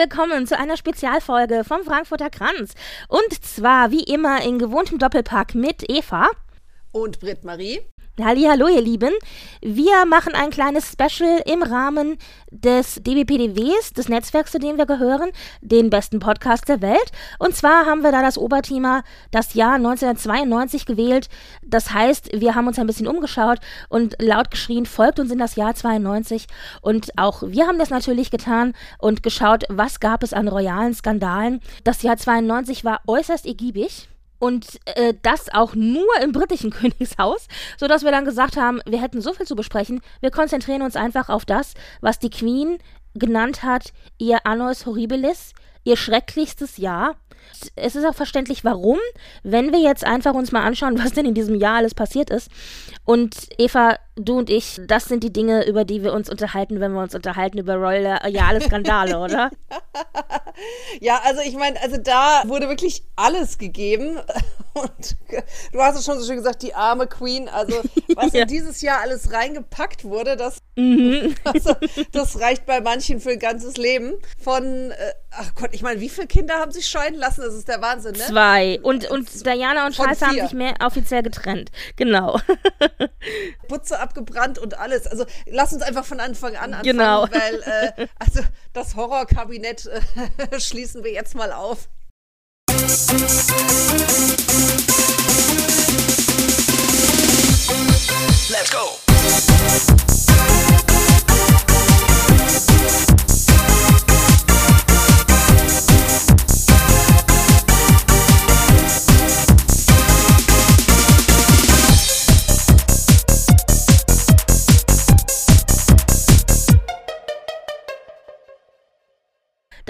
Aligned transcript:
Willkommen 0.00 0.46
zu 0.46 0.58
einer 0.58 0.78
Spezialfolge 0.78 1.62
vom 1.62 1.84
Frankfurter 1.84 2.30
Kranz. 2.30 2.72
Und 3.08 3.44
zwar 3.44 3.90
wie 3.90 4.02
immer 4.02 4.42
in 4.42 4.58
gewohntem 4.58 4.98
Doppelpack 4.98 5.54
mit 5.54 5.90
Eva. 5.90 6.30
Und 6.90 7.20
Britt-Marie. 7.20 7.82
Hallo, 8.22 8.68
ihr 8.68 8.82
Lieben. 8.82 9.14
Wir 9.62 10.04
machen 10.04 10.34
ein 10.34 10.50
kleines 10.50 10.92
Special 10.92 11.40
im 11.46 11.62
Rahmen 11.62 12.18
des 12.50 12.96
DBPDWs, 12.96 13.94
des 13.94 14.08
Netzwerks, 14.10 14.52
zu 14.52 14.58
dem 14.58 14.76
wir 14.76 14.84
gehören, 14.84 15.30
den 15.62 15.88
besten 15.88 16.18
Podcast 16.18 16.68
der 16.68 16.82
Welt. 16.82 17.12
Und 17.38 17.56
zwar 17.56 17.86
haben 17.86 18.02
wir 18.02 18.12
da 18.12 18.20
das 18.20 18.36
Oberthema 18.36 19.04
das 19.30 19.54
Jahr 19.54 19.76
1992 19.76 20.84
gewählt. 20.84 21.28
Das 21.62 21.94
heißt, 21.94 22.30
wir 22.38 22.54
haben 22.54 22.66
uns 22.66 22.78
ein 22.78 22.86
bisschen 22.86 23.08
umgeschaut 23.08 23.58
und 23.88 24.16
laut 24.20 24.50
geschrien, 24.50 24.84
folgt 24.84 25.18
uns 25.18 25.30
in 25.30 25.38
das 25.38 25.56
Jahr 25.56 25.74
92. 25.74 26.46
Und 26.82 27.16
auch 27.16 27.42
wir 27.46 27.66
haben 27.66 27.78
das 27.78 27.88
natürlich 27.88 28.30
getan 28.30 28.74
und 28.98 29.22
geschaut, 29.22 29.64
was 29.70 29.98
gab 29.98 30.22
es 30.22 30.34
an 30.34 30.48
royalen 30.48 30.92
Skandalen. 30.92 31.60
Das 31.84 32.02
Jahr 32.02 32.18
92 32.18 32.84
war 32.84 33.00
äußerst 33.06 33.46
ergiebig. 33.46 34.08
Und 34.40 34.80
äh, 34.86 35.14
das 35.22 35.52
auch 35.52 35.74
nur 35.76 36.08
im 36.20 36.32
britischen 36.32 36.70
Königshaus, 36.72 37.46
sodass 37.78 38.02
wir 38.02 38.10
dann 38.10 38.24
gesagt 38.24 38.56
haben, 38.56 38.80
wir 38.86 39.00
hätten 39.00 39.20
so 39.20 39.32
viel 39.32 39.46
zu 39.46 39.54
besprechen, 39.54 40.00
wir 40.20 40.32
konzentrieren 40.32 40.82
uns 40.82 40.96
einfach 40.96 41.28
auf 41.28 41.44
das, 41.44 41.74
was 42.00 42.18
die 42.18 42.30
Queen 42.30 42.78
genannt 43.14 43.62
hat, 43.62 43.92
ihr 44.18 44.46
Annos 44.46 44.86
Horribilis, 44.86 45.52
ihr 45.84 45.96
schrecklichstes 45.96 46.78
Jahr. 46.78 47.16
Es 47.76 47.96
ist 47.96 48.04
auch 48.04 48.14
verständlich, 48.14 48.64
warum, 48.64 48.98
wenn 49.42 49.72
wir 49.72 49.80
jetzt 49.80 50.04
einfach 50.04 50.34
uns 50.34 50.52
mal 50.52 50.62
anschauen, 50.62 50.98
was 51.02 51.12
denn 51.12 51.26
in 51.26 51.34
diesem 51.34 51.54
Jahr 51.54 51.76
alles 51.76 51.94
passiert 51.94 52.30
ist. 52.30 52.50
Und 53.04 53.48
Eva, 53.58 53.96
du 54.16 54.38
und 54.38 54.50
ich, 54.50 54.80
das 54.86 55.06
sind 55.06 55.24
die 55.24 55.32
Dinge, 55.32 55.66
über 55.66 55.84
die 55.84 56.02
wir 56.02 56.12
uns 56.12 56.30
unterhalten, 56.30 56.80
wenn 56.80 56.92
wir 56.92 57.02
uns 57.02 57.14
unterhalten 57.14 57.58
über 57.58 57.74
royale 57.74 58.60
Skandale, 58.60 59.18
oder? 59.20 59.50
ja, 61.00 61.20
also 61.24 61.40
ich 61.40 61.56
meine, 61.56 61.80
also 61.82 61.96
da 61.96 62.42
wurde 62.46 62.68
wirklich 62.68 63.04
alles 63.16 63.58
gegeben. 63.58 64.18
Und 64.72 65.16
du 65.72 65.80
hast 65.80 65.98
es 65.98 66.04
schon 66.04 66.18
so 66.20 66.26
schön 66.26 66.36
gesagt, 66.36 66.62
die 66.62 66.74
arme 66.74 67.08
Queen. 67.08 67.48
Also 67.48 67.80
was 68.14 68.32
ja. 68.32 68.42
in 68.42 68.48
dieses 68.48 68.80
Jahr 68.82 69.00
alles 69.00 69.32
reingepackt 69.32 70.04
wurde, 70.04 70.36
das, 70.36 70.58
mhm. 70.76 71.34
also, 71.44 71.74
das 72.12 72.40
reicht 72.40 72.66
bei 72.66 72.80
manchen 72.80 73.20
für 73.20 73.30
ein 73.30 73.40
ganzes 73.40 73.76
Leben. 73.76 74.14
Von, 74.38 74.92
äh, 74.92 74.94
ach 75.30 75.54
Gott, 75.54 75.70
ich 75.72 75.82
meine, 75.82 76.00
wie 76.00 76.08
viele 76.08 76.26
Kinder 76.26 76.54
haben 76.54 76.72
sich 76.72 76.88
scheiden 76.88 77.18
lassen? 77.18 77.42
Das 77.42 77.54
ist 77.54 77.68
der 77.68 77.80
Wahnsinn, 77.80 78.12
ne? 78.12 78.26
Zwei. 78.26 78.80
Und, 78.82 79.08
und 79.10 79.46
Diana 79.46 79.86
und 79.86 79.94
Charles 79.94 80.22
haben 80.22 80.40
sich 80.40 80.52
mehr 80.52 80.74
offiziell 80.80 81.22
getrennt. 81.22 81.70
Genau. 81.96 82.40
Putze 83.68 84.00
abgebrannt 84.00 84.58
und 84.58 84.78
alles. 84.78 85.06
Also 85.06 85.24
lass 85.46 85.72
uns 85.72 85.82
einfach 85.82 86.04
von 86.04 86.20
Anfang 86.20 86.56
an 86.56 86.74
anfangen, 86.74 86.82
genau. 86.82 87.22
weil 87.30 87.62
äh, 87.96 88.06
also 88.18 88.40
das 88.72 88.96
Horrorkabinett 88.96 89.86
äh, 89.86 90.60
schließen 90.60 91.04
wir 91.04 91.12
jetzt 91.12 91.34
mal 91.34 91.52
auf. 91.52 91.88
Let's 98.50 98.70
go. 98.70 100.09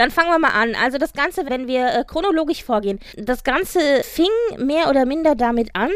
Dann 0.00 0.11
fangen 0.11 0.31
wir 0.31 0.38
mal 0.38 0.55
an. 0.55 0.75
Also 0.75 0.97
das 0.97 1.12
Ganze, 1.12 1.50
wenn 1.50 1.69
wir 1.69 1.88
äh, 1.88 2.05
chronologisch 2.06 2.65
vorgehen, 2.65 3.00
das 3.19 3.44
Ganze 3.44 3.81
fing 4.03 4.31
mehr 4.56 4.88
oder 4.88 5.05
minder 5.05 5.34
damit 5.34 5.69
an, 5.75 5.91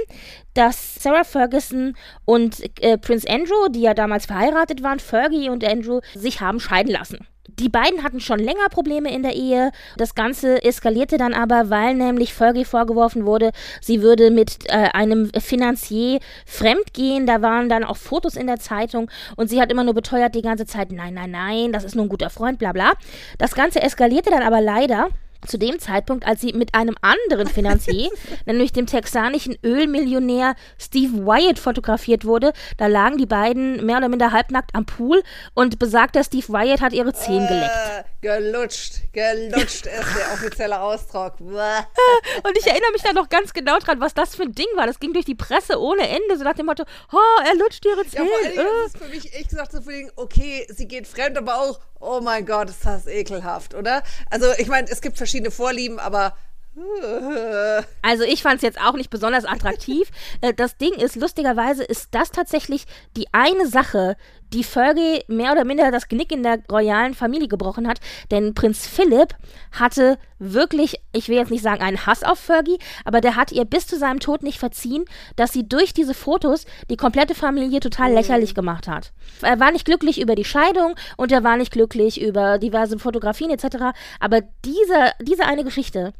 dass 0.53 0.97
Sarah 0.97 1.25
Ferguson 1.25 1.97
und 2.27 2.63
äh, 2.83 2.99
Prince 2.99 3.27
Andrew, 3.27 3.71
die 3.71 3.81
ja 3.81 3.95
damals 3.95 4.27
verheiratet 4.27 4.83
waren, 4.83 5.01
Fergie 5.01 5.49
und 5.49 5.65
Andrew, 5.65 6.03
sich 6.15 6.43
haben 6.43 6.61
scheiden 6.61 6.93
lassen. 6.93 7.27
Die 7.49 7.69
beiden 7.69 8.03
hatten 8.03 8.21
schon 8.21 8.39
länger 8.39 8.69
Probleme 8.71 9.15
in 9.15 9.23
der 9.23 9.35
Ehe. 9.35 9.71
Das 9.97 10.15
Ganze 10.15 10.63
eskalierte 10.65 11.19
dann 11.19 11.35
aber, 11.35 11.71
weil 11.71 11.95
nämlich 11.95 12.33
Fergie 12.33 12.65
vorgeworfen 12.65 13.27
wurde, 13.27 13.51
sie 13.81 14.03
würde 14.03 14.31
mit 14.31 14.67
äh, 14.69 14.89
einem 14.93 15.31
Finanzier 15.39 16.21
fremdgehen. 16.47 17.27
Da 17.27 17.43
waren 17.43 17.69
dann 17.69 17.85
auch 17.85 17.97
Fotos 17.97 18.37
in 18.37 18.47
der 18.47 18.59
Zeitung 18.59 19.11
und 19.37 19.49
sie 19.49 19.61
hat 19.61 19.71
immer 19.71 19.85
nur 19.85 19.95
beteuert 19.95 20.35
die 20.35 20.43
ganze 20.43 20.67
Zeit, 20.67 20.91
nein, 20.91 21.15
nein, 21.15 21.31
nein, 21.31 21.73
das 21.73 21.85
ist 21.85 21.95
nur 21.95 22.07
ein 22.07 22.09
guter 22.09 22.31
Freund, 22.31 22.59
bla 22.59 22.73
bla. 22.73 22.93
Das 23.39 23.55
Ganze 23.55 23.83
eskalierte 23.83 24.31
dann 24.31 24.43
aber 24.43 24.61
leider 24.61 25.09
zu 25.47 25.59
dem 25.59 25.79
Zeitpunkt, 25.79 26.27
als 26.27 26.41
sie 26.41 26.53
mit 26.53 26.75
einem 26.75 26.97
anderen 27.01 27.47
Finanzier, 27.47 28.11
nämlich 28.47 28.73
dem 28.73 28.87
texanischen 28.87 29.57
Ölmillionär 29.65 30.55
Steve 30.79 31.27
Wyatt 31.27 31.59
fotografiert 31.59 32.25
wurde. 32.25 32.53
Da 32.79 32.87
lagen 32.87 33.19
die 33.19 33.27
beiden 33.27 33.85
mehr 33.85 33.99
oder 33.99 34.09
minder 34.09 34.33
halbnackt 34.33 34.75
am 34.75 34.87
Pool 34.87 35.23
und 35.55 35.79
besagter 35.79 36.25
Steve 36.25 36.49
Wyatt 36.49 36.81
hat 36.81 36.93
ihre 36.93 37.13
Zehen 37.13 37.47
geleckt. 37.47 37.71
Äh, 37.71 38.05
gelutscht, 38.21 39.13
gelutscht 39.13 39.87
ist 39.87 40.17
der 40.17 40.33
offizielle 40.33 40.81
Ausdruck. 40.81 41.35
und 41.41 42.59
ich 42.59 42.67
erinnere 42.67 42.93
mich 42.93 43.03
da 43.03 43.13
noch 43.13 43.29
ganz 43.29 43.53
genau 43.53 43.79
dran, 43.79 44.01
was 44.01 44.15
das 44.15 44.35
für 44.35 44.43
ein 44.43 44.53
Ding 44.53 44.67
war. 44.77 44.87
Das 44.87 44.99
ging 44.99 45.13
durch 45.13 45.25
die 45.25 45.35
Presse 45.35 45.81
ohne 45.81 46.09
Ende, 46.09 46.37
so 46.37 46.45
nach 46.45 46.55
dem 46.55 46.67
Motto, 46.67 46.85
oh, 47.13 47.43
er 47.45 47.55
lutscht 47.57 47.85
ihre 47.85 48.05
Zehen. 48.07 48.25
Ja, 48.25 48.31
vor 48.31 48.65
allem, 48.65 48.83
äh. 48.83 48.87
ist 48.87 48.99
für 48.99 49.09
mich 49.09 49.35
echt 49.35 49.51
gesagt 49.51 49.73
so 49.73 49.81
okay, 50.17 50.67
sie 50.71 50.89
geht 50.89 51.07
fremd, 51.07 51.37
aber 51.37 51.57
auch, 51.57 51.81
oh 52.05 52.21
mein 52.21 52.47
Gott, 52.47 52.71
ist 52.71 52.85
das 52.85 53.07
ekelhaft, 53.07 53.75
oder? 53.75 54.03
Also 54.31 54.47
ich 54.59 54.69
meine, 54.69 54.89
es 54.89 55.01
gibt 55.01 55.17
verschiedene 55.17 55.51
Vorlieben, 55.51 55.99
aber 55.99 56.35
also 58.03 58.25
ich 58.25 58.43
fand 58.43 58.57
es 58.57 58.63
jetzt 58.63 58.81
auch 58.81 58.95
nicht 58.95 59.11
besonders 59.11 59.45
attraktiv. 59.45 60.09
Äh, 60.41 60.55
das 60.55 60.77
Ding 60.77 60.93
ist, 60.95 61.15
lustigerweise 61.17 61.85
ist 61.85 62.09
das 62.13 62.31
tatsächlich 62.31 62.85
die 63.17 63.27
eine 63.33 63.69
Sache, 63.69 64.17
die 64.55 64.65
Fergie 64.65 65.23
mehr 65.29 65.53
oder 65.53 65.65
minder 65.65 65.91
das 65.91 66.09
Knick 66.09 66.33
in 66.33 66.43
der 66.43 66.61
royalen 66.71 67.15
Familie 67.15 67.49
gebrochen 67.49 67.89
hat. 67.89 68.01
Denn 68.31 68.55
Prinz 68.55 68.87
Philipp 68.87 69.35
hatte 69.73 70.19
wirklich, 70.39 71.01
ich 71.13 71.29
will 71.29 71.37
jetzt 71.37 71.51
nicht 71.51 71.63
sagen 71.63 71.83
einen 71.83 72.07
Hass 72.07 72.23
auf 72.23 72.39
Fergie, 72.39 72.79
aber 73.05 73.21
der 73.21 73.37
hat 73.37 73.53
ihr 73.53 73.65
bis 73.65 73.87
zu 73.87 73.99
seinem 73.99 74.21
Tod 74.21 74.43
nicht 74.43 74.59
verziehen, 74.59 75.05
dass 75.37 75.53
sie 75.53 75.69
durch 75.69 75.93
diese 75.93 76.15
Fotos 76.15 76.67
die 76.91 76.97
komplette 76.97 77.35
Familie 77.35 77.81
total 77.81 78.11
mhm. 78.11 78.17
lächerlich 78.17 78.55
gemacht 78.55 78.89
hat. 78.89 79.13
Er 79.43 79.61
war 79.61 79.73
nicht 79.73 79.85
glücklich 79.85 80.21
über 80.21 80.35
die 80.35 80.45
Scheidung 80.45 80.95
und 81.17 81.33
er 81.33 81.45
war 81.45 81.57
nicht 81.57 81.73
glücklich 81.73 82.21
über 82.21 82.59
diverse 82.59 82.99
Fotografien 82.99 83.51
etc. 83.51 83.97
Aber 84.21 84.41
diese, 84.65 85.13
diese 85.21 85.45
eine 85.45 85.65
Geschichte, 85.65 86.13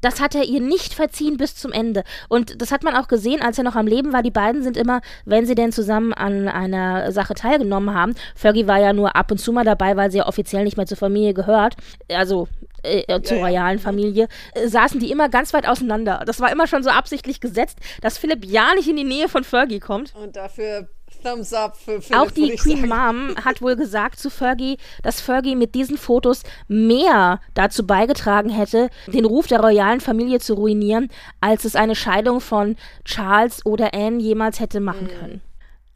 das 0.00 0.20
hat 0.20 0.34
er 0.34 0.44
ihr 0.44 0.60
nicht 0.60 0.94
verziehen 0.94 1.36
bis 1.36 1.54
zum 1.56 1.72
Ende. 1.72 2.04
Und 2.28 2.60
das 2.60 2.72
hat 2.72 2.82
man 2.82 2.96
auch 2.96 3.08
gesehen, 3.08 3.42
als 3.42 3.58
er 3.58 3.64
noch 3.64 3.76
am 3.76 3.86
Leben 3.86 4.12
war. 4.12 4.22
Die 4.22 4.30
beiden 4.30 4.62
sind 4.62 4.76
immer, 4.76 5.00
wenn 5.24 5.46
sie 5.46 5.54
denn 5.54 5.72
zusammen 5.72 6.12
an 6.12 6.48
einer 6.48 7.12
Sache 7.12 7.34
teilgenommen 7.34 7.94
haben, 7.94 8.14
Fergie 8.34 8.66
war 8.66 8.78
ja 8.78 8.92
nur 8.92 9.16
ab 9.16 9.30
und 9.30 9.38
zu 9.38 9.52
mal 9.52 9.64
dabei, 9.64 9.96
weil 9.96 10.10
sie 10.10 10.18
ja 10.18 10.26
offiziell 10.26 10.64
nicht 10.64 10.76
mehr 10.76 10.86
zur 10.86 10.96
Familie 10.96 11.34
gehört, 11.34 11.76
also 12.10 12.48
äh, 12.82 13.04
äh 13.06 13.22
zur 13.22 13.38
ja, 13.38 13.44
royalen. 13.44 13.78
Familie, 13.78 14.28
äh, 14.54 14.68
saßen 14.68 15.00
die 15.00 15.10
immer 15.10 15.28
ganz 15.28 15.52
weit 15.52 15.66
auseinander. 15.66 16.22
Das 16.26 16.40
war 16.40 16.50
immer 16.52 16.66
schon 16.66 16.82
so 16.82 16.90
absichtlich 16.90 17.40
gesetzt, 17.40 17.78
dass 18.00 18.18
Philipp 18.18 18.44
ja 18.44 18.74
nicht 18.74 18.88
in 18.88 18.96
die 18.96 19.04
Nähe 19.04 19.28
von 19.28 19.44
Fergie 19.44 19.80
kommt. 19.80 20.14
Und 20.14 20.36
dafür 20.36 20.88
Thumbs 21.22 21.52
up 21.52 21.76
für 21.76 22.00
Philipp, 22.00 22.20
Auch 22.20 22.30
die 22.30 22.54
Queen 22.56 22.88
Mom 22.88 23.34
hat 23.44 23.62
wohl 23.62 23.76
gesagt 23.76 24.18
zu 24.18 24.30
Fergie, 24.30 24.78
dass 25.02 25.20
Fergie 25.20 25.56
mit 25.56 25.74
diesen 25.74 25.98
Fotos 25.98 26.42
mehr 26.68 27.40
dazu 27.54 27.86
beigetragen 27.86 28.50
hätte, 28.50 28.90
den 29.06 29.24
Ruf 29.24 29.46
der 29.46 29.60
royalen 29.60 30.00
Familie 30.00 30.40
zu 30.40 30.54
ruinieren, 30.54 31.08
als 31.40 31.64
es 31.64 31.76
eine 31.76 31.94
Scheidung 31.94 32.40
von 32.40 32.76
Charles 33.04 33.64
oder 33.64 33.94
Anne 33.94 34.20
jemals 34.20 34.60
hätte 34.60 34.80
machen 34.80 35.04
mhm. 35.04 35.18
können. 35.18 35.49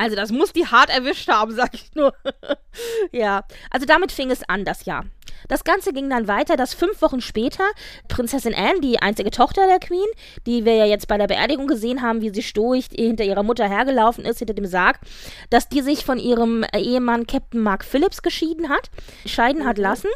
Also 0.05 0.17
das 0.17 0.31
muss 0.31 0.53
die 0.53 0.67
hart 0.67 0.91
erwischt 0.91 1.29
haben, 1.29 1.55
sag 1.55 1.73
ich 1.73 1.95
nur. 1.95 2.13
ja, 3.11 3.43
also 3.71 3.87
damit 3.87 4.13
fing 4.13 4.31
es 4.31 4.47
an, 4.47 4.67
das 4.67 4.85
Jahr. 4.85 5.07
Das 5.49 5.65
Ganze 5.65 5.95
ging 5.95 6.11
dann 6.11 6.29
weiter, 6.29 6.59
dass 6.59 6.75
fünf 6.75 7.01
Wochen 7.01 7.23
später 7.23 7.65
Prinzessin 8.09 8.55
Anne, 8.55 8.81
die 8.81 9.01
einzige 9.01 9.31
Tochter 9.31 9.67
der 9.67 9.79
Queen, 9.79 10.07
die 10.47 10.67
wir 10.67 10.75
ja 10.75 10.85
jetzt 10.85 11.09
bei 11.09 11.17
der 11.17 11.27
Beerdigung 11.27 11.67
gesehen 11.67 12.03
haben, 12.03 12.21
wie 12.21 12.35
sie 12.35 12.43
stoisch 12.43 12.89
hinter 12.95 13.25
ihrer 13.25 13.43
Mutter 13.43 13.67
hergelaufen 13.67 14.27
ist, 14.27 14.41
hinter 14.41 14.53
dem 14.53 14.67
Sarg, 14.67 15.01
dass 15.49 15.71
die 15.71 15.81
sich 15.81 16.05
von 16.05 16.19
ihrem 16.19 16.67
Ehemann 16.75 17.27
Captain 17.27 17.63
Mark 17.63 17.83
Phillips 17.83 18.21
geschieden 18.21 18.69
hat, 18.69 18.91
scheiden 19.25 19.65
hat 19.65 19.79
mhm. 19.79 19.85
lassen. 19.85 20.09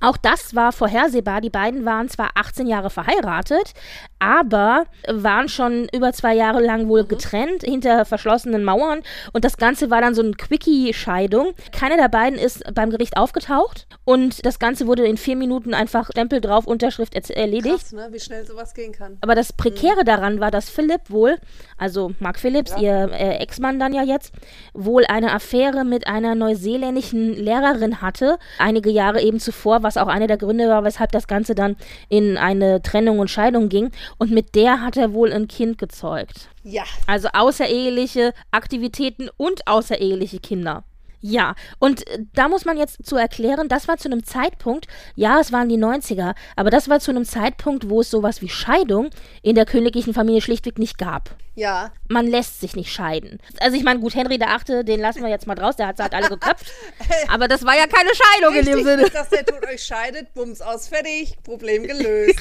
Auch 0.00 0.16
das 0.16 0.54
war 0.54 0.72
vorhersehbar. 0.72 1.40
Die 1.40 1.50
beiden 1.50 1.84
waren 1.84 2.08
zwar 2.08 2.30
18 2.34 2.66
Jahre 2.66 2.88
verheiratet, 2.88 3.74
aber 4.20 4.84
waren 5.08 5.48
schon 5.48 5.88
über 5.92 6.12
zwei 6.12 6.34
Jahre 6.34 6.60
lang 6.60 6.88
wohl 6.88 7.02
mhm. 7.02 7.08
getrennt 7.08 7.62
hinter 7.64 8.04
verschlossenen 8.04 8.62
Mauern 8.62 9.00
und 9.32 9.44
das 9.44 9.56
Ganze 9.56 9.90
war 9.90 10.00
dann 10.00 10.14
so 10.14 10.22
eine 10.22 10.32
Quickie-Scheidung. 10.32 11.54
Keiner 11.72 11.96
der 11.96 12.08
beiden 12.08 12.38
ist 12.38 12.62
beim 12.74 12.90
Gericht 12.90 13.16
aufgetaucht 13.16 13.88
und 14.04 14.44
das 14.46 14.58
Ganze 14.58 14.86
wurde 14.86 15.06
in 15.06 15.16
vier 15.16 15.36
Minuten 15.36 15.74
einfach 15.74 16.10
Stempel 16.10 16.40
drauf, 16.40 16.66
Unterschrift 16.66 17.14
erledigt. 17.30 17.76
Krass, 17.76 17.92
ne? 17.92 18.08
wie 18.12 18.20
schnell 18.20 18.46
sowas 18.46 18.74
gehen 18.74 18.92
kann. 18.92 19.16
Aber 19.22 19.34
das 19.34 19.52
Prekäre 19.52 20.02
mhm. 20.02 20.06
daran 20.06 20.40
war, 20.40 20.50
dass 20.50 20.68
Philipp 20.68 21.08
wohl, 21.08 21.38
also 21.78 22.12
Mark 22.20 22.38
Phillips, 22.38 22.72
ja. 22.72 23.06
ihr 23.06 23.12
äh, 23.12 23.36
Ex-Mann 23.38 23.80
dann 23.80 23.94
ja 23.94 24.02
jetzt, 24.02 24.34
wohl 24.74 25.04
eine 25.06 25.32
Affäre 25.32 25.84
mit 25.84 26.06
einer 26.06 26.34
neuseeländischen 26.34 27.34
Lehrerin 27.34 28.02
hatte, 28.02 28.38
einige 28.58 28.90
Jahre 28.90 29.22
eben 29.22 29.40
zuvor, 29.40 29.82
was 29.82 29.96
auch 29.96 30.08
einer 30.08 30.26
der 30.26 30.36
Gründe 30.36 30.68
war, 30.68 30.84
weshalb 30.84 31.12
das 31.12 31.26
Ganze 31.26 31.54
dann 31.54 31.76
in 32.10 32.36
eine 32.36 32.82
Trennung 32.82 33.18
und 33.18 33.30
Scheidung 33.30 33.70
ging 33.70 33.90
und 34.18 34.30
mit 34.30 34.54
der 34.54 34.80
hat 34.80 34.96
er 34.96 35.12
wohl 35.12 35.32
ein 35.32 35.48
Kind 35.48 35.78
gezeugt. 35.78 36.48
Ja. 36.62 36.84
Also 37.06 37.28
außereheliche 37.32 38.32
Aktivitäten 38.50 39.28
und 39.36 39.66
außereheliche 39.66 40.40
Kinder. 40.40 40.84
Ja, 41.22 41.54
und 41.78 42.06
äh, 42.08 42.24
da 42.32 42.48
muss 42.48 42.64
man 42.64 42.78
jetzt 42.78 43.04
zu 43.04 43.16
erklären, 43.16 43.68
das 43.68 43.88
war 43.88 43.98
zu 43.98 44.08
einem 44.08 44.24
Zeitpunkt, 44.24 44.86
ja, 45.16 45.38
es 45.38 45.52
waren 45.52 45.68
die 45.68 45.76
90er, 45.76 46.34
aber 46.56 46.70
das 46.70 46.88
war 46.88 46.98
zu 46.98 47.10
einem 47.10 47.24
Zeitpunkt, 47.24 47.90
wo 47.90 48.00
es 48.00 48.10
sowas 48.10 48.40
wie 48.40 48.48
Scheidung 48.48 49.10
in 49.42 49.54
der 49.54 49.66
königlichen 49.66 50.14
Familie 50.14 50.40
schlichtweg 50.40 50.78
nicht 50.78 50.96
gab. 50.96 51.36
Ja. 51.54 51.92
Man 52.08 52.26
lässt 52.26 52.60
sich 52.60 52.76
nicht 52.76 52.92
scheiden. 52.92 53.38
Also 53.60 53.76
ich 53.76 53.82
meine, 53.82 54.00
gut, 54.00 54.14
Henry 54.14 54.38
der 54.38 54.50
Achte, 54.50 54.84
den 54.84 55.00
lassen 55.00 55.22
wir 55.22 55.28
jetzt 55.28 55.46
mal 55.46 55.54
draus, 55.54 55.76
der 55.76 55.88
hat 55.88 55.98
halt 55.98 56.14
alle 56.14 56.28
geköpft. 56.28 56.72
aber 57.28 57.48
das 57.48 57.64
war 57.64 57.76
ja 57.76 57.86
keine 57.86 58.10
Scheidung 58.14 58.54
Richtig, 58.54 58.72
in 58.72 58.78
dem 58.78 58.84
Sinne. 58.84 59.10
dass 59.10 59.28
der 59.28 59.44
Tod 59.44 59.66
euch 59.66 59.82
scheidet, 59.82 60.32
bums 60.34 60.60
aus, 60.60 60.88
fertig, 60.88 61.36
Problem 61.42 61.82
gelöst. 61.82 62.40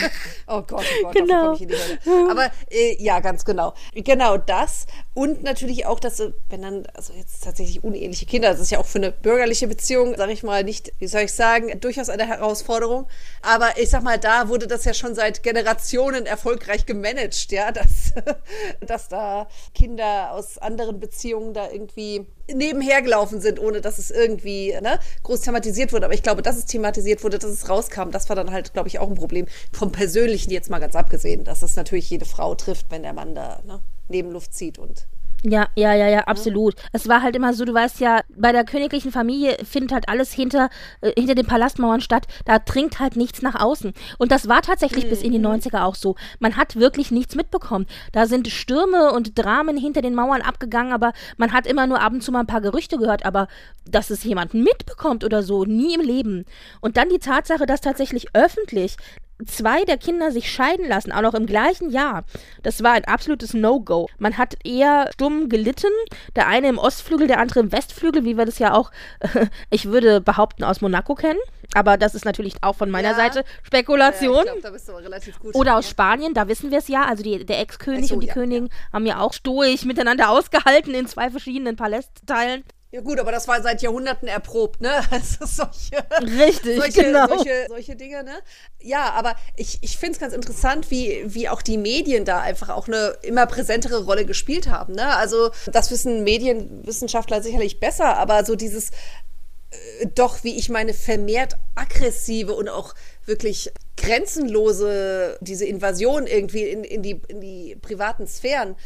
oh 0.46 0.62
Gott, 0.62 0.84
oh 1.00 1.02
Gott, 1.02 1.14
genau. 1.14 1.54
ich 1.54 1.62
in 1.62 1.68
die 1.68 1.74
Hölle. 1.74 2.30
Aber 2.30 2.50
äh, 2.70 2.96
ja, 3.02 3.20
ganz 3.20 3.44
genau. 3.44 3.74
Genau 3.94 4.36
das. 4.36 4.86
Und 5.14 5.42
natürlich 5.42 5.86
auch, 5.86 6.00
dass, 6.00 6.22
wenn 6.50 6.62
dann, 6.62 6.86
also 6.94 7.12
jetzt 7.14 7.42
tatsächlich 7.44 7.82
uneheliche 7.84 8.26
Kinder, 8.26 8.50
das 8.50 8.60
ist 8.60 8.70
ja 8.70 8.78
auch 8.78 8.86
für 8.86 8.98
eine 8.98 9.12
bürgerliche 9.12 9.66
Beziehung, 9.66 10.14
sage 10.16 10.32
ich 10.32 10.42
mal, 10.42 10.64
nicht, 10.64 10.92
wie 10.98 11.06
soll 11.06 11.22
ich 11.22 11.32
sagen, 11.32 11.78
durchaus 11.80 12.08
eine 12.08 12.26
Herausforderung. 12.26 13.08
Aber 13.42 13.78
ich 13.78 13.90
sag 13.90 14.02
mal, 14.02 14.18
da 14.18 14.48
wurde 14.48 14.66
das 14.66 14.84
ja 14.84 14.92
schon 14.92 15.14
seit 15.14 15.42
Generationen 15.42 16.26
erfolgreich 16.26 16.84
gemanagt, 16.84 17.50
ja, 17.50 17.72
dass 17.72 18.12
dass 18.86 19.08
da 19.08 19.48
Kinder 19.74 20.32
aus 20.32 20.58
anderen 20.58 21.00
Beziehungen 21.00 21.54
da 21.54 21.70
irgendwie 21.70 22.26
nebenher 22.52 23.02
gelaufen 23.02 23.40
sind, 23.40 23.58
ohne 23.58 23.80
dass 23.80 23.98
es 23.98 24.10
irgendwie 24.10 24.74
ne, 24.80 24.98
groß 25.22 25.40
thematisiert 25.40 25.92
wurde. 25.92 26.06
Aber 26.06 26.14
ich 26.14 26.22
glaube, 26.22 26.42
dass 26.42 26.56
es 26.56 26.66
thematisiert 26.66 27.24
wurde, 27.24 27.38
dass 27.38 27.50
es 27.50 27.68
rauskam, 27.68 28.10
das 28.10 28.28
war 28.28 28.36
dann 28.36 28.52
halt, 28.52 28.72
glaube 28.72 28.88
ich, 28.88 28.98
auch 28.98 29.08
ein 29.08 29.14
Problem. 29.14 29.46
Vom 29.72 29.92
Persönlichen 29.92 30.50
jetzt 30.50 30.70
mal 30.70 30.78
ganz 30.78 30.94
abgesehen, 30.94 31.44
dass 31.44 31.62
es 31.62 31.76
natürlich 31.76 32.08
jede 32.10 32.24
Frau 32.24 32.54
trifft, 32.54 32.90
wenn 32.90 33.02
der 33.02 33.12
Mann 33.12 33.34
da 33.34 33.62
ne, 33.66 33.80
Nebenluft 34.08 34.54
zieht 34.54 34.78
und 34.78 35.06
ja, 35.50 35.68
ja, 35.76 35.94
ja, 35.94 36.08
ja, 36.08 36.20
absolut. 36.20 36.74
Ja. 36.74 36.84
Es 36.92 37.08
war 37.08 37.22
halt 37.22 37.36
immer 37.36 37.52
so, 37.52 37.64
du 37.64 37.74
weißt 37.74 38.00
ja, 38.00 38.20
bei 38.28 38.52
der 38.52 38.64
königlichen 38.64 39.12
Familie 39.12 39.56
findet 39.64 39.92
halt 39.92 40.08
alles 40.08 40.32
hinter, 40.32 40.70
äh, 41.00 41.12
hinter 41.16 41.34
den 41.34 41.46
Palastmauern 41.46 42.00
statt. 42.00 42.26
Da 42.44 42.58
dringt 42.58 42.98
halt 43.00 43.16
nichts 43.16 43.42
nach 43.42 43.54
außen. 43.54 43.92
Und 44.18 44.32
das 44.32 44.48
war 44.48 44.62
tatsächlich 44.62 45.04
mhm. 45.04 45.08
bis 45.10 45.22
in 45.22 45.32
die 45.32 45.40
90er 45.40 45.82
auch 45.82 45.94
so. 45.94 46.16
Man 46.38 46.56
hat 46.56 46.76
wirklich 46.76 47.10
nichts 47.10 47.34
mitbekommen. 47.34 47.86
Da 48.12 48.26
sind 48.26 48.48
Stürme 48.48 49.12
und 49.12 49.38
Dramen 49.38 49.76
hinter 49.76 50.02
den 50.02 50.14
Mauern 50.14 50.42
abgegangen, 50.42 50.92
aber 50.92 51.12
man 51.36 51.52
hat 51.52 51.66
immer 51.66 51.86
nur 51.86 52.00
ab 52.00 52.12
und 52.12 52.22
zu 52.22 52.32
mal 52.32 52.40
ein 52.40 52.46
paar 52.46 52.60
Gerüchte 52.60 52.98
gehört. 52.98 53.24
Aber 53.24 53.48
dass 53.84 54.10
es 54.10 54.24
jemand 54.24 54.54
mitbekommt 54.54 55.24
oder 55.24 55.42
so, 55.42 55.64
nie 55.64 55.94
im 55.94 56.00
Leben. 56.00 56.44
Und 56.80 56.96
dann 56.96 57.08
die 57.08 57.18
Tatsache, 57.18 57.66
dass 57.66 57.80
tatsächlich 57.80 58.28
öffentlich 58.34 58.96
zwei 59.44 59.84
der 59.84 59.98
Kinder 59.98 60.32
sich 60.32 60.50
scheiden 60.50 60.88
lassen, 60.88 61.12
auch 61.12 61.20
noch 61.20 61.34
im 61.34 61.46
gleichen 61.46 61.90
Jahr. 61.90 62.24
Das 62.62 62.82
war 62.82 62.92
ein 62.92 63.04
absolutes 63.04 63.54
No-Go. 63.54 64.08
Man 64.18 64.38
hat 64.38 64.56
eher 64.64 65.10
stumm 65.12 65.48
gelitten. 65.48 65.90
Der 66.34 66.46
eine 66.46 66.68
im 66.68 66.78
Ostflügel, 66.78 67.26
der 67.26 67.38
andere 67.40 67.60
im 67.60 67.72
Westflügel, 67.72 68.24
wie 68.24 68.36
wir 68.36 68.46
das 68.46 68.58
ja 68.58 68.72
auch, 68.72 68.90
ich 69.70 69.86
würde 69.86 70.20
behaupten, 70.20 70.64
aus 70.64 70.80
Monaco 70.80 71.14
kennen. 71.14 71.40
Aber 71.74 71.96
das 71.96 72.14
ist 72.14 72.24
natürlich 72.24 72.54
auch 72.62 72.76
von 72.76 72.90
meiner 72.90 73.10
ja. 73.10 73.14
Seite 73.14 73.44
Spekulation. 73.62 74.36
Ja, 74.36 74.52
glaub, 74.52 74.62
da 74.62 74.70
bist 74.70 74.88
du 74.88 74.92
relativ 74.92 75.38
gut. 75.40 75.54
Oder 75.54 75.76
aus 75.76 75.88
Spanien, 75.88 76.32
da 76.32 76.48
wissen 76.48 76.70
wir 76.70 76.78
es 76.78 76.88
ja. 76.88 77.04
Also 77.04 77.22
die, 77.22 77.44
der 77.44 77.60
Ex-König 77.60 78.08
so, 78.08 78.14
und 78.14 78.20
die 78.20 78.28
ja, 78.28 78.34
Königin 78.34 78.70
haben 78.92 79.06
ja 79.06 79.20
auch 79.20 79.32
stoisch 79.32 79.84
miteinander 79.84 80.30
ausgehalten 80.30 80.94
in 80.94 81.06
zwei 81.06 81.30
verschiedenen 81.30 81.76
Palästteilen. 81.76 82.64
Ja 82.92 83.00
gut, 83.00 83.18
aber 83.18 83.32
das 83.32 83.48
war 83.48 83.60
seit 83.62 83.82
Jahrhunderten 83.82 84.28
erprobt, 84.28 84.80
ne? 84.80 85.00
Also 85.10 85.44
solche, 85.44 86.04
Richtig, 86.20 86.76
solche, 86.78 87.02
genau. 87.02 87.26
solche, 87.26 87.66
solche 87.68 87.96
Dinge, 87.96 88.22
ne? 88.22 88.38
Ja, 88.80 89.10
aber 89.10 89.34
ich, 89.56 89.78
ich 89.82 89.98
finde 89.98 90.12
es 90.12 90.18
ganz 90.20 90.32
interessant, 90.32 90.90
wie, 90.90 91.22
wie 91.26 91.48
auch 91.48 91.62
die 91.62 91.78
Medien 91.78 92.24
da 92.24 92.40
einfach 92.40 92.68
auch 92.68 92.86
eine 92.86 93.16
immer 93.22 93.46
präsentere 93.46 94.04
Rolle 94.04 94.24
gespielt 94.24 94.68
haben, 94.68 94.94
ne? 94.94 95.16
Also 95.16 95.50
das 95.66 95.90
wissen 95.90 96.22
Medienwissenschaftler 96.22 97.42
sicherlich 97.42 97.80
besser, 97.80 98.16
aber 98.16 98.44
so 98.44 98.54
dieses 98.54 98.90
äh, 98.90 100.06
doch, 100.14 100.44
wie 100.44 100.56
ich 100.56 100.68
meine, 100.68 100.94
vermehrt 100.94 101.56
aggressive 101.74 102.54
und 102.54 102.68
auch 102.68 102.94
wirklich 103.24 103.72
grenzenlose, 104.06 105.38
diese 105.40 105.64
Invasion 105.64 106.26
irgendwie 106.26 106.64
in, 106.64 106.84
in, 106.84 107.02
die, 107.02 107.20
in 107.28 107.40
die 107.40 107.76
privaten 107.80 108.26
Sphären. 108.26 108.76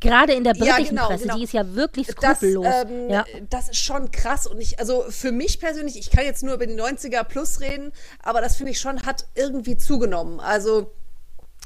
Gerade 0.00 0.32
in 0.32 0.44
der 0.44 0.52
britischen 0.52 0.76
ja, 0.76 0.88
genau, 0.88 1.06
Presse, 1.08 1.22
genau. 1.24 1.36
die 1.36 1.44
ist 1.44 1.52
ja 1.52 1.74
wirklich 1.74 2.08
skrupellos. 2.08 2.64
Das, 2.64 2.84
ähm, 2.84 3.10
ja. 3.10 3.24
das 3.50 3.68
ist 3.68 3.78
schon 3.78 4.10
krass. 4.10 4.46
Und 4.46 4.60
ich, 4.60 4.78
also 4.78 5.04
für 5.08 5.32
mich 5.32 5.60
persönlich, 5.60 5.98
ich 5.98 6.10
kann 6.10 6.24
jetzt 6.24 6.42
nur 6.42 6.54
über 6.54 6.66
die 6.66 6.74
90er 6.74 7.24
plus 7.24 7.60
reden, 7.60 7.92
aber 8.22 8.40
das 8.40 8.56
finde 8.56 8.72
ich 8.72 8.80
schon, 8.80 9.02
hat 9.02 9.26
irgendwie 9.34 9.76
zugenommen. 9.76 10.40
Also 10.40 10.92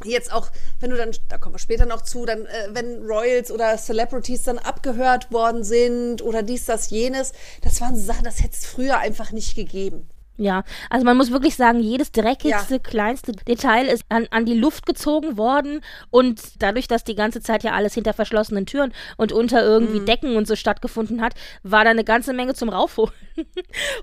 jetzt 0.02 0.32
auch, 0.32 0.50
wenn 0.80 0.90
du 0.90 0.96
dann, 0.96 1.12
da 1.28 1.38
kommen 1.38 1.54
wir 1.54 1.60
später 1.60 1.86
noch 1.86 2.02
zu, 2.02 2.26
dann, 2.26 2.46
äh, 2.46 2.68
wenn 2.70 3.04
Royals 3.04 3.50
oder 3.52 3.76
Celebrities 3.76 4.42
dann 4.42 4.58
abgehört 4.58 5.30
worden 5.30 5.62
sind 5.62 6.22
oder 6.22 6.42
dies, 6.42 6.64
das, 6.64 6.90
jenes, 6.90 7.32
das 7.62 7.80
waren 7.80 7.96
Sachen, 7.96 8.24
das 8.24 8.42
hätte 8.42 8.54
es 8.54 8.66
früher 8.66 8.98
einfach 8.98 9.30
nicht 9.30 9.54
gegeben. 9.54 10.08
Ja, 10.36 10.64
also 10.90 11.04
man 11.04 11.16
muss 11.16 11.30
wirklich 11.30 11.54
sagen, 11.54 11.78
jedes 11.78 12.10
dreckigste, 12.10 12.74
ja. 12.74 12.78
kleinste 12.80 13.32
Detail 13.32 13.86
ist 13.86 14.04
an, 14.08 14.26
an 14.32 14.44
die 14.44 14.58
Luft 14.58 14.84
gezogen 14.84 15.36
worden 15.36 15.80
und 16.10 16.40
dadurch, 16.58 16.88
dass 16.88 17.04
die 17.04 17.14
ganze 17.14 17.40
Zeit 17.40 17.62
ja 17.62 17.70
alles 17.72 17.94
hinter 17.94 18.12
verschlossenen 18.14 18.66
Türen 18.66 18.92
und 19.16 19.30
unter 19.30 19.62
irgendwie 19.62 20.00
mhm. 20.00 20.06
Decken 20.06 20.36
und 20.36 20.48
so 20.48 20.56
stattgefunden 20.56 21.22
hat, 21.22 21.34
war 21.62 21.84
da 21.84 21.90
eine 21.90 22.02
ganze 22.02 22.32
Menge 22.32 22.54
zum 22.54 22.68
Raufholen. 22.68 23.12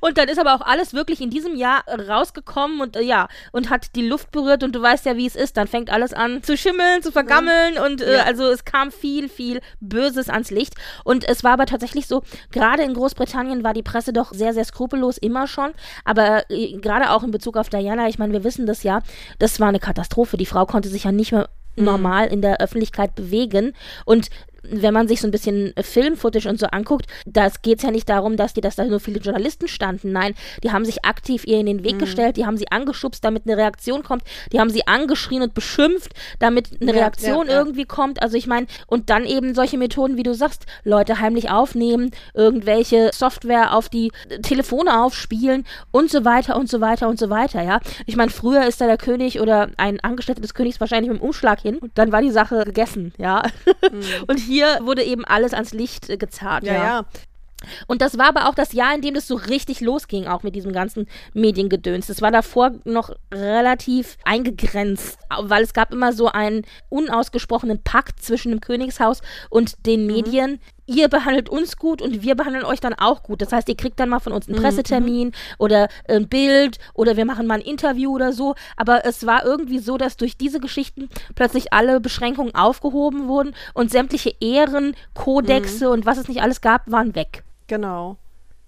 und 0.01 0.17
dann 0.17 0.29
ist 0.29 0.39
aber 0.39 0.55
auch 0.55 0.61
alles 0.61 0.93
wirklich 0.93 1.19
in 1.19 1.29
diesem 1.29 1.55
Jahr 1.55 1.83
rausgekommen 1.87 2.79
und 2.79 2.95
äh, 2.95 3.01
ja, 3.01 3.27
und 3.51 3.69
hat 3.69 3.95
die 3.95 4.07
Luft 4.07 4.31
berührt 4.31 4.63
und 4.63 4.73
du 4.73 4.81
weißt 4.81 5.05
ja, 5.05 5.17
wie 5.17 5.25
es 5.25 5.35
ist. 5.35 5.57
Dann 5.57 5.67
fängt 5.67 5.89
alles 5.89 6.13
an 6.13 6.43
zu 6.43 6.55
schimmeln, 6.55 7.01
zu 7.01 7.11
vergammeln 7.11 7.75
mhm. 7.75 7.81
und 7.81 8.01
äh, 8.01 8.17
ja. 8.17 8.23
also 8.23 8.49
es 8.49 8.63
kam 8.63 8.91
viel, 8.91 9.27
viel 9.27 9.59
Böses 9.81 10.29
ans 10.29 10.49
Licht. 10.49 10.75
Und 11.03 11.27
es 11.27 11.43
war 11.43 11.53
aber 11.53 11.65
tatsächlich 11.65 12.07
so, 12.07 12.23
gerade 12.51 12.83
in 12.83 12.93
Großbritannien 12.93 13.65
war 13.65 13.73
die 13.73 13.83
Presse 13.83 14.13
doch 14.13 14.33
sehr, 14.33 14.53
sehr 14.53 14.65
skrupellos 14.65 15.17
immer 15.17 15.47
schon, 15.47 15.71
aber 16.05 16.20
aber 16.21 16.51
äh, 16.51 16.73
gerade 16.77 17.11
auch 17.11 17.23
in 17.23 17.31
Bezug 17.31 17.57
auf 17.57 17.69
Diana, 17.69 18.07
ich 18.07 18.19
meine, 18.19 18.33
wir 18.33 18.43
wissen 18.43 18.65
das 18.65 18.83
ja, 18.83 19.01
das 19.39 19.59
war 19.59 19.69
eine 19.69 19.79
Katastrophe. 19.79 20.37
Die 20.37 20.45
Frau 20.45 20.65
konnte 20.65 20.89
sich 20.89 21.05
ja 21.05 21.11
nicht 21.11 21.31
mehr 21.31 21.49
mhm. 21.75 21.85
normal 21.85 22.27
in 22.27 22.41
der 22.41 22.59
Öffentlichkeit 22.61 23.15
bewegen. 23.15 23.73
Und 24.05 24.29
wenn 24.63 24.93
man 24.93 25.07
sich 25.07 25.21
so 25.21 25.27
ein 25.27 25.31
bisschen 25.31 25.73
Filmfootage 25.81 26.47
und 26.47 26.59
so 26.59 26.67
anguckt, 26.67 27.07
das 27.25 27.61
geht 27.61 27.79
es 27.79 27.83
ja 27.83 27.91
nicht 27.91 28.09
darum, 28.09 28.37
dass 28.37 28.53
die, 28.53 28.61
dass 28.61 28.75
da 28.75 28.85
nur 28.85 28.99
viele 28.99 29.19
Journalisten 29.19 29.67
standen. 29.67 30.11
Nein, 30.11 30.35
die 30.63 30.71
haben 30.71 30.85
sich 30.85 31.05
aktiv 31.05 31.43
ihr 31.45 31.59
in 31.59 31.65
den 31.65 31.83
Weg 31.83 31.95
mhm. 31.95 31.99
gestellt, 31.99 32.37
die 32.37 32.45
haben 32.45 32.57
sie 32.57 32.71
angeschubst, 32.71 33.23
damit 33.23 33.43
eine 33.45 33.57
Reaktion 33.57 34.03
kommt, 34.03 34.23
die 34.51 34.59
haben 34.59 34.69
sie 34.69 34.87
angeschrien 34.87 35.41
und 35.41 35.53
beschimpft, 35.53 36.13
damit 36.39 36.69
eine 36.81 36.93
ja, 36.93 36.99
Reaktion 36.99 37.47
ja, 37.47 37.53
ja. 37.53 37.59
irgendwie 37.59 37.85
kommt. 37.85 38.21
Also 38.21 38.37
ich 38.37 38.47
meine, 38.47 38.67
und 38.87 39.09
dann 39.09 39.25
eben 39.25 39.55
solche 39.55 39.77
Methoden, 39.77 40.17
wie 40.17 40.23
du 40.23 40.33
sagst, 40.33 40.65
Leute 40.83 41.19
heimlich 41.19 41.49
aufnehmen, 41.49 42.11
irgendwelche 42.33 43.11
Software 43.13 43.75
auf 43.75 43.89
die 43.89 44.11
Telefone 44.41 45.01
aufspielen 45.01 45.65
und 45.91 46.09
so 46.09 46.25
weiter 46.25 46.57
und 46.57 46.69
so 46.69 46.81
weiter 46.81 47.07
und 47.07 47.19
so 47.19 47.29
weiter, 47.29 47.61
ja. 47.61 47.79
Ich 48.05 48.15
meine, 48.15 48.31
früher 48.31 48.65
ist 48.65 48.81
da 48.81 48.87
der 48.87 48.97
König 48.97 49.39
oder 49.39 49.69
ein 49.77 49.99
Angestellter 49.99 50.41
des 50.41 50.53
Königs 50.53 50.79
wahrscheinlich 50.79 51.11
mit 51.11 51.19
dem 51.19 51.25
Umschlag 51.25 51.61
hin 51.61 51.77
und 51.77 51.91
dann 51.95 52.11
war 52.11 52.21
die 52.21 52.31
Sache 52.31 52.63
gegessen, 52.65 53.13
ja. 53.17 53.43
Mhm. 53.91 54.01
Und 54.27 54.39
hier 54.51 54.79
wurde 54.81 55.01
eben 55.03 55.23
alles 55.23 55.53
ans 55.53 55.71
Licht 55.71 56.09
äh, 56.09 56.17
gezahlt. 56.17 56.65
Ja, 56.65 56.73
ja. 56.73 56.83
ja. 56.83 57.05
Und 57.87 58.01
das 58.01 58.17
war 58.17 58.27
aber 58.27 58.49
auch 58.49 58.55
das 58.55 58.73
Jahr, 58.73 58.93
in 58.93 59.01
dem 59.01 59.13
das 59.13 59.27
so 59.27 59.35
richtig 59.35 59.79
losging, 59.79 60.27
auch 60.27 60.43
mit 60.43 60.55
diesem 60.55 60.73
ganzen 60.73 61.07
Mediengedöns. 61.33 62.07
Das 62.07 62.21
war 62.21 62.31
davor 62.31 62.71
noch 62.83 63.15
relativ 63.31 64.17
eingegrenzt, 64.25 65.19
weil 65.39 65.63
es 65.63 65.73
gab 65.73 65.93
immer 65.93 66.11
so 66.11 66.27
einen 66.27 66.63
unausgesprochenen 66.89 67.81
Pakt 67.81 68.21
zwischen 68.21 68.49
dem 68.49 68.59
Königshaus 68.61 69.21
und 69.49 69.85
den 69.85 70.01
mhm. 70.01 70.07
Medien. 70.07 70.59
Ihr 70.85 71.07
behandelt 71.07 71.49
uns 71.49 71.77
gut 71.77 72.01
und 72.01 72.23
wir 72.23 72.35
behandeln 72.35 72.65
euch 72.65 72.79
dann 72.79 72.93
auch 72.93 73.23
gut. 73.23 73.41
Das 73.41 73.51
heißt, 73.51 73.69
ihr 73.69 73.77
kriegt 73.77 73.99
dann 73.99 74.09
mal 74.09 74.19
von 74.19 74.33
uns 74.33 74.47
einen 74.47 74.57
mhm, 74.57 74.61
Pressetermin 74.61 75.27
mhm. 75.27 75.33
oder 75.57 75.87
ein 76.07 76.27
Bild 76.27 76.79
oder 76.93 77.17
wir 77.17 77.25
machen 77.25 77.47
mal 77.47 77.55
ein 77.55 77.61
Interview 77.61 78.13
oder 78.13 78.33
so. 78.33 78.55
Aber 78.75 79.05
es 79.05 79.25
war 79.25 79.45
irgendwie 79.45 79.79
so, 79.79 79.97
dass 79.97 80.17
durch 80.17 80.37
diese 80.37 80.59
Geschichten 80.59 81.09
plötzlich 81.35 81.71
alle 81.73 81.99
Beschränkungen 81.99 82.55
aufgehoben 82.55 83.27
wurden 83.27 83.53
und 83.73 83.91
sämtliche 83.91 84.33
Ehren, 84.39 84.95
Kodexe 85.13 85.85
mhm. 85.85 85.91
und 85.91 86.05
was 86.05 86.17
es 86.17 86.27
nicht 86.27 86.41
alles 86.41 86.61
gab, 86.61 86.91
waren 86.91 87.15
weg. 87.15 87.43
Genau. 87.67 88.17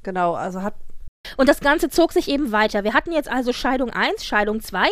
Genau, 0.03 0.33
also 0.33 0.61
hat 0.61 0.75
und 1.37 1.49
das 1.49 1.61
Ganze 1.61 1.89
zog 1.89 2.11
sich 2.11 2.27
eben 2.27 2.51
weiter. 2.51 2.83
Wir 2.83 2.93
hatten 2.93 3.11
jetzt 3.11 3.29
also 3.29 3.53
Scheidung 3.53 3.89
1, 3.89 4.25
Scheidung 4.25 4.61
2, 4.61 4.87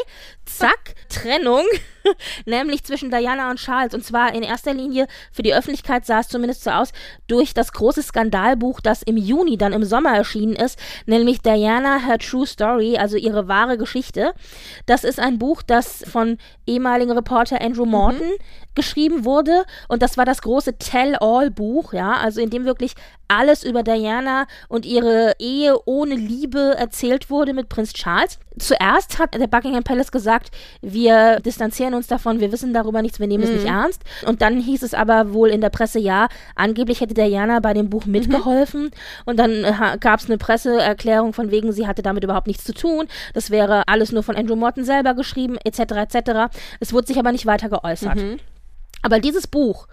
zack, 0.45 0.95
Trennung, 1.09 1.65
nämlich 2.45 2.83
zwischen 2.83 3.11
Diana 3.11 3.51
und 3.51 3.57
Charles. 3.57 3.93
Und 3.93 4.03
zwar 4.05 4.33
in 4.33 4.41
erster 4.41 4.73
Linie, 4.73 5.07
für 5.31 5.43
die 5.43 5.53
Öffentlichkeit 5.53 6.05
sah 6.05 6.21
es 6.21 6.29
zumindest 6.29 6.63
so 6.63 6.71
aus, 6.71 6.93
durch 7.27 7.53
das 7.53 7.73
große 7.73 8.01
Skandalbuch, 8.01 8.79
das 8.79 9.01
im 9.01 9.17
Juni 9.17 9.57
dann 9.57 9.73
im 9.73 9.83
Sommer 9.83 10.15
erschienen 10.15 10.55
ist, 10.55 10.79
nämlich 11.05 11.41
Diana, 11.41 11.99
Her 11.99 12.17
True 12.17 12.47
Story, 12.47 12.97
also 12.97 13.17
ihre 13.17 13.47
wahre 13.47 13.77
Geschichte. 13.77 14.33
Das 14.85 15.03
ist 15.03 15.19
ein 15.19 15.37
Buch, 15.37 15.61
das 15.61 16.03
von 16.09 16.37
ehemaligen 16.65 17.11
Reporter 17.11 17.61
Andrew 17.61 17.85
mhm. 17.85 17.91
Morton 17.91 18.27
mhm. 18.27 18.73
geschrieben 18.73 19.25
wurde. 19.25 19.65
Und 19.89 20.01
das 20.01 20.17
war 20.17 20.25
das 20.25 20.41
große 20.41 20.77
Tell-All-Buch, 20.77 21.93
ja, 21.93 22.13
also 22.13 22.39
in 22.41 22.49
dem 22.49 22.65
wirklich 22.65 22.93
alles 23.27 23.63
über 23.63 23.83
Diana 23.83 24.45
und 24.67 24.85
ihre 24.85 25.33
Ehe 25.39 25.77
ohne 25.85 26.20
Liebe 26.27 26.75
erzählt 26.77 27.29
wurde 27.29 27.53
mit 27.53 27.69
Prinz 27.69 27.93
Charles. 27.93 28.39
Zuerst 28.59 29.19
hat 29.19 29.33
der 29.33 29.47
Buckingham 29.47 29.83
Palace 29.83 30.11
gesagt, 30.11 30.51
wir 30.81 31.39
distanzieren 31.39 31.93
uns 31.93 32.07
davon, 32.07 32.39
wir 32.39 32.51
wissen 32.51 32.73
darüber 32.73 33.01
nichts, 33.01 33.19
wir 33.19 33.27
nehmen 33.27 33.43
mhm. 33.43 33.49
es 33.49 33.55
nicht 33.55 33.69
mhm. 33.69 33.75
ernst. 33.75 34.03
Und 34.25 34.41
dann 34.41 34.59
hieß 34.59 34.83
es 34.83 34.93
aber 34.93 35.33
wohl 35.33 35.49
in 35.49 35.61
der 35.61 35.69
Presse, 35.69 35.99
ja, 35.99 36.27
angeblich 36.55 37.01
hätte 37.01 37.13
Diana 37.13 37.59
bei 37.59 37.73
dem 37.73 37.89
Buch 37.89 38.05
mhm. 38.05 38.11
mitgeholfen. 38.11 38.83
Mhm. 38.83 38.91
Und 39.25 39.37
dann 39.37 39.63
äh, 39.63 39.97
gab 39.99 40.19
es 40.19 40.27
eine 40.27 40.37
Presseerklärung 40.37 41.33
von 41.33 41.51
wegen, 41.51 41.71
sie 41.71 41.87
hatte 41.87 42.01
damit 42.01 42.23
überhaupt 42.23 42.47
nichts 42.47 42.63
zu 42.63 42.73
tun. 42.73 43.07
Das 43.33 43.51
wäre 43.51 43.87
alles 43.87 44.11
nur 44.11 44.23
von 44.23 44.35
Andrew 44.35 44.55
Morton 44.55 44.83
selber 44.83 45.13
geschrieben, 45.13 45.57
etc. 45.63 45.79
etc. 45.79 46.53
Es 46.79 46.93
wurde 46.93 47.07
sich 47.07 47.19
aber 47.19 47.31
nicht 47.31 47.45
weiter 47.45 47.69
geäußert. 47.69 48.15
Mhm. 48.15 48.39
Aber 49.01 49.19
dieses 49.19 49.47
Buch, 49.47 49.87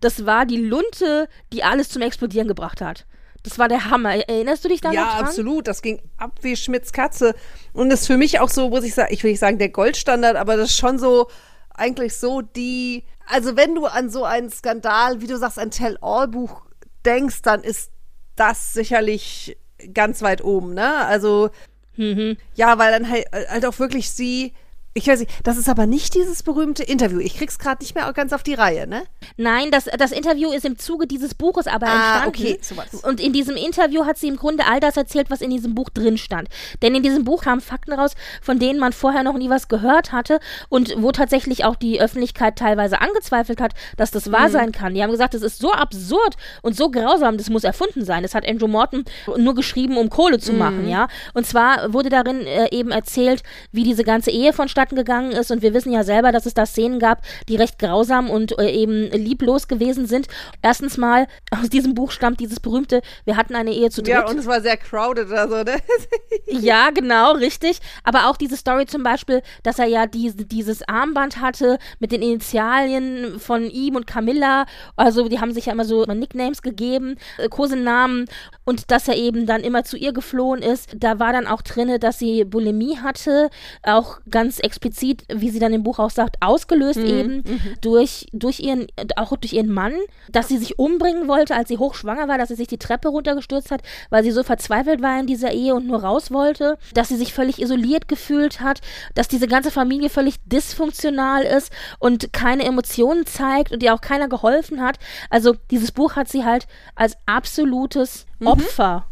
das 0.00 0.26
war 0.26 0.46
die 0.46 0.56
Lunte, 0.56 1.28
die 1.52 1.64
alles 1.64 1.88
zum 1.88 2.02
Explodieren 2.02 2.48
gebracht 2.48 2.80
hat. 2.80 3.06
Das 3.42 3.58
war 3.58 3.68
der 3.68 3.90
Hammer. 3.90 4.14
Erinnerst 4.28 4.64
du 4.64 4.68
dich 4.68 4.80
da 4.80 4.92
ja, 4.92 5.04
dran? 5.04 5.24
Absolut. 5.24 5.66
Das 5.66 5.82
ging 5.82 6.00
ab 6.16 6.38
wie 6.42 6.56
Schmitz 6.56 6.92
Katze. 6.92 7.34
Und 7.72 7.90
das 7.90 8.02
ist 8.02 8.06
für 8.06 8.16
mich 8.16 8.40
auch 8.40 8.48
so, 8.48 8.68
muss 8.68 8.84
ich 8.84 8.94
sagen, 8.94 9.12
ich 9.12 9.24
will 9.24 9.32
nicht 9.32 9.40
sagen 9.40 9.58
der 9.58 9.70
Goldstandard, 9.70 10.36
aber 10.36 10.56
das 10.56 10.70
ist 10.70 10.78
schon 10.78 10.98
so, 10.98 11.28
eigentlich 11.74 12.16
so 12.16 12.42
die, 12.42 13.04
also 13.26 13.56
wenn 13.56 13.74
du 13.74 13.86
an 13.86 14.10
so 14.10 14.24
einen 14.24 14.50
Skandal, 14.50 15.20
wie 15.20 15.26
du 15.26 15.36
sagst, 15.36 15.58
ein 15.58 15.70
Tell-All-Buch 15.70 16.62
denkst, 17.04 17.42
dann 17.42 17.62
ist 17.62 17.90
das 18.36 18.72
sicherlich 18.72 19.56
ganz 19.92 20.22
weit 20.22 20.44
oben, 20.44 20.74
ne? 20.74 21.04
Also, 21.06 21.50
mhm. 21.96 22.36
ja, 22.54 22.78
weil 22.78 22.92
dann 22.92 23.10
halt, 23.10 23.26
halt 23.32 23.66
auch 23.66 23.78
wirklich 23.78 24.10
sie 24.10 24.54
ich 24.94 25.06
weiß 25.06 25.20
nicht, 25.20 25.30
das 25.42 25.56
ist 25.56 25.68
aber 25.68 25.86
nicht 25.86 26.14
dieses 26.14 26.42
berühmte 26.42 26.82
Interview. 26.82 27.18
Ich 27.18 27.36
krieg's 27.36 27.58
gerade 27.58 27.82
nicht 27.82 27.94
mehr 27.94 28.12
ganz 28.12 28.32
auf 28.32 28.42
die 28.42 28.54
Reihe, 28.54 28.86
ne? 28.86 29.04
Nein, 29.38 29.70
das, 29.70 29.84
das 29.84 30.12
Interview 30.12 30.52
ist 30.52 30.66
im 30.66 30.78
Zuge 30.78 31.06
dieses 31.06 31.34
Buches 31.34 31.66
aber 31.66 31.86
ah, 31.86 32.24
entstanden. 32.24 32.28
Okay, 32.28 32.58
sowas. 32.60 33.02
Und 33.02 33.18
in 33.18 33.32
diesem 33.32 33.56
Interview 33.56 34.04
hat 34.04 34.18
sie 34.18 34.28
im 34.28 34.36
Grunde 34.36 34.66
all 34.66 34.80
das 34.80 34.98
erzählt, 34.98 35.30
was 35.30 35.40
in 35.40 35.50
diesem 35.50 35.74
Buch 35.74 35.88
drin 35.88 36.18
stand. 36.18 36.48
Denn 36.82 36.94
in 36.94 37.02
diesem 37.02 37.24
Buch 37.24 37.42
kamen 37.42 37.62
Fakten 37.62 37.94
raus, 37.94 38.12
von 38.42 38.58
denen 38.58 38.78
man 38.78 38.92
vorher 38.92 39.22
noch 39.22 39.38
nie 39.38 39.48
was 39.48 39.68
gehört 39.68 40.12
hatte 40.12 40.40
und 40.68 40.94
wo 40.98 41.10
tatsächlich 41.10 41.64
auch 41.64 41.76
die 41.76 42.00
Öffentlichkeit 42.00 42.56
teilweise 42.56 43.00
angezweifelt 43.00 43.62
hat, 43.62 43.72
dass 43.96 44.10
das 44.10 44.30
wahr 44.30 44.48
mhm. 44.48 44.52
sein 44.52 44.72
kann. 44.72 44.94
Die 44.94 45.02
haben 45.02 45.10
gesagt, 45.10 45.32
das 45.32 45.42
ist 45.42 45.58
so 45.58 45.72
absurd 45.72 46.36
und 46.60 46.76
so 46.76 46.90
grausam, 46.90 47.38
das 47.38 47.48
muss 47.48 47.64
erfunden 47.64 48.04
sein. 48.04 48.22
Das 48.22 48.34
hat 48.34 48.46
Andrew 48.46 48.68
Morton 48.68 49.04
nur 49.38 49.54
geschrieben, 49.54 49.96
um 49.96 50.10
Kohle 50.10 50.38
zu 50.38 50.52
mhm. 50.52 50.58
machen, 50.58 50.88
ja. 50.88 51.08
Und 51.32 51.46
zwar 51.46 51.94
wurde 51.94 52.10
darin 52.10 52.46
äh, 52.46 52.68
eben 52.70 52.90
erzählt, 52.90 53.42
wie 53.70 53.84
diese 53.84 54.04
ganze 54.04 54.30
Ehe 54.30 54.52
vonstatten 54.52 54.81
vonstatten 54.82 54.96
gegangen 54.96 55.32
ist. 55.32 55.50
Und 55.50 55.62
wir 55.62 55.74
wissen 55.74 55.92
ja 55.92 56.04
selber, 56.04 56.32
dass 56.32 56.46
es 56.46 56.54
da 56.54 56.66
Szenen 56.66 56.98
gab, 56.98 57.22
die 57.48 57.56
recht 57.56 57.78
grausam 57.78 58.30
und 58.30 58.58
äh, 58.58 58.70
eben 58.70 59.10
lieblos 59.10 59.68
gewesen 59.68 60.06
sind. 60.06 60.26
Erstens 60.62 60.96
mal, 60.96 61.26
aus 61.50 61.68
diesem 61.68 61.94
Buch 61.94 62.10
stammt 62.10 62.40
dieses 62.40 62.60
berühmte, 62.60 63.02
wir 63.24 63.36
hatten 63.36 63.54
eine 63.54 63.72
Ehe 63.72 63.90
zu 63.90 64.02
dritt. 64.02 64.12
Ja, 64.12 64.26
und 64.26 64.38
es 64.38 64.46
war 64.46 64.60
sehr 64.60 64.76
crowded 64.76 65.28
oder 65.28 65.48
so, 65.48 65.62
ne? 65.62 65.76
ja, 66.46 66.90
genau, 66.90 67.32
richtig. 67.32 67.78
Aber 68.04 68.28
auch 68.28 68.36
diese 68.36 68.56
Story 68.56 68.86
zum 68.86 69.02
Beispiel, 69.02 69.42
dass 69.62 69.78
er 69.78 69.86
ja 69.86 70.06
diese, 70.06 70.44
dieses 70.44 70.86
Armband 70.88 71.40
hatte 71.40 71.78
mit 71.98 72.12
den 72.12 72.22
Initialien 72.22 73.38
von 73.38 73.70
ihm 73.70 73.96
und 73.96 74.06
Camilla. 74.06 74.66
Also 74.96 75.28
die 75.28 75.40
haben 75.40 75.52
sich 75.52 75.66
ja 75.66 75.72
immer 75.72 75.84
so 75.84 76.04
Nicknames 76.04 76.62
gegeben, 76.62 77.16
äh, 77.38 77.48
Kosenamen. 77.48 78.26
Und 78.64 78.90
dass 78.90 79.08
er 79.08 79.16
eben 79.16 79.46
dann 79.46 79.62
immer 79.62 79.84
zu 79.84 79.96
ihr 79.96 80.12
geflohen 80.12 80.62
ist. 80.62 80.90
Da 80.96 81.18
war 81.18 81.32
dann 81.32 81.46
auch 81.46 81.62
drin, 81.62 81.98
dass 81.98 82.18
sie 82.18 82.44
Bulimie 82.44 82.98
hatte, 82.98 83.50
auch 83.82 84.20
ganz 84.30 84.60
explizit, 84.72 85.24
wie 85.28 85.50
sie 85.50 85.58
dann 85.58 85.74
im 85.74 85.82
Buch 85.82 85.98
auch 85.98 86.10
sagt, 86.10 86.36
ausgelöst 86.40 86.98
mhm. 86.98 87.06
eben 87.06 87.34
mhm. 87.36 87.60
durch, 87.82 88.26
durch 88.32 88.60
ihren, 88.60 88.86
auch 89.16 89.36
durch 89.36 89.52
ihren 89.52 89.70
Mann, 89.70 89.92
dass 90.30 90.48
sie 90.48 90.56
sich 90.56 90.78
umbringen 90.78 91.28
wollte, 91.28 91.54
als 91.54 91.68
sie 91.68 91.76
hochschwanger 91.76 92.26
war, 92.26 92.38
dass 92.38 92.48
sie 92.48 92.54
sich 92.54 92.68
die 92.68 92.78
Treppe 92.78 93.08
runtergestürzt 93.08 93.70
hat, 93.70 93.82
weil 94.08 94.24
sie 94.24 94.30
so 94.30 94.42
verzweifelt 94.42 95.02
war 95.02 95.20
in 95.20 95.26
dieser 95.26 95.52
Ehe 95.52 95.74
und 95.74 95.86
nur 95.86 96.02
raus 96.02 96.30
wollte, 96.30 96.78
dass 96.94 97.08
sie 97.08 97.16
sich 97.16 97.34
völlig 97.34 97.60
isoliert 97.60 98.08
gefühlt 98.08 98.60
hat, 98.60 98.80
dass 99.14 99.28
diese 99.28 99.46
ganze 99.46 99.70
Familie 99.70 100.08
völlig 100.08 100.36
dysfunktional 100.46 101.42
ist 101.42 101.70
und 101.98 102.32
keine 102.32 102.64
Emotionen 102.64 103.26
zeigt 103.26 103.72
und 103.72 103.82
ihr 103.82 103.92
auch 103.92 104.00
keiner 104.00 104.28
geholfen 104.28 104.80
hat. 104.80 104.98
Also 105.28 105.54
dieses 105.70 105.92
Buch 105.92 106.16
hat 106.16 106.28
sie 106.28 106.44
halt 106.44 106.66
als 106.94 107.16
absolutes 107.26 108.24
mhm. 108.38 108.46
Opfer 108.46 109.06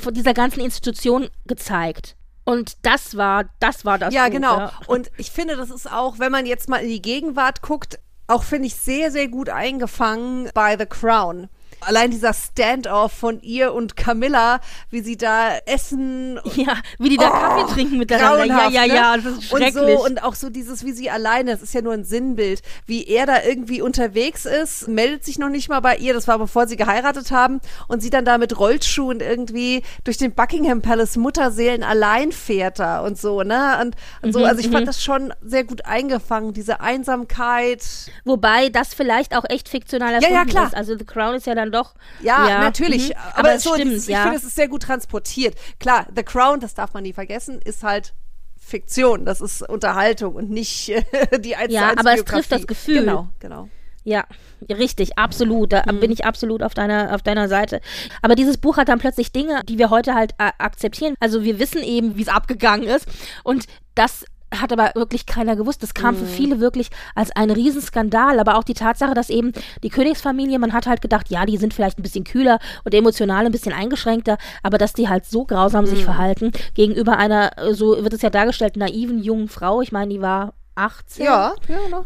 von 0.00 0.14
dieser 0.14 0.34
ganzen 0.34 0.60
Institution 0.60 1.28
gezeigt. 1.46 2.16
Und 2.46 2.78
das 2.82 3.16
war, 3.16 3.46
das 3.58 3.84
war 3.84 3.98
das. 3.98 4.14
Ja, 4.14 4.26
Buch, 4.26 4.32
genau. 4.32 4.58
Ja. 4.58 4.72
Und 4.86 5.10
ich 5.18 5.32
finde, 5.32 5.56
das 5.56 5.68
ist 5.68 5.90
auch, 5.90 6.20
wenn 6.20 6.30
man 6.30 6.46
jetzt 6.46 6.68
mal 6.68 6.78
in 6.78 6.88
die 6.88 7.02
Gegenwart 7.02 7.60
guckt, 7.60 7.98
auch 8.28 8.44
finde 8.44 8.68
ich 8.68 8.76
sehr, 8.76 9.10
sehr 9.10 9.26
gut 9.26 9.48
eingefangen 9.48 10.48
bei 10.54 10.78
The 10.78 10.86
Crown. 10.86 11.48
Allein 11.80 12.10
dieser 12.10 12.32
Standoff 12.32 13.12
von 13.12 13.40
ihr 13.42 13.72
und 13.72 13.96
Camilla, 13.96 14.60
wie 14.90 15.00
sie 15.00 15.16
da 15.16 15.56
essen. 15.66 16.40
Ja, 16.56 16.78
wie 16.98 17.10
die 17.10 17.16
da 17.16 17.28
oh, 17.28 17.32
Kaffee 17.32 17.74
trinken 17.74 17.98
miteinander. 17.98 18.46
Ja, 18.46 18.68
ja, 18.68 18.86
ne? 18.86 18.94
ja, 18.94 19.16
das 19.16 19.34
ist 19.34 19.44
schrecklich. 19.44 19.76
Und, 19.76 19.98
so, 19.98 20.04
und 20.04 20.22
auch 20.22 20.34
so 20.34 20.48
dieses, 20.48 20.84
wie 20.84 20.92
sie 20.92 21.10
alleine, 21.10 21.52
das 21.52 21.62
ist 21.62 21.74
ja 21.74 21.82
nur 21.82 21.92
ein 21.92 22.04
Sinnbild, 22.04 22.62
wie 22.86 23.04
er 23.04 23.26
da 23.26 23.42
irgendwie 23.42 23.82
unterwegs 23.82 24.46
ist, 24.46 24.88
meldet 24.88 25.24
sich 25.24 25.38
noch 25.38 25.50
nicht 25.50 25.68
mal 25.68 25.80
bei 25.80 25.96
ihr, 25.96 26.14
das 26.14 26.26
war 26.28 26.38
bevor 26.38 26.66
sie 26.66 26.76
geheiratet 26.76 27.30
haben, 27.30 27.60
und 27.88 28.00
sie 28.00 28.10
dann 28.10 28.24
da 28.24 28.38
mit 28.38 28.58
Rollschuhen 28.58 29.20
irgendwie 29.20 29.82
durch 30.04 30.16
den 30.16 30.32
Buckingham 30.32 30.82
Palace 30.82 31.16
Mutterseelen 31.16 31.82
allein 31.82 32.32
fährt 32.32 32.78
da 32.78 33.00
und 33.00 33.18
so, 33.18 33.42
ne? 33.42 33.78
Und, 33.80 33.96
und 34.22 34.32
so, 34.32 34.40
mhm, 34.40 34.44
also 34.46 34.60
ich 34.60 34.68
fand 34.68 34.82
mhm. 34.82 34.86
das 34.86 35.02
schon 35.02 35.34
sehr 35.42 35.64
gut 35.64 35.84
eingefangen, 35.84 36.52
diese 36.52 36.80
Einsamkeit. 36.80 37.82
Wobei 38.24 38.68
das 38.70 38.94
vielleicht 38.94 39.36
auch 39.36 39.44
echt 39.48 39.68
fiktional 39.68 40.14
erfunden 40.14 40.34
ja, 40.34 40.40
ja, 40.40 40.46
klar. 40.46 40.66
ist. 40.66 40.74
Also 40.74 40.96
The 40.96 41.04
Crown 41.04 41.34
ist 41.34 41.46
ja 41.46 41.54
dann 41.54 41.65
doch. 41.70 41.94
Ja, 42.20 42.48
ja. 42.48 42.60
natürlich. 42.60 43.10
Mhm. 43.10 43.14
Aber, 43.34 43.38
aber 43.38 43.58
so, 43.58 43.74
stimmt, 43.74 43.92
dieses, 43.92 44.08
ja. 44.08 44.18
ich 44.18 44.22
finde, 44.22 44.38
es 44.38 44.44
ist 44.44 44.56
sehr 44.56 44.68
gut 44.68 44.82
transportiert. 44.82 45.56
Klar, 45.78 46.06
The 46.14 46.22
Crown, 46.22 46.60
das 46.60 46.74
darf 46.74 46.94
man 46.94 47.02
nie 47.02 47.12
vergessen, 47.12 47.60
ist 47.64 47.82
halt 47.82 48.14
Fiktion. 48.56 49.24
Das 49.24 49.40
ist 49.40 49.62
Unterhaltung 49.68 50.34
und 50.34 50.50
nicht 50.50 50.88
äh, 50.88 51.02
die 51.38 51.56
1 51.56 51.72
Ja, 51.72 51.92
aber 51.96 52.14
es 52.14 52.24
trifft 52.24 52.52
das 52.52 52.66
Gefühl. 52.66 53.00
Genau, 53.00 53.28
genau. 53.38 53.68
Ja, 54.06 54.24
richtig, 54.70 55.18
absolut. 55.18 55.72
Da 55.72 55.82
mhm. 55.90 55.98
bin 55.98 56.12
ich 56.12 56.24
absolut 56.24 56.62
auf 56.62 56.74
deiner, 56.74 57.12
auf 57.12 57.22
deiner 57.22 57.48
Seite. 57.48 57.80
Aber 58.22 58.36
dieses 58.36 58.56
Buch 58.56 58.76
hat 58.76 58.88
dann 58.88 59.00
plötzlich 59.00 59.32
Dinge, 59.32 59.62
die 59.68 59.78
wir 59.78 59.90
heute 59.90 60.14
halt 60.14 60.32
äh, 60.38 60.52
akzeptieren. 60.58 61.16
Also 61.18 61.42
wir 61.42 61.58
wissen 61.58 61.82
eben, 61.82 62.16
wie 62.16 62.22
es 62.22 62.28
abgegangen 62.28 62.86
ist. 62.86 63.08
Und 63.42 63.66
das 63.96 64.24
hat 64.54 64.72
aber 64.72 64.92
wirklich 64.94 65.26
keiner 65.26 65.56
gewusst. 65.56 65.82
Das 65.82 65.94
kam 65.94 66.14
mhm. 66.14 66.18
für 66.18 66.26
viele 66.26 66.60
wirklich 66.60 66.90
als 67.14 67.30
ein 67.34 67.50
Riesenskandal. 67.50 68.38
Aber 68.38 68.56
auch 68.56 68.64
die 68.64 68.74
Tatsache, 68.74 69.14
dass 69.14 69.30
eben 69.30 69.52
die 69.82 69.90
Königsfamilie, 69.90 70.58
man 70.58 70.72
hat 70.72 70.86
halt 70.86 71.02
gedacht, 71.02 71.30
ja, 71.30 71.44
die 71.46 71.56
sind 71.56 71.74
vielleicht 71.74 71.98
ein 71.98 72.02
bisschen 72.02 72.24
kühler 72.24 72.58
und 72.84 72.94
emotional 72.94 73.46
ein 73.46 73.52
bisschen 73.52 73.72
eingeschränkter, 73.72 74.38
aber 74.62 74.78
dass 74.78 74.92
die 74.92 75.08
halt 75.08 75.26
so 75.26 75.44
grausam 75.44 75.84
mhm. 75.84 75.88
sich 75.88 76.04
verhalten 76.04 76.52
gegenüber 76.74 77.16
einer, 77.18 77.52
so 77.72 78.02
wird 78.02 78.12
es 78.12 78.22
ja 78.22 78.30
dargestellt, 78.30 78.76
naiven 78.76 79.22
jungen 79.22 79.48
Frau. 79.48 79.82
Ich 79.82 79.92
meine, 79.92 80.12
die 80.12 80.22
war 80.22 80.54
18. 80.76 81.24
Ja, 81.24 81.54
ja, 81.68 81.78
genau. 81.84 82.04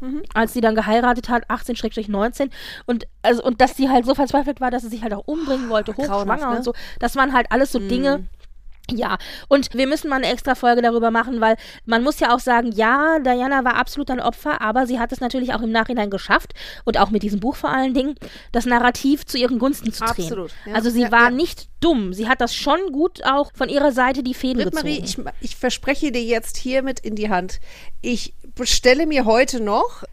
Mhm. 0.00 0.22
Als 0.32 0.54
sie 0.54 0.60
dann 0.60 0.74
geheiratet 0.74 1.28
hat, 1.28 1.48
18-19. 1.50 2.50
Und, 2.86 3.06
also, 3.22 3.42
und 3.42 3.60
dass 3.60 3.76
sie 3.76 3.90
halt 3.90 4.06
so 4.06 4.14
verzweifelt 4.14 4.60
war, 4.60 4.70
dass 4.70 4.82
sie 4.82 4.88
sich 4.88 5.02
halt 5.02 5.12
auch 5.12 5.26
umbringen 5.26 5.68
wollte, 5.68 5.94
hochschwanger 5.94 6.50
ne? 6.50 6.56
und 6.56 6.64
so. 6.64 6.72
Das 6.98 7.16
waren 7.16 7.34
halt 7.34 7.46
alles 7.50 7.72
so 7.72 7.80
mhm. 7.80 7.88
Dinge, 7.88 8.28
Ja, 8.96 9.18
und 9.48 9.74
wir 9.74 9.86
müssen 9.86 10.08
mal 10.08 10.16
eine 10.16 10.26
extra 10.32 10.54
Folge 10.54 10.82
darüber 10.82 11.10
machen, 11.10 11.40
weil 11.40 11.56
man 11.84 12.02
muss 12.02 12.20
ja 12.20 12.34
auch 12.34 12.40
sagen, 12.40 12.72
ja, 12.72 13.18
Diana 13.20 13.64
war 13.64 13.76
absolut 13.76 14.10
ein 14.10 14.20
Opfer, 14.20 14.60
aber 14.60 14.86
sie 14.86 14.98
hat 14.98 15.12
es 15.12 15.20
natürlich 15.20 15.54
auch 15.54 15.62
im 15.62 15.72
Nachhinein 15.72 16.10
geschafft 16.10 16.52
und 16.84 16.98
auch 16.98 17.10
mit 17.10 17.22
diesem 17.22 17.40
Buch 17.40 17.56
vor 17.56 17.70
allen 17.70 17.94
Dingen, 17.94 18.14
das 18.52 18.66
Narrativ 18.66 19.26
zu 19.26 19.38
ihren 19.38 19.58
Gunsten 19.58 19.92
zu 19.92 20.04
drehen. 20.04 20.24
Absolut. 20.24 20.52
Ja. 20.66 20.74
Also 20.74 20.90
sie 20.90 21.02
Ja, 21.02 21.12
war 21.12 21.24
ja. 21.24 21.30
nicht 21.30 21.68
dumm. 21.80 22.12
Sie 22.12 22.28
hat 22.28 22.40
das 22.40 22.54
schon 22.54 22.92
gut 22.92 23.24
auch 23.24 23.50
von 23.54 23.68
ihrer 23.68 23.92
Seite 23.92 24.22
die 24.22 24.34
Fäden 24.34 24.64
gezogen. 24.64 24.86
ich, 24.88 25.18
ich 25.40 25.56
verspreche 25.56 26.12
dir 26.12 26.22
jetzt 26.22 26.56
hiermit 26.56 27.00
in 27.00 27.14
die 27.14 27.30
Hand. 27.30 27.60
Ich 28.02 28.34
bestelle 28.54 29.06
mir 29.06 29.24
heute 29.24 29.60
noch 29.62 30.04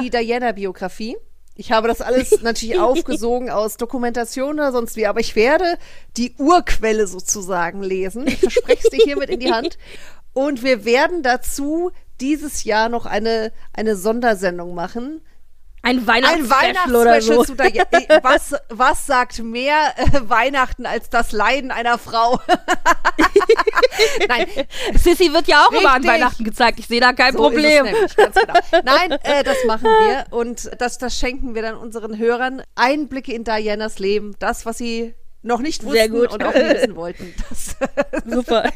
die 0.00 0.10
Diana-Biografie. 0.10 1.16
Ich 1.54 1.72
habe 1.72 1.88
das 1.88 2.00
alles 2.00 2.30
natürlich 2.42 2.78
aufgesogen 2.78 3.50
aus 3.50 3.76
Dokumentation 3.76 4.54
oder 4.54 4.72
sonst 4.72 4.96
wie, 4.96 5.06
aber 5.06 5.20
ich 5.20 5.36
werde 5.36 5.78
die 6.16 6.34
Urquelle 6.38 7.06
sozusagen 7.06 7.82
lesen. 7.82 8.26
Ich 8.26 8.40
verspreche 8.40 8.82
es 8.84 8.90
dir 8.90 9.04
hiermit 9.04 9.30
in 9.30 9.40
die 9.40 9.52
Hand. 9.52 9.78
Und 10.32 10.62
wir 10.62 10.84
werden 10.84 11.22
dazu 11.22 11.90
dieses 12.20 12.64
Jahr 12.64 12.88
noch 12.88 13.04
eine, 13.04 13.52
eine 13.72 13.96
Sondersendung 13.96 14.74
machen. 14.74 15.20
Ein 15.82 16.06
Weihnachtsspecial 16.06 16.94
oder 16.96 17.20
so. 17.20 17.44
zu 17.44 17.54
Diana. 17.56 17.86
Äh, 17.90 18.20
Was, 18.22 18.54
was 18.68 19.06
sagt 19.06 19.42
mehr 19.42 19.94
äh, 19.96 20.20
Weihnachten 20.28 20.86
als 20.86 21.10
das 21.10 21.32
Leiden 21.32 21.70
einer 21.70 21.98
Frau? 21.98 22.40
Nein, 24.28 24.46
Sissy 24.94 25.32
wird 25.32 25.48
ja 25.48 25.64
auch 25.64 25.70
immer 25.72 25.90
an 25.90 26.02
Richtig. 26.02 26.10
Weihnachten 26.10 26.44
gezeigt. 26.44 26.78
Ich 26.78 26.86
sehe 26.86 27.00
da 27.00 27.12
kein 27.12 27.32
So 27.32 27.38
Problem. 27.38 27.84
nämlich, 27.84 28.16
genau. 28.16 28.54
Nein, 28.84 29.12
äh, 29.22 29.42
das 29.42 29.58
machen 29.66 29.84
wir 29.84 30.26
und 30.30 30.70
das, 30.78 30.98
das 30.98 31.18
schenken 31.18 31.54
wir 31.54 31.62
dann 31.62 31.76
unseren 31.76 32.16
Hörern. 32.18 32.62
Einblicke 32.74 33.32
in 33.32 33.44
Dianas 33.44 33.98
Leben, 33.98 34.34
das, 34.38 34.64
was 34.66 34.78
sie 34.78 35.14
noch 35.42 35.60
nicht 35.60 35.82
Sehr 35.82 36.10
wussten 36.10 36.12
gut. 36.12 36.32
und 36.32 36.44
auch 36.44 36.54
nie 36.54 36.60
wissen 36.60 36.96
wollten. 36.96 37.34
Das, 37.48 37.76
Super. 38.26 38.70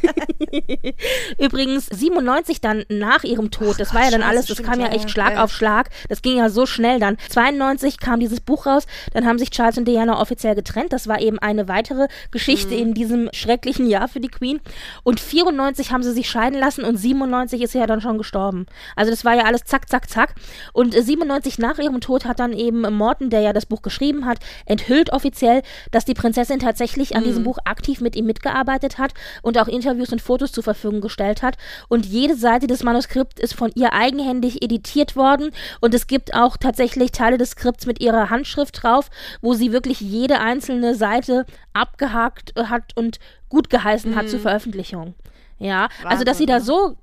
Übrigens, 1.38 1.86
97 1.86 2.60
dann 2.60 2.84
nach 2.88 3.24
ihrem 3.24 3.50
Tod, 3.50 3.78
das 3.78 3.94
war 3.94 4.04
ja 4.04 4.10
dann 4.10 4.20
Scheiße, 4.20 4.30
alles, 4.30 4.46
das 4.46 4.62
kam 4.62 4.80
ja 4.80 4.88
echt 4.88 5.10
Schlag 5.10 5.34
ja. 5.34 5.44
auf 5.44 5.52
Schlag. 5.52 5.90
Das 6.08 6.22
ging 6.22 6.38
ja 6.38 6.48
so 6.48 6.66
schnell 6.66 6.98
dann. 6.98 7.16
92 7.30 7.98
kam 8.00 8.20
dieses 8.20 8.40
Buch 8.40 8.66
raus, 8.66 8.86
dann 9.12 9.26
haben 9.26 9.38
sich 9.38 9.50
Charles 9.50 9.78
und 9.78 9.86
Diana 9.86 10.20
offiziell 10.20 10.54
getrennt. 10.54 10.92
Das 10.92 11.06
war 11.08 11.20
eben 11.20 11.38
eine 11.38 11.68
weitere 11.68 12.08
Geschichte 12.30 12.74
Mhm. 12.74 12.80
in 12.80 12.94
diesem 12.94 13.28
schrecklichen 13.32 13.86
Jahr 13.88 14.08
für 14.08 14.20
die 14.20 14.28
Queen. 14.28 14.60
Und 15.02 15.20
94 15.20 15.92
haben 15.92 16.02
sie 16.02 16.12
sich 16.12 16.28
scheiden 16.28 16.58
lassen 16.58 16.84
und 16.84 16.96
97 16.96 17.62
ist 17.62 17.72
sie 17.72 17.78
ja 17.78 17.86
dann 17.86 18.00
schon 18.00 18.18
gestorben. 18.18 18.66
Also 18.96 19.10
das 19.10 19.24
war 19.24 19.34
ja 19.34 19.44
alles 19.44 19.64
zack, 19.64 19.88
zack, 19.88 20.08
zack. 20.10 20.34
Und 20.72 20.94
äh, 20.94 21.02
97 21.02 21.58
nach 21.58 21.78
ihrem 21.78 22.00
Tod 22.00 22.24
hat 22.24 22.40
dann 22.40 22.52
eben 22.52 22.80
Morton, 22.94 23.30
der 23.30 23.40
ja 23.40 23.52
das 23.52 23.66
Buch 23.66 23.82
geschrieben 23.82 24.26
hat, 24.26 24.38
enthüllt 24.64 25.12
offiziell, 25.12 25.62
dass 25.90 26.04
die 26.04 26.14
Prinzessin 26.14 26.55
tatsächlich 26.58 27.14
an 27.16 27.22
Mhm. 27.22 27.26
diesem 27.26 27.44
Buch 27.44 27.58
aktiv 27.64 28.00
mit 28.00 28.16
ihm 28.16 28.26
mitgearbeitet 28.26 28.98
hat 28.98 29.14
und 29.42 29.58
auch 29.58 29.68
Interviews 29.68 30.12
und 30.12 30.20
Fotos 30.20 30.52
zur 30.52 30.62
Verfügung 30.64 31.00
gestellt 31.00 31.42
hat. 31.42 31.56
Und 31.88 32.06
jede 32.06 32.36
Seite 32.36 32.66
des 32.66 32.82
Manuskripts 32.82 33.40
ist 33.40 33.54
von 33.54 33.70
ihr 33.74 33.92
eigenhändig 33.92 34.62
editiert 34.62 35.16
worden. 35.16 35.50
Und 35.80 35.94
es 35.94 36.06
gibt 36.06 36.34
auch 36.34 36.56
tatsächlich 36.56 37.12
Teile 37.12 37.38
des 37.38 37.50
Skripts 37.50 37.86
mit 37.86 38.00
ihrer 38.00 38.30
Handschrift 38.30 38.82
drauf, 38.82 39.10
wo 39.40 39.54
sie 39.54 39.72
wirklich 39.72 40.00
jede 40.00 40.40
einzelne 40.40 40.94
Seite 40.94 41.46
abgehakt 41.72 42.52
äh, 42.56 42.64
hat 42.64 42.96
und 42.96 43.18
gut 43.48 43.70
geheißen 43.70 44.16
hat 44.16 44.28
zur 44.28 44.40
Veröffentlichung. 44.40 45.14
Ja, 45.58 45.88
also 46.04 46.24
dass 46.24 46.36
sie 46.38 46.46
da 46.46 46.60
so 46.60 46.90
äh, 46.90 46.94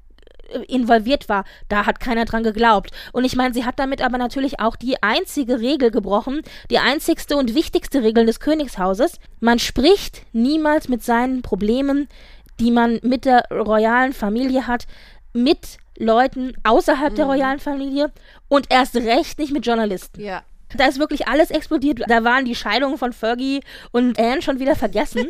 involviert 0.68 1.30
war, 1.30 1.46
da 1.70 1.86
hat 1.86 2.00
keiner 2.00 2.26
dran 2.26 2.44
geglaubt. 2.44 2.92
Und 3.12 3.24
ich 3.24 3.36
meine, 3.36 3.54
sie 3.54 3.66
hat 3.66 3.80
damit 3.80 4.02
aber 4.02 4.18
natürlich 4.18 4.60
auch 4.60 4.76
die 4.76 5.02
einzige 5.02 5.60
Regel 5.60 5.92
gebrochen, 5.92 6.42
die 6.70 6.80
einzigste 6.80 7.38
und 7.38 7.56
wichtigste 7.56 8.04
Regel 8.04 8.26
des 8.26 8.40
Königshauses. 8.40 9.20
Man 9.40 9.60
spricht 9.60 10.24
niemals 10.34 10.90
mit 10.90 11.04
seinen 11.04 11.42
Problemen, 11.42 12.08
die 12.60 12.72
man 12.72 13.00
mit 13.04 13.26
der 13.26 13.46
royalen 13.52 14.14
Familie 14.14 14.68
hat, 14.68 14.86
mit 15.34 15.78
Leuten 15.98 16.54
außerhalb 16.64 17.16
der 17.16 17.26
royalen 17.26 17.60
Familie 17.60 18.12
und 18.48 18.68
erst 18.70 18.96
recht 18.96 19.40
nicht 19.40 19.54
mit 19.54 19.66
Journalisten. 19.66 20.22
ja. 20.22 20.44
Da 20.76 20.86
ist 20.88 21.00
wirklich 21.00 21.28
alles 21.28 21.52
explodiert. 21.52 22.02
Da 22.08 22.24
waren 22.24 22.46
die 22.46 22.56
Scheidungen 22.56 22.98
von 22.98 23.14
Fergie 23.14 23.62
und 23.92 24.20
Anne 24.20 24.42
schon 24.42 24.60
wieder 24.60 24.76
vergessen. 24.76 25.28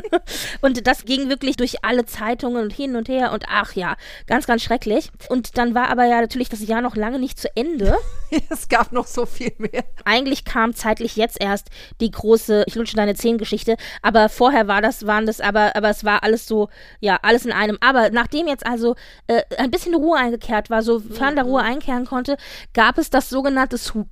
und 0.60 0.86
das 0.86 1.04
ging 1.04 1.28
wirklich 1.28 1.56
durch 1.56 1.84
alle 1.84 2.06
Zeitungen 2.06 2.62
und 2.62 2.72
hin 2.72 2.96
und 2.96 3.08
her 3.08 3.32
und 3.32 3.44
ach 3.48 3.74
ja, 3.74 3.96
ganz, 4.26 4.46
ganz 4.46 4.62
schrecklich. 4.62 5.10
Und 5.28 5.58
dann 5.58 5.74
war 5.74 5.88
aber 5.88 6.04
ja 6.04 6.20
natürlich 6.20 6.48
das 6.48 6.66
Jahr 6.66 6.80
noch 6.80 6.96
lange 6.96 7.18
nicht 7.18 7.38
zu 7.38 7.48
Ende. 7.56 7.96
Es 8.50 8.68
gab 8.68 8.90
noch 8.90 9.06
so 9.06 9.24
viel 9.24 9.52
mehr. 9.58 9.84
Eigentlich 10.04 10.44
kam 10.44 10.74
zeitlich 10.74 11.14
jetzt 11.14 11.40
erst 11.40 11.68
die 12.00 12.10
große 12.10 12.64
Ich 12.66 12.74
lutsche 12.74 12.96
deine 12.96 13.14
Zehn-Geschichte, 13.14 13.76
aber 14.02 14.28
vorher 14.28 14.66
war 14.66 14.82
das, 14.82 15.06
waren 15.06 15.26
das, 15.26 15.40
aber, 15.40 15.76
aber 15.76 15.90
es 15.90 16.04
war 16.04 16.24
alles 16.24 16.46
so, 16.46 16.68
ja, 16.98 17.18
alles 17.22 17.46
in 17.46 17.52
einem. 17.52 17.78
Aber 17.80 18.10
nachdem 18.10 18.48
jetzt 18.48 18.66
also 18.66 18.96
äh, 19.28 19.42
ein 19.58 19.70
bisschen 19.70 19.94
Ruhe 19.94 20.18
eingekehrt 20.18 20.70
war, 20.70 20.82
sofern 20.82 21.36
da 21.36 21.42
Ruhe 21.42 21.62
einkehren 21.62 22.04
konnte, 22.04 22.36
gab 22.74 22.98
es 22.98 23.10
das 23.10 23.28
sogenannte 23.30 23.76
Squ- 23.76 24.06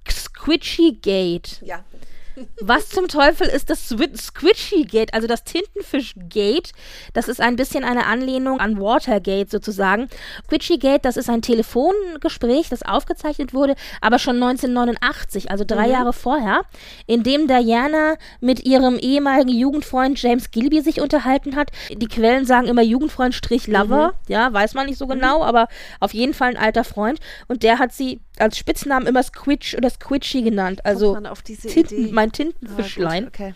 Squidgy 0.65 0.93
Gate. 1.01 1.61
Ja. 1.63 1.85
Was 2.61 2.89
zum 2.89 3.07
Teufel 3.07 3.47
ist 3.47 3.71
das 3.71 3.89
Swi- 3.89 4.17
Squidgy 4.17 4.87
Gate, 4.87 5.15
also 5.15 5.29
das 5.29 5.45
Tintenfisch 5.45 6.15
Gate? 6.17 6.73
Das 7.13 7.29
ist 7.29 7.41
ein 7.41 7.55
bisschen 7.55 7.85
eine 7.85 8.07
Anlehnung 8.07 8.59
an 8.59 8.81
Watergate 8.81 9.49
sozusagen. 9.49 10.09
Squidgy 10.47 10.79
Gate, 10.79 11.05
das 11.05 11.17
ist 11.17 11.31
ein 11.31 11.43
Telefongespräch, 11.43 12.69
das 12.71 12.83
aufgezeichnet 12.83 13.55
wurde, 13.55 13.77
aber 14.01 14.19
schon 14.19 14.35
1989, 14.43 15.53
also 15.53 15.63
drei 15.65 15.87
Jahre 15.89 16.13
vorher, 16.13 16.63
in 17.07 17.23
dem 17.23 17.47
Diana 17.47 18.15
mit 18.41 18.67
ihrem 18.67 18.97
ehemaligen 18.99 19.57
Jugendfreund 19.57 20.21
James 20.21 20.51
Gilby 20.51 20.81
sich 20.81 21.01
unterhalten 21.01 21.55
hat. 21.55 21.71
Die 21.93 22.09
Quellen 22.09 22.47
sagen 22.47 22.67
immer 22.67 22.83
Jugendfreund 22.83 23.37
Strich 23.37 23.69
Lover, 23.69 24.15
ja, 24.27 24.53
weiß 24.53 24.75
man 24.75 24.87
nicht 24.87 24.99
so 24.99 25.07
genau, 25.07 25.45
aber 25.45 25.69
auf 26.01 26.13
jeden 26.13 26.35
Fall 26.35 26.49
ein 26.49 26.57
alter 26.57 26.83
Freund. 26.83 27.21
Und 27.47 27.63
der 27.63 27.79
hat 27.79 27.93
sie 27.93 28.19
als 28.39 28.59
Spitznamen 28.59 29.07
immer 29.07 29.23
Squidge 29.23 29.77
oder 29.77 29.91
Squidgy 29.91 30.43
genannt, 30.43 30.85
also 30.85 31.17
Tinten, 31.45 32.13
mein 32.13 32.31
Ah, 32.31 32.33
Tintenfischlein. 32.33 33.29
okay. 33.29 33.55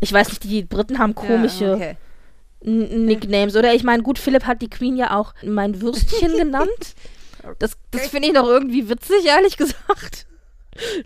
Ich 0.00 0.12
weiß 0.12 0.28
nicht, 0.30 0.44
die 0.44 0.62
Briten 0.62 0.98
haben 0.98 1.14
komische 1.14 1.64
Ja, 1.64 1.74
okay. 1.74 1.96
Nicknames. 2.64 3.56
Oder 3.56 3.74
ich 3.74 3.82
meine, 3.84 4.02
gut, 4.02 4.18
Philipp 4.18 4.44
hat 4.46 4.62
die 4.62 4.70
Queen 4.70 4.96
ja 4.96 5.16
auch 5.18 5.34
mein 5.44 5.80
Würstchen 5.80 6.32
genannt. 6.36 6.94
Das, 7.58 7.72
das 7.90 8.06
finde 8.08 8.28
ich 8.28 8.34
noch 8.34 8.46
irgendwie 8.46 8.88
witzig, 8.88 9.24
ehrlich 9.26 9.56
gesagt. 9.56 10.26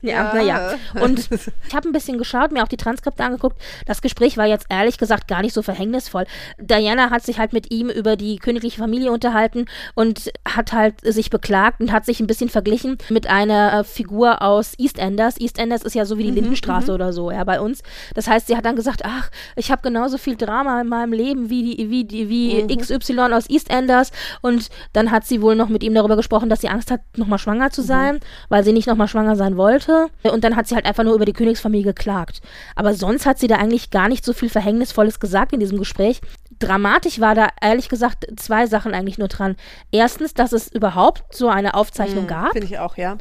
Ja, 0.03 0.13
Ja. 0.13 0.35
naja. 0.35 0.75
Und 1.03 1.29
ich 1.69 1.75
habe 1.75 1.89
ein 1.89 1.93
bisschen 1.93 2.19
geschaut, 2.19 2.53
mir 2.53 2.63
auch 2.63 2.69
die 2.69 2.77
Transkripte 2.77 3.25
angeguckt. 3.25 3.61
Das 3.87 4.03
Gespräch 4.03 4.37
war 4.37 4.47
jetzt 4.47 4.67
ehrlich 4.69 4.99
gesagt 4.99 5.29
gar 5.29 5.43
nicht 5.43 5.53
so 5.55 5.63
verhängnisvoll. 5.63 6.25
Diana 6.59 7.11
hat 7.11 7.25
sich 7.25 7.39
halt 7.39 7.53
mit 7.53 7.71
ihm 7.73 7.89
über 7.91 8.17
die 8.17 8.37
königliche 8.39 8.79
Familie 8.79 9.13
unterhalten 9.13 9.67
und 9.95 10.33
hat 10.47 10.73
halt 10.73 11.01
sich 11.03 11.31
beklagt 11.31 11.81
und 11.81 11.93
hat 11.93 12.07
sich 12.07 12.21
ein 12.21 12.27
bisschen 12.27 12.49
verglichen 12.49 12.99
mit 13.09 13.27
einer 13.27 13.81
äh, 13.81 13.85
Figur 13.85 14.43
aus 14.43 14.75
EastEnders. 14.79 15.41
EastEnders 15.41 15.83
ist 15.83 15.95
ja 15.95 16.05
so 16.05 16.19
wie 16.19 16.25
die 16.25 16.31
Lindenstraße 16.31 16.93
oder 16.93 17.13
so, 17.13 17.31
ja, 17.31 17.45
bei 17.45 17.61
uns. 17.61 17.83
Das 18.15 18.29
heißt, 18.29 18.47
sie 18.47 18.57
hat 18.57 18.65
dann 18.65 18.77
gesagt, 18.77 19.03
ach, 19.05 19.31
ich 19.57 19.71
habe 19.71 19.83
genauso 19.83 20.19
viel 20.19 20.37
Drama 20.37 20.81
in 20.81 20.89
meinem 20.89 21.13
Leben 21.13 21.51
wie 21.51 21.75
die, 21.75 21.91
wie 21.91 22.05
die, 22.05 22.29
wie 22.29 22.67
XY 22.77 23.33
aus 23.33 23.49
EastEnders. 23.51 24.11
Und 24.43 24.69
dann 24.93 25.11
hat 25.11 25.27
sie 25.27 25.43
wohl 25.43 25.57
noch 25.57 25.69
mit 25.69 25.83
ihm 25.83 25.95
darüber 25.95 26.17
gesprochen, 26.17 26.49
dass 26.49 26.61
sie 26.61 26.69
Angst 26.69 26.91
hat, 26.91 27.01
nochmal 27.17 27.39
schwanger 27.39 27.71
zu 27.71 27.83
sein, 27.83 28.21
weil 28.49 28.65
sie 28.65 28.73
nicht 28.73 28.87
nochmal 28.87 29.09
schwanger 29.09 29.37
sein 29.37 29.56
wollte. 29.57 30.09
Und 30.23 30.45
dann 30.45 30.57
hat 30.57 30.67
sie 30.67 30.75
halt 30.75 30.87
einfach 30.87 31.05
nur 31.05 31.15
über 31.15 31.25
die 31.25 31.33
Königsfamilie 31.33 31.87
geklagt. 31.87 32.41
Aber 32.75 32.95
sonst 32.95 33.27
hat 33.27 33.39
sie 33.39 33.47
da 33.47 33.57
eigentlich 33.57 33.91
gar 33.91 34.09
nicht 34.09 34.25
so 34.25 34.33
viel 34.33 34.49
Verhängnisvolles 34.49 35.21
gesagt 35.21 35.53
in 35.53 35.61
diesem 35.61 35.79
Gespräch. 35.79 36.21
Dramatisch 36.59 37.21
war 37.21 37.35
da 37.35 37.49
ehrlich 37.61 37.89
gesagt 37.89 38.27
zwei 38.37 38.67
Sachen 38.67 38.95
eigentlich 38.95 39.19
nur 39.19 39.29
dran. 39.29 39.57
Erstens, 39.93 40.35
dass 40.35 40.53
es 40.53 40.69
überhaupt 40.73 41.35
so 41.35 41.49
eine 41.49 41.75
Aufzeichnung 41.75 42.27
gab. 42.27 42.53
Finde 42.53 42.67
ich 42.67 42.79
auch, 42.79 42.97
ja. 42.97 43.19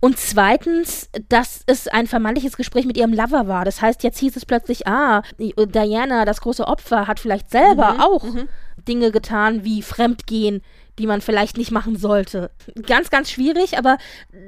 Und 0.00 0.18
zweitens, 0.18 1.08
dass 1.28 1.62
es 1.66 1.88
ein 1.88 2.06
vermeintliches 2.06 2.56
Gespräch 2.56 2.86
mit 2.86 2.96
ihrem 2.96 3.14
Lover 3.14 3.48
war. 3.48 3.64
Das 3.64 3.80
heißt, 3.80 4.02
jetzt 4.02 4.18
hieß 4.18 4.36
es 4.36 4.44
plötzlich, 4.44 4.86
ah, 4.86 5.22
Diana, 5.38 6.24
das 6.24 6.42
große 6.42 6.66
Opfer, 6.66 7.06
hat 7.06 7.18
vielleicht 7.18 7.50
selber 7.50 7.96
auch 8.00 8.24
Dinge 8.86 9.10
getan 9.10 9.64
wie 9.64 9.82
Fremdgehen, 9.82 10.62
die 10.98 11.06
man 11.06 11.20
vielleicht 11.20 11.56
nicht 11.56 11.70
machen 11.70 11.96
sollte. 11.96 12.50
Ganz, 12.86 13.10
ganz 13.10 13.30
schwierig, 13.30 13.78
aber 13.78 13.98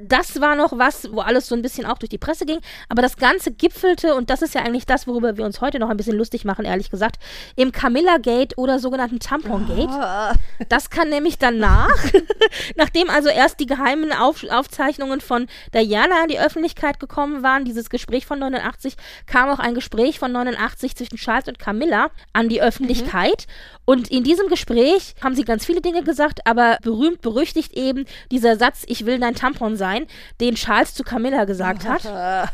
das 0.03 0.41
war 0.41 0.55
noch 0.55 0.77
was, 0.77 1.11
wo 1.11 1.21
alles 1.21 1.47
so 1.47 1.55
ein 1.55 1.61
bisschen 1.61 1.85
auch 1.85 1.97
durch 1.97 2.09
die 2.09 2.17
Presse 2.17 2.45
ging. 2.45 2.59
Aber 2.87 3.01
das 3.01 3.17
Ganze 3.17 3.51
gipfelte, 3.51 4.15
und 4.15 4.29
das 4.29 4.41
ist 4.41 4.53
ja 4.55 4.61
eigentlich 4.61 4.85
das, 4.85 5.07
worüber 5.07 5.37
wir 5.37 5.45
uns 5.45 5.61
heute 5.61 5.79
noch 5.79 5.89
ein 5.89 5.97
bisschen 5.97 6.17
lustig 6.17 6.45
machen, 6.45 6.65
ehrlich 6.65 6.89
gesagt, 6.89 7.17
im 7.55 7.71
Camilla 7.71 8.17
Gate 8.17 8.57
oder 8.57 8.79
sogenannten 8.79 9.19
Tampon 9.19 9.67
Gate. 9.67 9.89
Ah, 9.89 10.33
Das 10.69 10.89
kann 10.89 11.09
nämlich 11.09 11.37
danach, 11.37 11.95
nachdem 12.75 13.09
also 13.09 13.29
erst 13.29 13.59
die 13.59 13.65
geheimen 13.65 14.11
Auf 14.11 14.43
Aufzeichnungen 14.49 15.21
von 15.21 15.47
Diana 15.73 16.23
in 16.23 16.29
die 16.29 16.39
Öffentlichkeit 16.39 16.99
gekommen 16.99 17.43
waren, 17.43 17.65
dieses 17.65 17.89
Gespräch 17.89 18.25
von 18.25 18.39
89, 18.39 18.95
kam 19.25 19.49
auch 19.49 19.59
ein 19.59 19.75
Gespräch 19.75 20.19
von 20.19 20.31
89 20.31 20.95
zwischen 20.95 21.17
Charles 21.17 21.47
und 21.47 21.59
Camilla 21.59 22.09
an 22.33 22.49
die 22.49 22.61
Öffentlichkeit. 22.61 23.47
Und 23.85 24.09
in 24.11 24.23
diesem 24.23 24.47
Gespräch 24.47 25.15
haben 25.23 25.35
sie 25.35 25.43
ganz 25.43 25.65
viele 25.65 25.81
Dinge 25.81 26.03
gesagt, 26.03 26.38
gesagt, 26.39 26.47
aber 26.47 26.77
berühmt 26.81 27.21
berüchtigt 27.21 27.73
eben 27.73 28.05
dieser 28.31 28.57
Satz, 28.57 28.83
ich 28.87 29.05
will 29.05 29.19
dein 29.19 29.35
Tampon 29.35 29.75
sein, 29.75 30.07
den 30.41 30.55
Charles 30.55 30.93
zu 30.93 31.03
Camilla 31.03 31.45
gesagt 31.45 31.87
hat. 31.87 32.03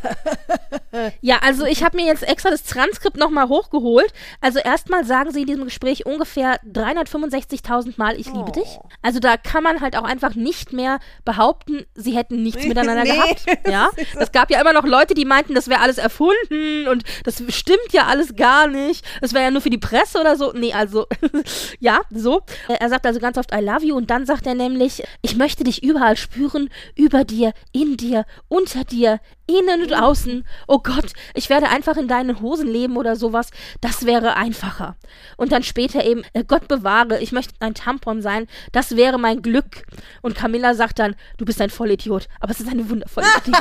ja, 1.21 1.39
also 1.41 1.65
ich 1.65 1.83
habe 1.83 1.97
mir 1.97 2.05
jetzt 2.05 2.23
extra 2.27 2.49
das 2.49 2.63
Transkript 2.63 3.17
nochmal 3.17 3.47
hochgeholt. 3.47 4.11
Also 4.41 4.59
erstmal 4.59 5.05
sagen 5.05 5.31
sie 5.31 5.41
in 5.41 5.47
diesem 5.47 5.65
Gespräch 5.65 6.05
ungefähr 6.05 6.59
365.000 6.71 7.93
Mal, 7.97 8.19
ich 8.19 8.27
liebe 8.27 8.45
Oh. 8.45 8.51
dich. 8.51 8.77
Also 9.01 9.19
da 9.19 9.37
kann 9.37 9.63
man 9.63 9.81
halt 9.81 9.97
auch 9.97 10.03
einfach 10.03 10.35
nicht 10.35 10.71
mehr 10.73 10.99
behaupten, 11.23 11.85
sie 11.95 12.15
hätten 12.15 12.43
nichts 12.43 12.65
miteinander 12.65 13.03
Nee, 13.03 13.11
gehabt. 13.11 13.45
Ja, 13.67 13.89
es 14.19 14.31
gab 14.31 14.51
ja 14.51 14.61
immer 14.61 14.73
noch 14.73 14.85
Leute, 14.85 15.13
die 15.15 15.25
meinten, 15.25 15.55
das 15.55 15.67
wäre 15.67 15.81
alles 15.81 15.97
erfunden 15.97 16.87
und 16.87 17.03
das 17.23 17.41
stimmt 17.49 17.91
ja 17.91 18.05
alles 18.05 18.35
gar 18.35 18.67
nicht. 18.67 19.03
Das 19.21 19.33
wäre 19.33 19.45
ja 19.45 19.51
nur 19.51 19.61
für 19.61 19.69
die 19.71 19.77
Presse 19.79 20.19
oder 20.19 20.35
so. 20.35 20.51
Nee, 20.53 20.73
also 20.73 21.07
ja, 21.79 22.01
so. 22.11 22.41
Er 22.67 22.89
sagt 22.89 23.05
also 23.05 23.19
ganz 23.19 23.37
oft 23.37 23.51
I 23.53 23.59
love 23.61 23.74
you 23.83 23.95
und 23.95 24.09
dann 24.09 24.25
sagt 24.25 24.47
er 24.47 24.55
nämlich, 24.55 25.03
ich 25.21 25.35
möchte 25.35 25.63
dich 25.63 25.83
überall 25.83 26.17
spüren, 26.17 26.69
über 26.95 27.23
dir, 27.23 27.53
in 27.71 27.97
dir, 27.97 28.25
unter 28.47 28.83
dir, 28.83 29.19
innen 29.47 29.83
und 29.83 29.93
außen. 29.93 30.45
Oh 30.67 30.79
Gott, 30.79 31.13
ich 31.33 31.49
werde 31.49 31.69
einfach 31.69 31.97
in 31.97 32.07
deinen 32.07 32.41
Hosen 32.41 32.67
leben 32.67 32.97
oder 32.97 33.15
sowas. 33.15 33.49
Das 33.81 34.05
wäre 34.05 34.35
einfacher. 34.35 34.95
Und 35.37 35.51
dann 35.51 35.63
später 35.63 36.03
eben, 36.03 36.23
äh, 36.33 36.43
Gott 36.43 36.67
bewahre, 36.67 37.19
ich 37.21 37.31
möchte 37.31 37.53
ein 37.59 37.73
Tampon 37.73 38.21
sein. 38.21 38.47
Das 38.71 38.95
wäre 38.95 39.19
mein 39.19 39.41
Glück. 39.41 39.85
Und 40.21 40.35
Camilla 40.35 40.73
sagt 40.73 40.99
dann, 40.99 41.15
du 41.37 41.45
bist 41.45 41.61
ein 41.61 41.69
Vollidiot. 41.69 42.27
Aber 42.39 42.51
es 42.51 42.59
ist 42.59 42.69
eine 42.69 42.89
wundervolle 42.89 43.27
Idee. 43.45 43.57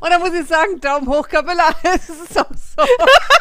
Und 0.00 0.10
da 0.10 0.18
muss 0.18 0.32
ich 0.32 0.46
sagen, 0.46 0.80
Daumen 0.80 1.08
hoch, 1.08 1.28
Camilla. 1.28 1.74
Es 1.98 2.08
ist 2.10 2.38
auch 2.38 2.50
so. 2.50 2.82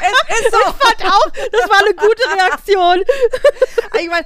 Es 0.01 0.39
ist 0.39 0.51
so. 0.51 0.57
fand 0.57 1.13
auch, 1.13 1.31
das 1.51 1.69
war 1.69 1.79
eine 1.85 1.95
gute 1.95 2.23
Reaktion. 2.33 3.03
Ich 3.99 4.09
meine, 4.09 4.25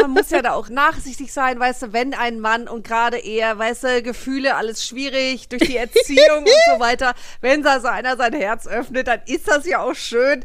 man 0.00 0.10
muss 0.10 0.30
ja 0.30 0.42
da 0.42 0.52
auch 0.52 0.68
nachsichtig 1.02 1.32
sein, 1.32 1.58
weißt 1.58 1.82
du, 1.82 1.92
wenn 1.92 2.14
ein 2.14 2.38
Mann 2.38 2.68
und 2.68 2.86
gerade 2.86 3.18
er, 3.18 3.58
weißt 3.58 3.84
du, 3.84 4.02
Gefühle, 4.02 4.54
alles 4.54 4.86
schwierig 4.86 5.48
durch 5.48 5.62
die 5.62 5.76
Erziehung 5.76 6.38
und 6.38 6.48
so 6.72 6.78
weiter, 6.80 7.14
wenn 7.40 7.62
da 7.62 7.80
so 7.80 7.88
einer 7.88 8.16
sein 8.16 8.32
Herz 8.32 8.66
öffnet, 8.66 9.08
dann 9.08 9.20
ist 9.26 9.48
das 9.48 9.66
ja 9.66 9.80
auch 9.80 9.94
schön. 9.94 10.44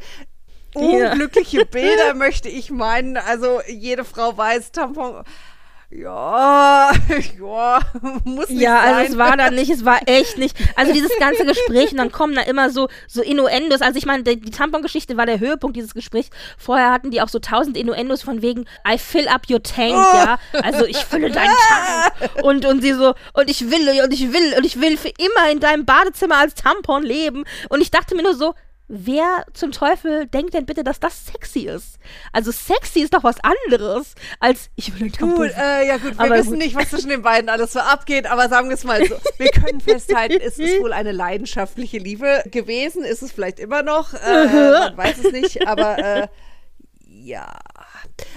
Ja. 0.73 0.81
Unglückliche 0.81 1.65
Bilder 1.65 2.13
möchte 2.15 2.49
ich 2.49 2.71
meinen. 2.71 3.17
Also 3.17 3.61
jede 3.67 4.03
Frau 4.03 4.35
weiß, 4.35 4.71
Tampon. 4.71 5.23
Ja, 5.89 6.91
ja, 7.39 7.79
muss 8.25 8.49
nicht 8.49 8.59
Ja, 8.61 8.81
sein. 8.81 8.93
also 8.95 9.11
es 9.13 9.17
war 9.17 9.37
dann 9.37 9.55
nicht, 9.55 9.71
es 9.71 9.85
war 9.85 10.01
echt 10.05 10.37
nicht. 10.37 10.57
Also 10.75 10.91
dieses 10.91 11.11
ganze 11.17 11.45
Gespräch 11.45 11.91
und 11.91 11.97
dann 11.97 12.11
kommen 12.11 12.35
da 12.35 12.41
immer 12.41 12.69
so, 12.69 12.89
so 13.07 13.21
Innuendos. 13.21 13.81
Also 13.81 13.97
ich 13.97 14.05
meine, 14.05 14.23
die, 14.23 14.37
die 14.39 14.51
Tampon-Geschichte 14.51 15.15
war 15.15 15.25
der 15.25 15.39
Höhepunkt 15.39 15.77
dieses 15.77 15.93
Gesprächs. 15.93 16.29
Vorher 16.57 16.91
hatten 16.91 17.09
die 17.09 17.21
auch 17.21 17.29
so 17.29 17.39
tausend 17.39 17.77
Innuendos 17.77 18.21
von 18.21 18.41
wegen 18.41 18.65
I 18.85 18.97
fill 18.97 19.29
up 19.29 19.43
your 19.49 19.63
tank, 19.63 19.93
Oh. 19.95 20.17
ja. 20.17 20.39
Also 20.61 20.85
ich 20.85 20.97
fülle 20.97 21.31
deinen 21.31 21.55
Tank. 21.55 22.31
Und, 22.43 22.65
und 22.65 22.81
sie 22.81 22.93
so, 22.93 23.13
und 23.33 23.49
ich 23.49 23.69
will, 23.71 24.01
und 24.03 24.11
ich 24.13 24.31
will, 24.33 24.53
und 24.57 24.65
ich 24.65 24.79
will 24.81 24.97
für 24.97 25.09
immer 25.09 25.51
in 25.51 25.59
deinem 25.59 25.85
Badezimmer 25.85 26.37
als 26.37 26.55
Tampon 26.55 27.03
leben. 27.03 27.45
Und 27.69 27.81
ich 27.81 27.91
dachte 27.91 28.15
mir 28.15 28.23
nur 28.23 28.35
so, 28.35 28.53
Wer 28.89 29.45
zum 29.53 29.71
Teufel 29.73 30.27
denkt 30.27 30.53
denn 30.53 30.65
bitte, 30.65 30.83
dass 30.83 31.01
das 31.01 31.25
sexy 31.25 31.67
ist? 31.67 31.99
Also 32.31 32.51
sexy 32.51 33.01
ist 33.01 33.13
doch 33.13 33.23
was 33.23 33.35
anderes 33.43 34.15
als 34.39 34.69
ich 34.75 34.97
will 34.97 35.07
ein. 35.07 35.35
Gut, 35.35 35.51
äh, 35.57 35.85
ja 35.85 35.97
gut, 35.97 36.17
wir 36.17 36.19
Aber 36.23 36.35
wissen 36.35 36.51
gut. 36.51 36.59
nicht, 36.59 36.75
was 36.75 36.89
zwischen 36.89 37.09
den 37.09 37.21
beiden 37.21 37.49
alles 37.49 37.73
so 37.73 37.79
abgeht, 37.79 38.25
aber 38.27 38.47
sagen 38.47 38.69
wir 38.69 38.75
es 38.75 38.85
mal 38.85 39.05
so. 39.05 39.15
Wir 39.37 39.51
können 39.51 39.81
festhalten, 39.81 40.39
es 40.41 40.57
ist 40.57 40.81
wohl 40.81 40.93
eine 40.93 41.11
leidenschaftliche 41.11 41.97
Liebe 41.97 42.43
gewesen, 42.49 43.03
ist 43.03 43.21
es 43.21 43.31
vielleicht 43.33 43.59
immer 43.59 43.83
noch, 43.83 44.13
äh, 44.13 44.45
man 44.45 44.97
weiß 44.97 45.17
es 45.17 45.31
nicht, 45.33 45.67
aber 45.67 45.97
äh, 45.97 46.27
ja. 47.05 47.59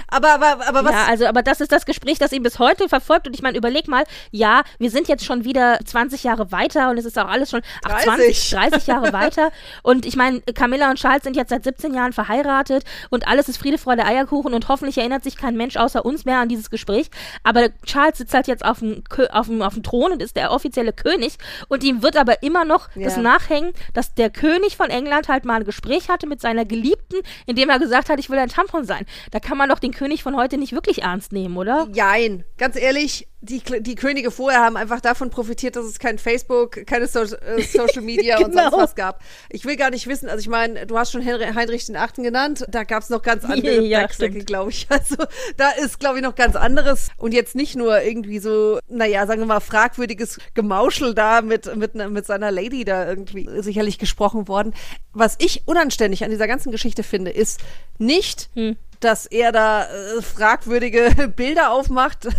Aber, 0.08 0.34
aber, 0.34 0.66
aber 0.66 0.84
was... 0.84 0.92
Ja, 0.92 1.06
also, 1.06 1.26
aber 1.26 1.42
das 1.42 1.60
ist 1.60 1.72
das 1.72 1.86
Gespräch, 1.86 2.18
das 2.18 2.32
ihn 2.32 2.42
bis 2.42 2.58
heute 2.58 2.88
verfolgt. 2.88 3.26
Und 3.26 3.34
ich 3.34 3.42
meine, 3.42 3.56
überleg 3.56 3.88
mal, 3.88 4.04
ja, 4.30 4.62
wir 4.78 4.90
sind 4.90 5.08
jetzt 5.08 5.24
schon 5.24 5.44
wieder 5.44 5.78
20 5.84 6.24
Jahre 6.24 6.52
weiter 6.52 6.90
und 6.90 6.98
es 6.98 7.04
ist 7.04 7.18
auch 7.18 7.28
alles 7.28 7.50
schon, 7.50 7.62
ach, 7.84 8.02
30. 8.02 8.50
20, 8.50 8.50
30 8.50 8.86
Jahre 8.86 9.12
weiter. 9.12 9.50
Und 9.82 10.06
ich 10.06 10.16
meine, 10.16 10.40
Camilla 10.40 10.90
und 10.90 10.96
Charles 10.96 11.22
sind 11.22 11.36
jetzt 11.36 11.50
seit 11.50 11.64
17 11.64 11.94
Jahren 11.94 12.12
verheiratet 12.12 12.84
und 13.10 13.26
alles 13.28 13.48
ist 13.48 13.58
Friede, 13.58 13.78
Freude, 13.78 14.04
Eierkuchen 14.04 14.52
und 14.54 14.68
hoffentlich 14.68 14.98
erinnert 14.98 15.24
sich 15.24 15.36
kein 15.36 15.56
Mensch 15.56 15.76
außer 15.76 16.04
uns 16.04 16.24
mehr 16.24 16.38
an 16.40 16.48
dieses 16.48 16.70
Gespräch. 16.70 17.08
Aber 17.42 17.68
Charles 17.84 18.18
sitzt 18.18 18.34
halt 18.34 18.48
jetzt 18.48 18.64
auf 18.64 18.80
dem, 18.80 19.02
auf 19.30 19.46
dem, 19.46 19.62
auf 19.62 19.74
dem 19.74 19.82
Thron 19.82 20.12
und 20.12 20.22
ist 20.22 20.36
der 20.36 20.50
offizielle 20.52 20.92
König 20.92 21.36
und 21.68 21.84
ihm 21.84 22.02
wird 22.02 22.16
aber 22.16 22.42
immer 22.42 22.64
noch 22.64 22.88
das 22.94 23.16
Ja. 23.16 23.22
nachhängen, 23.22 23.72
dass 23.94 24.14
der 24.14 24.30
König 24.30 24.76
von 24.76 24.90
England 24.90 25.28
halt 25.28 25.44
mal 25.44 25.56
ein 25.56 25.64
Gespräch 25.64 26.08
hatte 26.08 26.26
mit 26.26 26.40
seiner 26.40 26.64
Geliebten, 26.64 27.16
in 27.46 27.56
dem 27.56 27.70
er 27.70 27.78
gesagt 27.78 28.08
hat, 28.10 28.18
ich 28.18 28.28
will 28.30 28.38
ein 28.38 28.48
Tampon 28.48 28.84
sein. 28.84 29.06
Da 29.30 29.40
kann 29.40 29.56
man 29.56 29.69
doch 29.70 29.78
den 29.78 29.92
König 29.92 30.22
von 30.22 30.36
heute 30.36 30.58
nicht 30.58 30.72
wirklich 30.72 31.02
ernst 31.02 31.32
nehmen, 31.32 31.56
oder? 31.56 31.88
Jein, 31.94 32.44
ganz 32.58 32.76
ehrlich, 32.76 33.26
die, 33.42 33.62
die 33.80 33.94
Könige 33.94 34.30
vorher 34.30 34.60
haben 34.60 34.76
einfach 34.76 35.00
davon 35.00 35.30
profitiert, 35.30 35.74
dass 35.76 35.86
es 35.86 35.98
kein 35.98 36.18
Facebook, 36.18 36.84
keine 36.86 37.06
so 37.06 37.20
äh, 37.20 37.62
Social 37.62 38.02
Media 38.02 38.36
und 38.38 38.52
sonst 38.52 38.70
Genau. 38.70 38.76
was 38.82 38.94
gab. 38.94 39.22
Ich 39.48 39.64
will 39.64 39.76
gar 39.76 39.88
nicht 39.90 40.06
wissen, 40.06 40.28
also 40.28 40.40
ich 40.40 40.48
meine, 40.48 40.86
du 40.86 40.98
hast 40.98 41.12
schon 41.12 41.22
Henry, 41.22 41.46
Heinrich 41.54 41.86
den 41.86 41.96
Achten 41.96 42.22
genannt, 42.22 42.66
da 42.68 42.84
gab 42.84 43.02
es 43.02 43.08
noch 43.08 43.22
ganz 43.22 43.44
andere 43.46 43.80
Ja, 43.86 44.06
stimmt. 44.12 44.46
glaube 44.46 44.70
ich. 44.70 44.86
Also 44.90 45.16
da 45.56 45.70
ist, 45.70 45.98
glaube 46.00 46.18
ich, 46.18 46.22
noch 46.22 46.34
ganz 46.34 46.54
anderes 46.56 47.08
und 47.16 47.32
jetzt 47.32 47.54
nicht 47.54 47.76
nur 47.76 48.02
irgendwie 48.02 48.40
so, 48.40 48.78
naja, 48.88 49.26
sagen 49.26 49.40
wir 49.40 49.46
mal, 49.46 49.60
fragwürdiges 49.60 50.38
Gemauschel 50.54 51.14
da 51.14 51.40
mit, 51.40 51.74
mit, 51.76 51.94
ne- 51.94 52.10
mit 52.10 52.26
seiner 52.26 52.50
Lady 52.50 52.84
da 52.84 53.08
irgendwie 53.08 53.48
sicherlich 53.62 53.98
gesprochen 53.98 54.48
worden. 54.48 54.74
Was 55.14 55.36
ich 55.38 55.62
unanständig 55.66 56.24
an 56.24 56.30
dieser 56.30 56.46
ganzen 56.46 56.70
Geschichte 56.72 57.02
finde, 57.02 57.30
ist 57.30 57.60
nicht, 57.98 58.50
Hm. 58.54 58.76
Dass 59.00 59.26
er 59.26 59.52
da 59.52 59.84
äh, 59.84 60.22
fragwürdige 60.22 61.28
Bilder 61.36 61.72
aufmacht. 61.72 62.28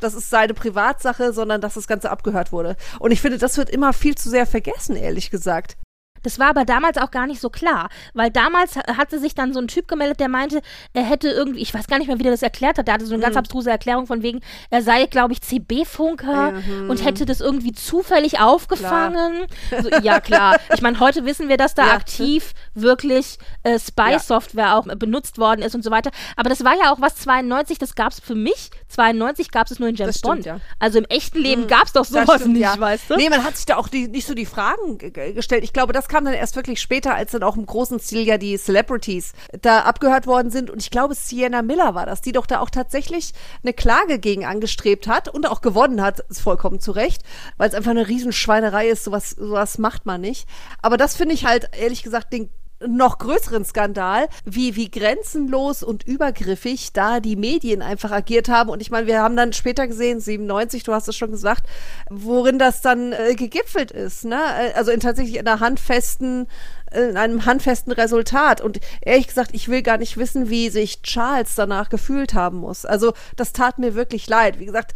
Das 0.00 0.14
ist 0.14 0.30
seine 0.30 0.54
Privatsache, 0.54 1.34
sondern 1.34 1.60
dass 1.60 1.74
das 1.74 1.86
Ganze 1.86 2.10
abgehört 2.10 2.52
wurde. 2.52 2.76
Und 2.98 3.10
ich 3.10 3.20
finde, 3.20 3.36
das 3.36 3.58
wird 3.58 3.68
immer 3.68 3.92
viel 3.92 4.14
zu 4.14 4.30
sehr 4.30 4.46
vergessen, 4.46 4.96
ehrlich 4.96 5.30
gesagt. 5.30 5.76
Das 6.22 6.38
war 6.38 6.48
aber 6.48 6.64
damals 6.64 6.98
auch 6.98 7.10
gar 7.10 7.26
nicht 7.26 7.40
so 7.40 7.50
klar, 7.50 7.88
weil 8.14 8.30
damals 8.30 8.76
ha- 8.76 8.96
hatte 8.96 9.18
sich 9.18 9.34
dann 9.34 9.52
so 9.52 9.60
ein 9.60 9.68
Typ 9.68 9.88
gemeldet, 9.88 10.20
der 10.20 10.28
meinte, 10.28 10.60
er 10.92 11.02
hätte 11.02 11.28
irgendwie, 11.28 11.60
ich 11.60 11.72
weiß 11.74 11.86
gar 11.86 11.98
nicht 11.98 12.08
mehr, 12.08 12.18
wie 12.18 12.22
der 12.22 12.32
das 12.32 12.42
erklärt 12.42 12.78
hat, 12.78 12.86
der 12.86 12.94
hatte 12.94 13.06
so 13.06 13.14
eine 13.14 13.22
ganz 13.22 13.36
abstruse 13.36 13.70
Erklärung 13.70 14.06
von 14.06 14.22
wegen, 14.22 14.40
er 14.70 14.82
sei, 14.82 15.06
glaube 15.06 15.32
ich, 15.32 15.40
CB-Funker 15.42 16.54
und 16.88 17.04
hätte 17.04 17.24
das 17.26 17.40
irgendwie 17.40 17.72
zufällig 17.72 18.40
aufgefangen. 18.40 19.46
So, 19.82 19.88
ja, 20.02 20.20
klar. 20.20 20.58
Ich 20.74 20.82
meine, 20.82 21.00
heute 21.00 21.24
wissen 21.24 21.48
wir, 21.48 21.56
dass 21.56 21.74
da 21.74 21.86
Ja. 21.90 21.94
aktiv 21.94 22.52
wirklich 22.74 23.38
äh, 23.62 23.78
Spy-Software 23.78 24.76
auch 24.76 24.86
äh, 24.86 24.94
benutzt 24.96 25.38
worden 25.38 25.62
ist 25.62 25.74
und 25.74 25.82
so 25.82 25.90
weiter. 25.90 26.10
Aber 26.36 26.48
das 26.48 26.62
war 26.64 26.74
ja 26.76 26.92
auch 26.92 27.00
was 27.00 27.16
92, 27.16 27.78
das 27.78 27.94
gab 27.94 28.12
es 28.12 28.20
für 28.20 28.34
mich. 28.34 28.70
92 28.88 29.50
gab 29.50 29.70
es 29.70 29.78
nur 29.78 29.88
in 29.88 29.94
James 29.96 30.18
stimmt, 30.18 30.34
Bond. 30.34 30.46
ja. 30.46 30.60
Also 30.78 30.98
im 30.98 31.04
echten 31.06 31.38
Leben 31.38 31.66
gab 31.66 31.84
es 31.86 31.92
doch 31.92 32.04
sowas 32.04 32.36
stimmt, 32.40 32.52
nicht, 32.54 32.62
ja. 32.62 32.78
weißt 32.78 33.10
du? 33.10 33.16
Nee, 33.16 33.28
man 33.30 33.42
hat 33.44 33.56
sich 33.56 33.66
da 33.66 33.76
auch 33.76 33.88
die, 33.88 34.08
nicht 34.08 34.26
so 34.26 34.34
die 34.34 34.46
Fragen 34.46 34.98
ge- 34.98 35.10
ge- 35.10 35.32
gestellt. 35.32 35.64
Ich 35.64 35.72
glaube, 35.72 35.92
das 35.92 36.08
kam 36.10 36.24
dann 36.24 36.34
erst 36.34 36.56
wirklich 36.56 36.80
später, 36.80 37.14
als 37.14 37.30
dann 37.30 37.42
auch 37.42 37.56
im 37.56 37.64
großen 37.64 38.00
Stil 38.00 38.26
ja 38.26 38.36
die 38.36 38.58
Celebrities 38.58 39.32
da 39.62 39.80
abgehört 39.82 40.26
worden 40.26 40.50
sind. 40.50 40.68
Und 40.68 40.82
ich 40.82 40.90
glaube, 40.90 41.14
Sienna 41.14 41.62
Miller 41.62 41.94
war 41.94 42.04
das, 42.04 42.20
die 42.20 42.32
doch 42.32 42.46
da 42.46 42.60
auch 42.60 42.68
tatsächlich 42.68 43.32
eine 43.62 43.72
Klage 43.72 44.18
gegen 44.18 44.44
angestrebt 44.44 45.06
hat 45.06 45.28
und 45.28 45.48
auch 45.48 45.60
gewonnen 45.62 46.02
hat, 46.02 46.20
ist 46.28 46.40
vollkommen 46.40 46.80
zu 46.80 46.90
Recht, 46.90 47.22
weil 47.56 47.68
es 47.68 47.74
einfach 47.74 47.92
eine 47.92 48.08
Riesenschweinerei 48.08 48.88
ist. 48.88 49.04
Sowas, 49.04 49.30
sowas 49.30 49.78
macht 49.78 50.04
man 50.04 50.20
nicht. 50.20 50.46
Aber 50.82 50.96
das 50.96 51.16
finde 51.16 51.34
ich 51.34 51.46
halt, 51.46 51.70
ehrlich 51.80 52.02
gesagt, 52.02 52.32
den 52.32 52.50
noch 52.86 53.18
größeren 53.18 53.64
Skandal, 53.64 54.28
wie, 54.44 54.76
wie 54.76 54.90
grenzenlos 54.90 55.82
und 55.82 56.06
übergriffig 56.06 56.92
da 56.92 57.20
die 57.20 57.36
Medien 57.36 57.82
einfach 57.82 58.10
agiert 58.10 58.48
haben. 58.48 58.70
Und 58.70 58.80
ich 58.80 58.90
meine, 58.90 59.06
wir 59.06 59.20
haben 59.20 59.36
dann 59.36 59.52
später 59.52 59.86
gesehen, 59.86 60.20
97, 60.20 60.82
du 60.82 60.92
hast 60.92 61.08
es 61.08 61.16
schon 61.16 61.30
gesagt, 61.30 61.66
worin 62.08 62.58
das 62.58 62.80
dann 62.80 63.12
äh, 63.12 63.34
gegipfelt 63.34 63.90
ist. 63.90 64.24
Ne? 64.24 64.36
Äh, 64.36 64.72
Also 64.74 64.90
in 64.90 65.00
tatsächlich 65.00 65.38
einer 65.38 65.60
handfesten, 65.60 66.46
äh, 66.90 67.10
in 67.10 67.16
einem 67.16 67.44
handfesten 67.44 67.92
Resultat. 67.92 68.60
Und 68.60 68.80
ehrlich 69.02 69.28
gesagt, 69.28 69.50
ich 69.54 69.68
will 69.68 69.82
gar 69.82 69.98
nicht 69.98 70.16
wissen, 70.16 70.48
wie 70.48 70.70
sich 70.70 71.02
Charles 71.02 71.54
danach 71.54 71.90
gefühlt 71.90 72.34
haben 72.34 72.58
muss. 72.58 72.86
Also 72.86 73.12
das 73.36 73.52
tat 73.52 73.78
mir 73.78 73.94
wirklich 73.94 74.26
leid. 74.26 74.58
Wie 74.58 74.66
gesagt, 74.66 74.94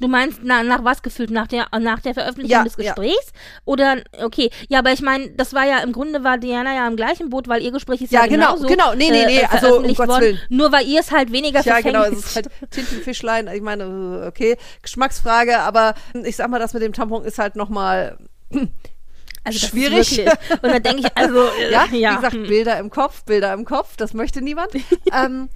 Du 0.00 0.08
meinst 0.08 0.40
na, 0.42 0.62
nach 0.62 0.84
was 0.84 1.02
gefühlt? 1.02 1.30
Nach 1.30 1.46
der, 1.46 1.66
nach 1.80 2.00
der 2.00 2.14
Veröffentlichung 2.14 2.50
Ja, 2.50 2.64
des 2.64 2.76
ja. 2.76 2.92
Gesprächs? 2.94 3.32
Oder, 3.64 3.96
okay, 4.22 4.50
ja, 4.68 4.78
aber 4.78 4.92
ich 4.92 5.02
meine, 5.02 5.30
das 5.30 5.54
war 5.54 5.66
ja 5.66 5.78
im 5.78 5.92
Grunde 5.92 6.22
war 6.22 6.38
Diana 6.38 6.74
ja 6.74 6.86
im 6.86 6.96
gleichen 6.96 7.30
Boot, 7.30 7.48
weil 7.48 7.62
ihr 7.62 7.72
Gespräch 7.72 8.02
ist 8.02 8.12
ja, 8.12 8.22
Ja, 8.22 8.26
genau, 8.26 8.54
genauso, 8.54 8.68
genau. 8.68 8.94
Nee, 8.94 9.10
nee, 9.10 9.26
nee, 9.26 9.40
äh, 9.40 9.46
also, 9.46 9.78
um 9.78 9.82
Gottes 9.82 9.98
worden. 9.98 10.20
Willen. 10.20 10.40
Nur 10.48 10.72
weil 10.72 10.86
ihr 10.86 11.00
es 11.00 11.10
halt 11.10 11.32
weniger 11.32 11.62
Ja, 11.62 11.80
genau, 11.80 12.04
es 12.04 12.18
ist 12.18 12.36
halt 12.36 12.48
Tintenfischlein. 12.70 13.48
Ich 13.48 13.62
meine, 13.62 14.22
äh, 14.24 14.26
okay, 14.28 14.56
Geschmacksfrage, 14.82 15.58
aber 15.60 15.94
ich 16.24 16.36
sag 16.36 16.48
mal, 16.48 16.58
das 16.58 16.74
mit 16.74 16.82
dem 16.82 16.92
Tampon 16.92 17.24
ist 17.24 17.38
halt 17.38 17.56
nochmal 17.56 18.18
also 19.48 19.66
schwierig. 19.66 20.20
Und 20.62 20.62
dann 20.62 20.82
denke 20.82 21.00
ich, 21.00 21.16
also, 21.16 21.44
äh, 21.60 21.72
ja, 21.72 21.86
ja, 21.86 22.10
wie 22.12 22.16
gesagt, 22.16 22.34
hm. 22.34 22.46
Bilder 22.46 22.78
im 22.78 22.90
Kopf, 22.90 23.24
Bilder 23.24 23.52
im 23.52 23.64
Kopf, 23.64 23.96
das 23.96 24.14
möchte 24.14 24.42
niemand. 24.42 24.72
ähm, 25.12 25.48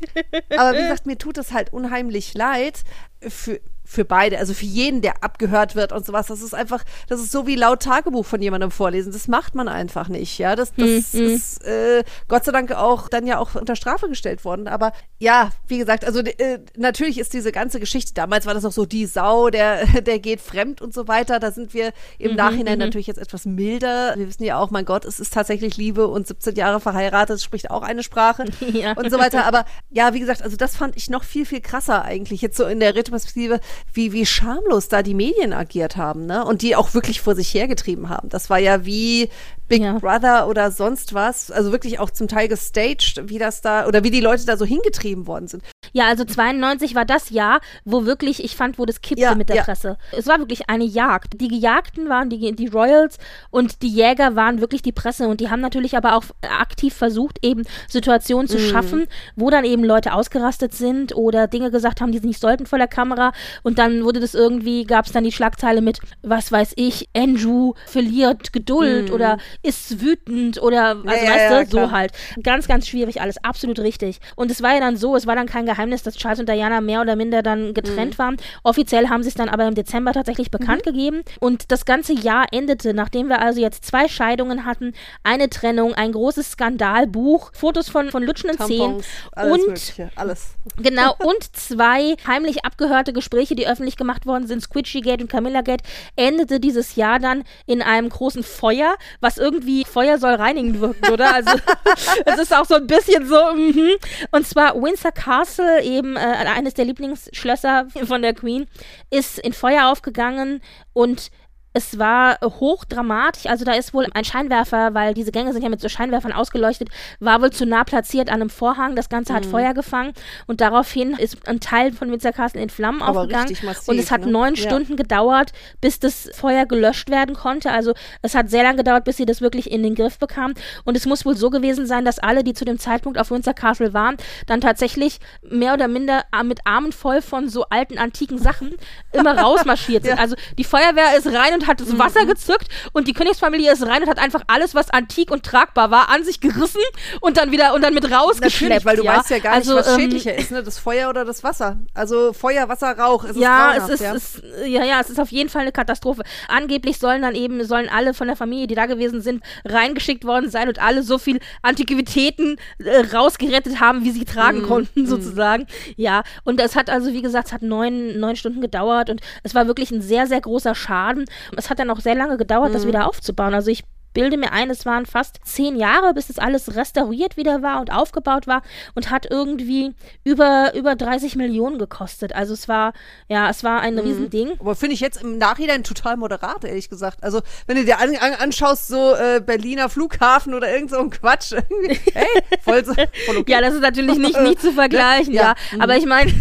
aber 0.57 0.73
wie 0.77 0.83
gesagt, 0.83 1.07
mir 1.07 1.19
tut 1.19 1.39
es 1.39 1.53
halt 1.53 1.73
unheimlich 1.73 2.35
leid 2.35 2.81
für, 3.21 3.61
für 3.93 4.07
beide, 4.07 4.39
also 4.39 4.55
für 4.55 4.65
jeden, 4.65 5.03
der 5.03 5.23
abgehört 5.23 5.77
wird 5.77 5.93
und 5.93 6.07
sowas. 6.07 6.27
Das 6.27 6.41
ist 6.41 6.55
einfach, 6.55 6.83
das 7.09 7.21
ist 7.21 7.31
so 7.31 7.47
wie 7.47 7.57
laut 7.57 7.83
Tagebuch 7.83 8.25
von 8.25 8.41
jemandem 8.41 8.71
vorlesen. 8.71 9.13
Das 9.13 9.29
macht 9.29 9.55
man 9.55 9.69
einfach 9.69 10.09
nicht, 10.09 10.39
ja. 10.39 10.57
Das, 10.57 10.73
das 10.75 11.13
mhm. 11.13 11.21
ist 11.21 11.63
äh, 11.67 12.03
Gott 12.27 12.45
sei 12.45 12.53
Dank 12.53 12.73
auch 12.73 13.09
dann 13.09 13.27
ja 13.27 13.39
auch 13.39 13.55
unter 13.55 13.77
Strafe 13.77 14.09
gestellt 14.09 14.47
worden. 14.47 14.67
Aber 14.67 14.93
ja, 15.19 15.51
wie 15.69 15.77
gesagt, 15.77 16.07
also 16.07 16.21
äh, 16.21 16.61
natürlich 16.75 17.19
ist 17.19 17.35
diese 17.35 17.53
ganze 17.53 17.81
Geschichte, 17.81 18.15
damals 18.15 18.47
war 18.47 18.55
das 18.55 18.65
auch 18.65 18.73
so 18.73 18.87
die 18.87 19.05
Sau, 19.05 19.51
der, 19.51 19.85
der 20.01 20.19
geht 20.19 20.41
fremd 20.41 20.81
und 20.81 20.95
so 20.95 21.07
weiter. 21.07 21.39
Da 21.39 21.53
sind 21.53 21.75
wir 21.75 21.93
im 22.19 22.31
mhm, 22.31 22.37
Nachhinein 22.39 22.79
mhm. 22.79 22.87
natürlich 22.87 23.09
jetzt 23.09 23.21
etwas 23.21 23.45
milder. 23.45 24.15
Wir 24.17 24.27
wissen 24.27 24.45
ja 24.45 24.59
auch, 24.59 24.71
mein 24.71 24.87
Gott, 24.87 25.05
es 25.05 25.21
ist 25.21 25.35
tatsächlich 25.35 25.77
Liebe 25.77 26.09
und 26.09 26.27
17 26.27 26.55
Jahre 26.55 26.81
verheiratet, 26.81 27.43
spricht 27.43 27.71
auch 27.71 27.83
eine 27.83 28.03
Sprache 28.03 28.47
ja. 28.73 28.93
und 28.93 29.11
so 29.11 29.19
weiter. 29.19 29.45
Aber 29.45 29.67
ja, 29.91 30.15
wie 30.15 30.21
gesagt, 30.21 30.41
also 30.41 30.57
das 30.57 30.77
fand 30.77 30.97
ich 30.97 31.11
noch 31.11 31.25
viel, 31.25 31.45
viel 31.45 31.61
krasser 31.61 32.03
eigentlich 32.03 32.41
jetzt 32.41 32.57
so 32.57 32.65
in 32.65 32.81
der 32.81 32.95
Retroperspektive 32.95 33.61
wie, 33.93 34.13
wie 34.13 34.27
schamlos 34.27 34.89
da 34.89 35.03
die 35.03 35.15
Medien 35.15 35.53
agiert 35.53 35.97
haben, 35.97 36.27
ne? 36.27 36.45
Und 36.45 36.63
die 36.63 36.77
auch 36.77 36.95
wirklich 36.95 37.21
vor 37.21 37.35
sich 37.35 37.53
hergetrieben 37.53 38.09
haben. 38.09 38.29
Das 38.29 38.51
war 38.51 38.59
ja 38.59 38.85
wie 38.87 39.29
Big 39.73 39.83
ja. 39.83 39.99
Brother 39.99 40.49
oder 40.49 40.71
sonst 40.71 41.15
was. 41.15 41.51
Also 41.51 41.73
wirklich 41.73 41.99
auch 41.99 42.11
zum 42.11 42.29
Teil 42.29 42.47
gestaged, 42.47 43.23
wie 43.31 43.39
das 43.39 43.63
da, 43.63 43.87
oder 43.87 44.05
wie 44.05 44.11
die 44.11 44.21
Leute 44.21 44.45
da 44.45 44.59
so 44.59 44.67
hingetrieben 44.67 45.27
worden 45.27 45.49
sind. 45.49 45.63
Ja, 45.93 46.07
also 46.07 46.25
92 46.25 46.95
war 46.95 47.05
das 47.07 47.31
Jahr, 47.31 47.61
wo 47.85 48.05
wirklich, 48.05 48.45
ich 48.45 48.55
fand, 48.55 48.79
wo 48.79 48.85
das 48.85 49.01
kippte 49.01 49.23
ja, 49.23 49.35
mit 49.35 49.49
der 49.49 49.57
ja. 49.57 49.63
Presse. 49.63 49.97
Es 50.13 50.27
war 50.27 50.39
wirklich 50.39 50.69
eine 50.69 50.85
Jagd. 50.85 51.41
Die 51.41 51.49
Gejagten 51.49 52.09
waren 52.09 52.29
die, 52.29 52.53
die 52.53 52.67
Royals 52.67 53.19
und 53.51 53.83
die 53.83 53.89
Jäger 53.89 54.37
waren 54.37 54.61
wirklich 54.61 54.83
die 54.83 54.93
Presse 54.93 55.27
und 55.27 55.41
die 55.41 55.49
haben 55.49 55.61
natürlich 55.61 55.97
aber 55.97 56.17
auch 56.17 56.25
aktiv 56.43 56.95
versucht, 56.95 57.39
eben 57.43 57.63
Situationen 57.89 58.49
zu 58.49 58.59
mm. 58.59 58.71
schaffen, 58.71 59.07
wo 59.37 59.49
dann 59.51 59.65
eben 59.65 59.85
Leute 59.85 60.13
ausgerastet 60.13 60.75
sind 60.75 61.15
oder 61.15 61.47
Dinge 61.47 61.71
gesagt 61.71 62.01
haben, 62.01 62.13
die 62.13 62.19
sie 62.19 62.27
nicht 62.27 62.41
sollten 62.41 62.67
vor 62.67 62.79
der 62.79 62.89
Kamera 62.89 63.33
und 63.63 63.79
dann 63.79 64.05
wurde 64.05 64.21
das 64.21 64.35
irgendwie, 64.35 64.85
gab 64.85 65.07
es 65.07 65.13
dann 65.13 65.25
die 65.25 65.33
Schlagzeile 65.33 65.81
mit, 65.81 66.01
was 66.23 66.53
weiß 66.53 66.73
ich, 66.77 67.09
Andrew 67.15 67.73
verliert 67.87 68.53
Geduld 68.53 69.11
mm. 69.11 69.15
oder 69.15 69.39
ist 69.63 70.01
wütend 70.01 70.61
oder, 70.61 70.97
also 71.05 71.07
ja, 71.07 71.13
weißt 71.33 71.51
ja, 71.51 71.65
du, 71.65 71.71
so 71.71 71.91
halt. 71.91 72.13
Ganz, 72.43 72.67
ganz 72.67 72.89
schwierig 72.89 73.21
alles, 73.21 73.43
absolut 73.45 73.79
richtig. 73.79 74.21
Und 74.37 74.51
es 74.51 74.63
war 74.63 74.75
ja 74.75 74.81
dann 74.81 74.97
so, 74.97 75.15
es 75.17 75.27
war 75.27 75.37
dann 75.37 75.47
kein 75.47 75.67
Geheimnis, 75.67 76.03
dass 76.03 76.17
Charles 76.17 76.41
und 76.41 76.49
Diana 76.49 76.81
mehr 76.81 77.01
oder 77.01 77.17
minder 77.17 77.43
dann 77.43 77.75
getrennt 77.75 78.15
mhm. 78.15 78.19
waren. 78.19 78.37
Offiziell 78.63 79.09
haben 79.09 79.23
sie 79.23 79.29
es 79.29 79.35
dann 79.35 79.49
aber 79.49 79.67
im 79.67 79.75
Dezember 79.75 80.13
tatsächlich 80.13 80.51
bekannt 80.51 80.85
mhm. 80.85 80.91
gegeben. 80.91 81.23
Und 81.41 81.71
das 81.71 81.85
ganze 81.85 82.13
Jahr 82.13 82.47
endete, 82.51 82.95
nachdem 82.95 83.29
wir 83.29 83.41
also 83.41 83.61
jetzt 83.61 83.85
zwei 83.85 84.09
Scheidungen 84.09 84.65
hatten, 84.65 84.95
eine 85.23 85.49
Trennung, 85.49 85.95
ein 85.95 86.13
großes 86.13 86.53
Skandalbuch, 86.53 87.53
Fotos 87.55 87.89
von, 87.89 88.11
von 88.11 88.23
lutschenden 88.23 88.59
Zähnen 88.67 89.03
und 89.37 89.67
mögliche, 89.67 90.11
alles. 90.17 90.55
Genau, 90.79 91.15
und 91.25 91.57
zwei 91.57 92.17
heimlich 92.27 92.65
abgehörte 92.65 93.13
Gespräche, 93.13 93.55
die 93.55 93.67
öffentlich 93.67 93.97
gemacht 93.97 94.27
worden 94.27 94.47
sind, 94.47 94.63
Squidgy 94.63 95.01
Gate 95.03 95.23
und 95.23 95.31
Camilla 95.31 95.61
Gate, 95.61 95.83
endete 96.17 96.59
dieses 96.59 96.97
Jahr 96.97 97.19
dann 97.19 97.45
in 97.67 97.83
einem 97.83 98.09
großen 98.09 98.43
Feuer, 98.43 98.97
was 99.21 99.39
irgendwie 99.39 99.52
irgendwie 99.53 99.85
Feuer 99.85 100.19
soll 100.19 100.35
reinigen 100.35 100.81
wirkt, 100.81 101.11
oder? 101.11 101.35
Also 101.35 101.51
es 102.25 102.39
ist 102.39 102.55
auch 102.55 102.65
so 102.65 102.75
ein 102.77 102.87
bisschen 102.87 103.27
so. 103.27 103.53
Mm 103.55 103.97
Und 104.31 104.47
zwar 104.47 104.75
Windsor 104.75 105.13
Castle, 105.13 105.83
eben 105.83 106.17
äh, 106.17 106.21
eines 106.21 106.75
der 106.75 106.85
Lieblingsschlösser 106.87 107.87
von 108.05 108.23
der 108.23 108.35
Queen, 108.35 108.67
ist 109.11 109.39
in 109.39 109.53
Feuer 109.53 109.91
aufgegangen 109.91 110.63
und 110.93 111.31
es 111.73 111.99
war 111.99 112.39
hochdramatisch, 112.43 113.47
also 113.47 113.65
da 113.65 113.73
ist 113.73 113.95
wohl 113.95 114.07
ein 114.13 114.25
Scheinwerfer, 114.25 114.95
weil 114.95 115.15
diese 115.15 115.33
Gänge 115.33 115.53
sind 115.53 115.63
ja 115.63 115.69
mit 115.69 115.81
so 115.81 115.89
Scheinwerfern 115.89 116.33
ausgeleuchtet, 116.33 116.89
war 117.21 117.41
wohl 117.41 117.51
zu 117.51 117.65
nah 117.67 117.85
platziert 117.85 118.29
an 118.29 118.41
einem 118.41 118.51
Vorhang. 118.51 118.97
Das 118.97 119.09
Ganze 119.09 119.33
hat 119.33 119.47
mhm. 119.47 119.51
Feuer 119.51 119.75
gefangen 119.75 120.13
und 120.47 120.61
daraufhin 120.61 121.15
ist 121.15 121.49
ein 121.49 121.61
Teil 121.61 121.93
von 121.93 122.11
Windsor 122.11 122.33
Castle 122.33 122.61
in 122.61 122.71
Flammen 122.71 123.03
Aber 123.03 123.23
aufgegangen. 123.23 123.57
Massiv, 123.63 123.89
und 123.89 123.99
es 123.99 124.11
hat 124.11 124.27
ne? 124.27 124.33
neun 124.33 124.55
ja. 124.55 124.63
Stunden 124.63 124.97
gedauert, 124.97 125.53
bis 125.81 125.99
das 125.99 126.29
Feuer 126.35 126.67
gelöscht 126.67 127.11
werden 127.11 127.35
konnte. 127.35 127.71
Also 127.71 127.95
es 128.21 128.35
hat 128.35 128.51
sehr 128.51 128.63
lange 128.63 128.79
gedauert, 128.79 129.05
bis 129.05 129.17
sie 129.17 129.27
das 129.27 129.41
wirklich 129.41 129.71
in 129.71 129.83
den 129.83 129.95
Griff 129.95 130.19
bekam. 130.19 130.55
Und 130.85 130.97
es 130.97 131.07
muss 131.07 131.25
wohl 131.25 131.37
so 131.37 131.51
gewesen 131.51 131.87
sein, 131.87 132.05
dass 132.05 132.19
alle, 132.19 132.45
die 132.45 132.55
zu 132.55 132.65
dem 132.65 132.79
Zeitpunkt 132.79 133.19
auf 133.19 133.31
Windsor 133.31 133.55
Castle 133.55 133.95
waren, 133.95 134.17
dann 134.47 134.61
tatsächlich 134.61 135.19
mehr 135.43 135.75
oder 135.75 135.89
minder 135.89 136.25
mit 136.45 136.61
Armen 136.67 136.93
voll 136.93 137.23
von 137.23 137.49
so 137.49 137.65
alten, 137.71 137.99
antiken 137.99 138.39
Sachen 138.39 138.75
immer 139.13 139.39
rausmarschiert 139.43 140.05
sind. 140.05 140.17
ja. 140.17 140.23
Also 140.23 140.37
die 140.59 140.65
Feuerwehr 140.65 141.17
ist 141.17 141.27
rein 141.27 141.55
und 141.55 141.62
und 141.63 141.69
hat 141.69 141.81
das 141.81 141.99
Wasser 141.99 142.25
mhm. 142.25 142.29
gezückt 142.29 142.69
und 142.93 143.09
die 143.09 143.13
Königsfamilie 143.13 143.73
ist 143.73 143.87
rein 143.87 144.03
und 144.03 144.09
hat 144.09 144.19
einfach 144.19 144.43
alles, 144.47 144.75
was 144.75 144.91
antik 144.91 145.31
und 145.31 145.45
tragbar 145.45 145.91
war, 145.91 146.09
an 146.09 146.25
sich 146.25 146.41
gerissen 146.41 146.81
und 147.21 147.37
dann 147.37 147.51
wieder 147.51 147.75
und 147.75 147.83
dann 147.83 147.95
mit 147.95 148.11
rausgeschleppt. 148.11 148.85
Natürlich, 148.85 148.85
weil 148.85 148.97
du 148.97 149.05
ja. 149.05 149.19
weißt 149.19 149.31
ja 149.31 149.39
gar 149.39 149.53
also, 149.55 149.75
nicht, 149.75 149.87
was 149.87 149.95
ähm, 149.95 150.01
schädlicher 150.01 150.35
ist, 150.35 150.51
ne? 150.51 150.63
Das 150.63 150.79
Feuer 150.79 151.09
oder 151.09 151.25
das 151.25 151.43
Wasser. 151.45 151.79
Also 151.95 152.33
Feuer, 152.33 152.69
Wasser, 152.69 152.97
Rauch. 152.99 153.25
Es 153.25 153.37
ja, 153.37 153.75
es 153.77 153.89
ist, 153.89 154.01
ja. 154.01 154.15
Es, 154.15 154.43
ja, 154.67 154.85
ja, 154.85 155.01
es 155.01 155.11
ist 155.11 155.21
auf 155.21 155.31
jeden 155.31 155.49
Fall 155.49 155.63
eine 155.63 155.73
Katastrophe. 155.73 156.23
Angeblich 156.49 156.99
sollen 156.99 157.23
dann 157.23 157.35
eben, 157.35 157.65
sollen 157.65 157.89
alle 157.89 158.15
von 158.15 158.27
der 158.27 158.37
Familie, 158.37 158.67
die 158.67 158.75
da 158.75 158.87
gewesen 158.87 159.21
sind, 159.21 159.43
reingeschickt 159.65 160.25
worden 160.25 160.51
sein 160.51 160.69
und 160.69 160.81
alle 160.81 161.03
so 161.03 161.19
viel 161.19 161.41
Antiquitäten 161.63 162.57
äh, 162.79 163.01
rausgerettet 163.15 163.81
haben, 163.81 164.05
wie 164.05 164.11
sie 164.11 164.25
tragen 164.25 164.63
mm, 164.63 164.67
konnten, 164.67 165.03
mm. 165.03 165.07
sozusagen. 165.07 165.67
Ja, 165.97 166.23
und 166.45 166.61
es 166.61 166.77
hat 166.77 166.91
also, 166.91 167.13
wie 167.13 167.23
gesagt, 167.23 167.49
es 167.49 167.53
hat 167.53 167.63
neun, 167.63 168.19
neun 168.19 168.37
Stunden 168.37 168.61
gedauert 168.61 169.11
und 169.11 169.21
es 169.43 169.55
war 169.55 169.67
wirklich 169.67 169.91
ein 169.91 170.03
sehr, 170.03 170.27
sehr 170.27 170.41
großer 170.41 170.75
Schaden. 170.75 171.25
Es 171.57 171.71
hat 171.71 171.79
dann 171.79 171.91
auch 171.91 172.01
sehr 172.01 172.15
lange 172.15 172.37
gedauert, 172.37 172.71
mhm. 172.71 172.75
das 172.75 172.87
wieder 172.87 173.07
aufzubauen. 173.07 173.55
Also 173.55 173.71
ich 173.71 173.85
bilde 174.13 174.37
mir 174.37 174.53
ein, 174.53 174.71
es 174.71 174.87
waren 174.87 175.07
fast 175.07 175.41
zehn 175.45 175.77
Jahre, 175.77 176.15
bis 176.15 176.29
das 176.29 176.39
alles 176.39 176.77
restauriert 176.77 177.37
wieder 177.37 177.63
war 177.63 177.81
und 177.81 177.93
aufgebaut 177.93 178.47
war 178.47 178.63
und 178.95 179.11
hat 179.11 179.27
irgendwie 179.31 179.95
über, 180.25 180.73
über 180.75 180.95
30 180.95 181.37
Millionen 181.37 181.79
gekostet. 181.79 182.35
Also 182.35 182.55
es 182.55 182.69
war, 182.69 182.93
ja, 183.29 183.49
es 183.49 183.65
war 183.65 183.81
ein 183.81 183.95
mhm. 183.95 184.01
Riesending. 184.01 184.51
Aber 184.61 184.75
finde 184.75 184.95
ich 184.95 185.01
jetzt 185.01 185.23
im 185.23 185.39
Nachhinein 185.39 185.85
total 185.85 186.17
moderat, 186.17 186.65
ehrlich 186.65 186.89
gesagt. 186.89 187.23
Also 187.23 187.41
wenn 187.67 187.77
du 187.77 187.85
dir 187.85 187.99
an, 187.99 188.15
an, 188.17 188.35
anschaust, 188.35 188.89
so 188.89 189.15
äh, 189.15 189.41
Berliner 189.45 189.89
Flughafen 189.89 190.55
oder 190.55 190.73
irgend 190.73 190.91
so 190.91 190.99
ein 190.99 191.11
Quatsch, 191.11 191.53
hey, 192.13 192.27
voll, 192.63 192.85
so, 192.85 192.95
voll 192.95 193.37
okay. 193.39 193.53
Ja, 193.53 193.61
das 193.61 193.75
ist 193.75 193.83
natürlich 193.83 194.19
nicht, 194.19 194.41
nicht 194.41 194.61
zu 194.61 194.73
vergleichen, 194.73 195.33
ja. 195.33 195.43
ja. 195.43 195.55
Mhm. 195.73 195.81
Aber 195.81 195.97
ich 195.97 196.07
meine, 196.07 196.33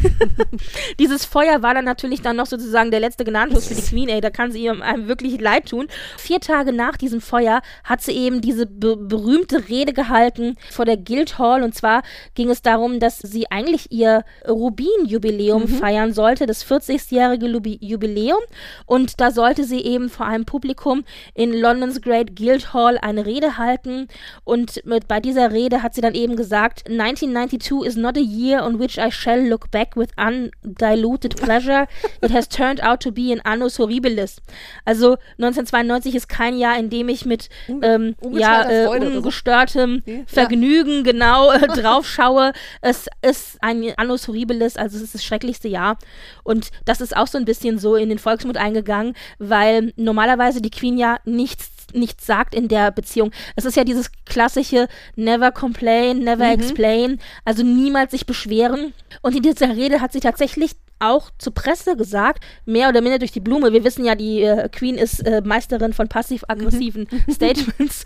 dieses 1.00 1.26
Feuer 1.26 1.62
war 1.62 1.74
dann 1.74 1.86
natürlich 1.86 2.22
dann 2.22 2.36
noch 2.36 2.46
sozusagen 2.46 2.92
der 2.92 3.00
letzte 3.00 3.24
Gnadenschluss 3.24 3.68
für 3.68 3.76
die 3.76 3.82
Queen, 3.82 4.10
ey, 4.10 4.22
da 4.22 4.30
kann 4.30 4.52
sie 4.52 4.66
ihm 4.66 4.82
einem 4.82 5.08
wirklich 5.08 5.40
leid 5.40 5.70
tun. 5.70 5.88
Vier 6.18 6.40
Tage 6.40 6.74
nach 6.74 6.98
diesem 6.98 7.22
Feuer 7.22 7.61
hat 7.84 8.02
sie 8.02 8.14
eben 8.14 8.42
diese 8.42 8.66
be 8.66 8.98
berühmte 8.98 9.70
Rede 9.70 9.94
gehalten 9.94 10.56
vor 10.70 10.86
der 10.86 10.98
Guildhall. 10.98 11.64
Und 11.64 11.76
zwar 11.76 12.04
ging 12.36 12.50
es 12.50 12.62
darum, 12.62 13.00
dass 13.00 13.20
sie 13.20 13.50
eigentlich 13.52 13.92
ihr 13.92 14.24
Rubin-Jubiläum 14.48 15.64
mhm. 15.64 15.68
feiern 15.68 16.14
sollte, 16.14 16.46
das 16.46 16.66
40-jährige 16.66 17.48
Jubiläum. 17.82 18.42
Und 18.86 19.20
da 19.20 19.32
sollte 19.32 19.64
sie 19.64 19.82
eben 19.82 20.10
vor 20.10 20.26
einem 20.26 20.46
Publikum 20.46 21.04
in 21.34 21.54
Londons 21.54 22.02
Great 22.02 22.36
Guildhall 22.36 22.98
eine 22.98 23.26
Rede 23.26 23.58
halten. 23.58 24.08
Und 24.44 24.86
mit, 24.86 25.08
bei 25.08 25.20
dieser 25.20 25.52
Rede 25.52 25.84
hat 25.84 25.96
sie 25.96 26.02
dann 26.02 26.16
eben 26.16 26.36
gesagt, 26.36 26.90
1992 26.90 27.86
is 27.86 27.96
not 27.96 28.18
a 28.18 28.22
year 28.22 28.64
on 28.64 28.80
which 28.80 28.98
I 28.98 29.12
shall 29.12 29.42
look 29.42 29.72
back 29.72 29.96
with 29.96 30.10
undiluted 30.18 31.36
pleasure. 31.36 31.88
It 32.22 32.32
has 32.32 32.48
turned 32.48 32.82
out 32.82 33.02
to 33.02 33.12
be 33.12 33.32
an 33.32 33.42
annus 33.42 33.80
horribilis. 33.80 34.42
Also 34.86 35.18
1992 35.38 36.16
ist 36.16 36.30
kein 36.30 36.58
Jahr, 36.58 36.78
in 36.78 36.90
dem 36.90 37.10
ich 37.10 37.26
mit 37.26 37.50
ähm, 37.68 38.16
ja, 38.32 38.70
äh, 38.70 38.88
ungestörtem 38.88 40.04
so. 40.06 40.24
Vergnügen 40.28 40.98
ja. 40.98 41.12
genau 41.12 41.52
äh, 41.52 41.68
drauf 41.82 42.08
schaue. 42.08 42.54
Es 42.82 43.08
ist 43.22 43.58
ein 43.62 43.94
Annus 43.98 44.28
Horribilis, 44.28 44.78
also 44.78 44.98
es 44.98 45.04
ist 45.04 45.16
das 45.16 45.24
schrecklichste 45.24 45.68
Jahr. 45.68 45.98
Und 46.44 46.72
das 46.86 47.02
ist 47.02 47.16
auch 47.16 47.28
so 47.28 47.38
ein 47.38 47.46
bisschen 47.46 47.80
so 47.80 47.96
in 47.96 48.10
den 48.10 48.20
Volksmund 48.20 48.58
eingegangen, 48.58 49.16
weil 49.40 49.94
normalerweise 49.96 50.62
die 50.62 50.72
Queen 50.72 50.98
ja 50.98 51.18
nichts 51.26 51.70
nichts 51.94 52.26
sagt 52.26 52.56
in 52.56 52.68
der 52.68 52.92
Beziehung. 52.92 53.32
Es 53.56 53.66
ist 53.66 53.76
ja 53.76 53.84
dieses 53.84 54.12
klassische 54.26 54.88
Never 55.16 55.52
complain, 55.52 56.20
never 56.20 56.46
mhm. 56.46 56.54
explain, 56.54 57.20
also 57.46 57.64
niemals 57.64 58.12
sich 58.12 58.26
beschweren. 58.26 58.94
Und 59.22 59.36
in 59.36 59.44
dieser 59.44 59.76
Rede 59.76 60.00
hat 60.02 60.14
sie 60.14 60.20
tatsächlich 60.20 60.72
auch 61.02 61.30
zur 61.38 61.54
Presse 61.54 61.96
gesagt, 61.96 62.44
mehr 62.66 62.90
oder 62.90 63.02
minder 63.02 63.20
durch 63.20 63.32
die 63.32 63.40
Blume. 63.40 63.74
Wir 63.74 63.84
wissen 63.84 64.06
ja, 64.06 64.16
die 64.16 64.44
äh, 64.44 64.70
Queen 64.70 64.96
ist 64.96 65.26
äh, 65.26 65.42
Meisterin 65.44 65.94
von 65.94 66.08
passiv-aggressiven 66.08 67.08
mhm. 67.10 67.24
Statements, 67.34 68.04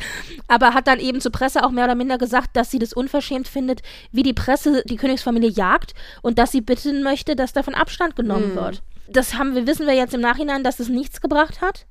aber 0.47 0.73
hat 0.73 0.87
dann 0.87 0.99
eben 0.99 1.21
zur 1.21 1.31
Presse 1.31 1.63
auch 1.63 1.71
mehr 1.71 1.85
oder 1.85 1.95
minder 1.95 2.17
gesagt, 2.17 2.55
dass 2.55 2.71
sie 2.71 2.79
das 2.79 2.93
unverschämt 2.93 3.47
findet, 3.47 3.81
wie 4.11 4.23
die 4.23 4.33
Presse 4.33 4.83
die 4.85 4.95
Königsfamilie 4.95 5.49
jagt 5.49 5.93
und 6.21 6.39
dass 6.39 6.51
sie 6.51 6.61
bitten 6.61 7.03
möchte, 7.03 7.35
dass 7.35 7.53
davon 7.53 7.75
Abstand 7.75 8.15
genommen 8.15 8.51
mhm. 8.51 8.55
wird. 8.55 8.81
Das 9.07 9.35
haben 9.35 9.53
wir, 9.55 9.67
wissen 9.67 9.85
wir 9.85 9.93
jetzt 9.93 10.13
im 10.13 10.21
Nachhinein, 10.21 10.63
dass 10.63 10.79
es 10.79 10.89
nichts 10.89 11.21
gebracht 11.21 11.61
hat. 11.61 11.85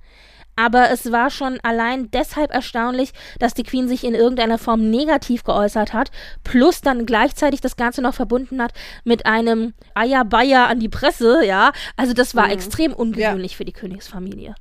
Aber 0.56 0.90
es 0.90 1.10
war 1.10 1.30
schon 1.30 1.58
allein 1.62 2.10
deshalb 2.10 2.52
erstaunlich, 2.52 3.12
dass 3.38 3.54
die 3.54 3.62
Queen 3.62 3.88
sich 3.88 4.04
in 4.04 4.14
irgendeiner 4.14 4.58
Form 4.58 4.90
negativ 4.90 5.44
geäußert 5.44 5.92
hat, 5.92 6.10
plus 6.42 6.80
dann 6.80 7.06
gleichzeitig 7.06 7.60
das 7.60 7.76
Ganze 7.76 8.02
noch 8.02 8.14
verbunden 8.14 8.62
hat 8.62 8.72
mit 9.04 9.26
einem 9.26 9.74
Eierbeier 9.94 10.68
an 10.68 10.80
die 10.80 10.88
Presse, 10.88 11.44
ja. 11.44 11.72
Also 11.96 12.12
das 12.12 12.34
war 12.34 12.46
mhm. 12.46 12.52
extrem 12.52 12.92
ungewöhnlich 12.92 13.52
ja. 13.52 13.56
für 13.56 13.64
die 13.64 13.72
Königsfamilie. 13.72 14.54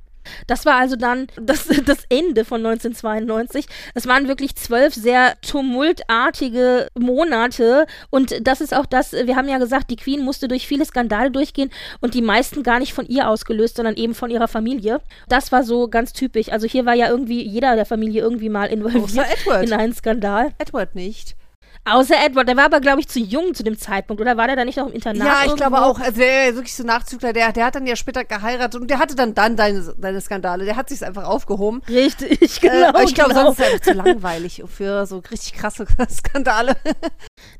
Das 0.46 0.66
war 0.66 0.74
also 0.74 0.96
dann 0.96 1.26
das, 1.40 1.68
das 1.86 2.04
Ende 2.08 2.44
von 2.44 2.64
1992. 2.64 3.66
Es 3.94 4.06
waren 4.06 4.28
wirklich 4.28 4.56
zwölf 4.56 4.94
sehr 4.94 5.34
tumultartige 5.40 6.88
Monate 6.98 7.86
und 8.10 8.46
das 8.46 8.60
ist 8.60 8.74
auch 8.74 8.86
das, 8.86 9.12
wir 9.12 9.36
haben 9.36 9.48
ja 9.48 9.58
gesagt, 9.58 9.90
die 9.90 9.96
Queen 9.96 10.22
musste 10.22 10.48
durch 10.48 10.66
viele 10.66 10.84
Skandale 10.84 11.30
durchgehen 11.30 11.70
und 12.00 12.14
die 12.14 12.22
meisten 12.22 12.62
gar 12.62 12.78
nicht 12.78 12.94
von 12.94 13.06
ihr 13.06 13.28
ausgelöst, 13.28 13.76
sondern 13.76 13.96
eben 13.96 14.14
von 14.14 14.30
ihrer 14.30 14.48
Familie. 14.48 15.00
Das 15.28 15.52
war 15.52 15.62
so 15.64 15.88
ganz 15.88 16.12
typisch. 16.12 16.50
Also 16.50 16.66
hier 16.66 16.86
war 16.86 16.94
ja 16.94 17.08
irgendwie 17.08 17.42
jeder 17.42 17.76
der 17.76 17.86
Familie 17.86 18.22
irgendwie 18.22 18.48
mal 18.48 18.66
involviert 18.66 19.26
in 19.62 19.72
einen 19.72 19.94
Skandal. 19.94 20.52
Edward 20.58 20.94
nicht. 20.94 21.36
Außer 21.86 22.14
Edward, 22.24 22.48
der 22.48 22.56
war 22.56 22.64
aber, 22.64 22.80
glaube 22.80 23.00
ich, 23.00 23.08
zu 23.08 23.18
jung 23.20 23.54
zu 23.54 23.62
dem 23.62 23.76
Zeitpunkt, 23.78 24.20
oder 24.22 24.36
war 24.38 24.46
der 24.46 24.56
da 24.56 24.64
nicht 24.64 24.78
noch 24.78 24.86
im 24.86 24.94
Internat? 24.94 25.26
Ja, 25.26 25.34
ich 25.40 25.50
irgendwo? 25.50 25.56
glaube 25.56 25.82
auch. 25.84 26.00
Also 26.00 26.18
der 26.18 26.48
ist 26.48 26.54
wirklich 26.54 26.74
so 26.74 26.82
Nachzügler, 26.84 27.32
der, 27.34 27.52
der 27.52 27.66
hat 27.66 27.74
dann 27.74 27.86
ja 27.86 27.94
später 27.94 28.24
geheiratet 28.24 28.80
und 28.80 28.88
der 28.88 28.98
hatte 28.98 29.14
dann 29.14 29.34
dann 29.34 29.56
deine, 29.56 29.94
deine 29.98 30.20
Skandale. 30.20 30.64
Der 30.64 30.76
hat 30.76 30.88
sich 30.88 31.04
einfach 31.04 31.24
aufgehoben. 31.24 31.82
Richtig, 31.88 32.60
genau. 32.60 32.98
Äh, 32.98 33.04
ich 33.04 33.14
glaube, 33.14 33.34
genau. 33.34 33.52
sonst 33.52 33.58
ist 33.58 33.66
er 33.66 33.72
einfach 33.72 33.84
zu 33.86 33.92
langweilig 33.92 34.62
für 34.66 35.04
so 35.06 35.18
richtig 35.30 35.52
krasse 35.54 35.86
Skandale. 36.10 36.74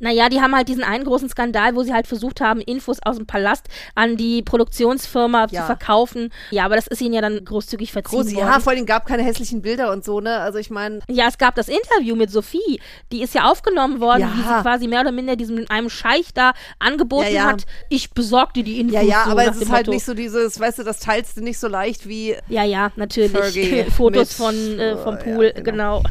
Naja, 0.01 0.29
die 0.29 0.41
haben 0.41 0.55
halt 0.57 0.69
diesen 0.69 0.85
einen 0.85 1.05
großen 1.05 1.29
Skandal, 1.29 1.75
wo 1.75 1.83
sie 1.83 1.93
halt 1.93 2.07
versucht 2.07 2.41
haben, 2.41 2.61
Infos 2.61 2.99
aus 3.05 3.17
dem 3.17 3.27
Palast 3.27 3.67
an 3.95 4.17
die 4.17 4.43
Produktionsfirma 4.43 5.49
Ja. 5.51 5.61
zu 5.61 5.67
verkaufen. 5.67 6.33
Ja, 6.51 6.65
aber 6.65 6.77
das 6.77 6.87
ist 6.87 7.01
ihnen 7.03 7.15
ja 7.15 7.21
dann 7.21 7.45
großzügig 7.45 7.93
verziehen 7.93 8.21
Groß, 8.23 8.35
worden. 8.35 8.47
ja, 8.47 8.61
vor 8.61 8.73
allem 8.73 8.87
gab 8.87 9.07
keine 9.07 9.23
hässlichen 9.23 9.63
Bilder 9.63 9.93
und 9.93 10.05
so, 10.05 10.21
ne? 10.21 10.39
Also 10.41 10.59
ich 10.59 10.71
meine, 10.71 11.01
Ja, 11.09 11.27
es 11.29 11.39
gab 11.39 11.55
das 11.55 11.69
Interview 11.69 12.17
mit 12.17 12.31
Sophie. 12.31 12.81
Die 13.13 13.23
ist 13.23 13.35
ja 13.35 13.51
aufgenommen 13.51 14.01
worden, 14.01 14.14
Ja. 14.21 14.33
wie 14.35 14.43
sie 14.43 14.63
quasi 14.63 14.89
mehr 14.89 15.01
oder 15.01 15.13
minder 15.13 15.37
diesem 15.37 15.65
einem 15.69 15.91
Scheich 15.91 16.33
da 16.35 16.53
angeboten 16.79 17.25
Ja, 17.27 17.31
ja. 17.33 17.45
hat. 17.45 17.65
Ich 17.89 18.11
besorgte 18.11 18.63
die 18.63 18.81
Infos. 18.81 18.95
ja, 18.95 19.03
ja, 19.03 19.25
aber 19.25 19.47
es 19.47 19.57
ist 19.57 19.71
halt 19.71 19.87
Motto. 19.87 19.93
nicht 19.95 20.05
so 20.05 20.15
dieses, 20.15 20.59
weißt 20.61 20.79
du, 20.81 20.83
das 20.85 21.01
teilst 21.01 21.37
du 21.37 21.43
nicht 21.43 21.59
so 21.59 21.69
leicht 21.69 22.09
wie 22.09 22.37
Ja, 22.49 22.65
ja, 22.65 22.93
natürlich. 22.97 23.93
Fotos 23.97 24.21
mit- 24.21 24.29
von 24.33 24.79
äh, 24.79 24.97
vom 24.97 25.19
Pool, 25.19 25.53
ja, 25.55 25.63
genau. 25.63 26.03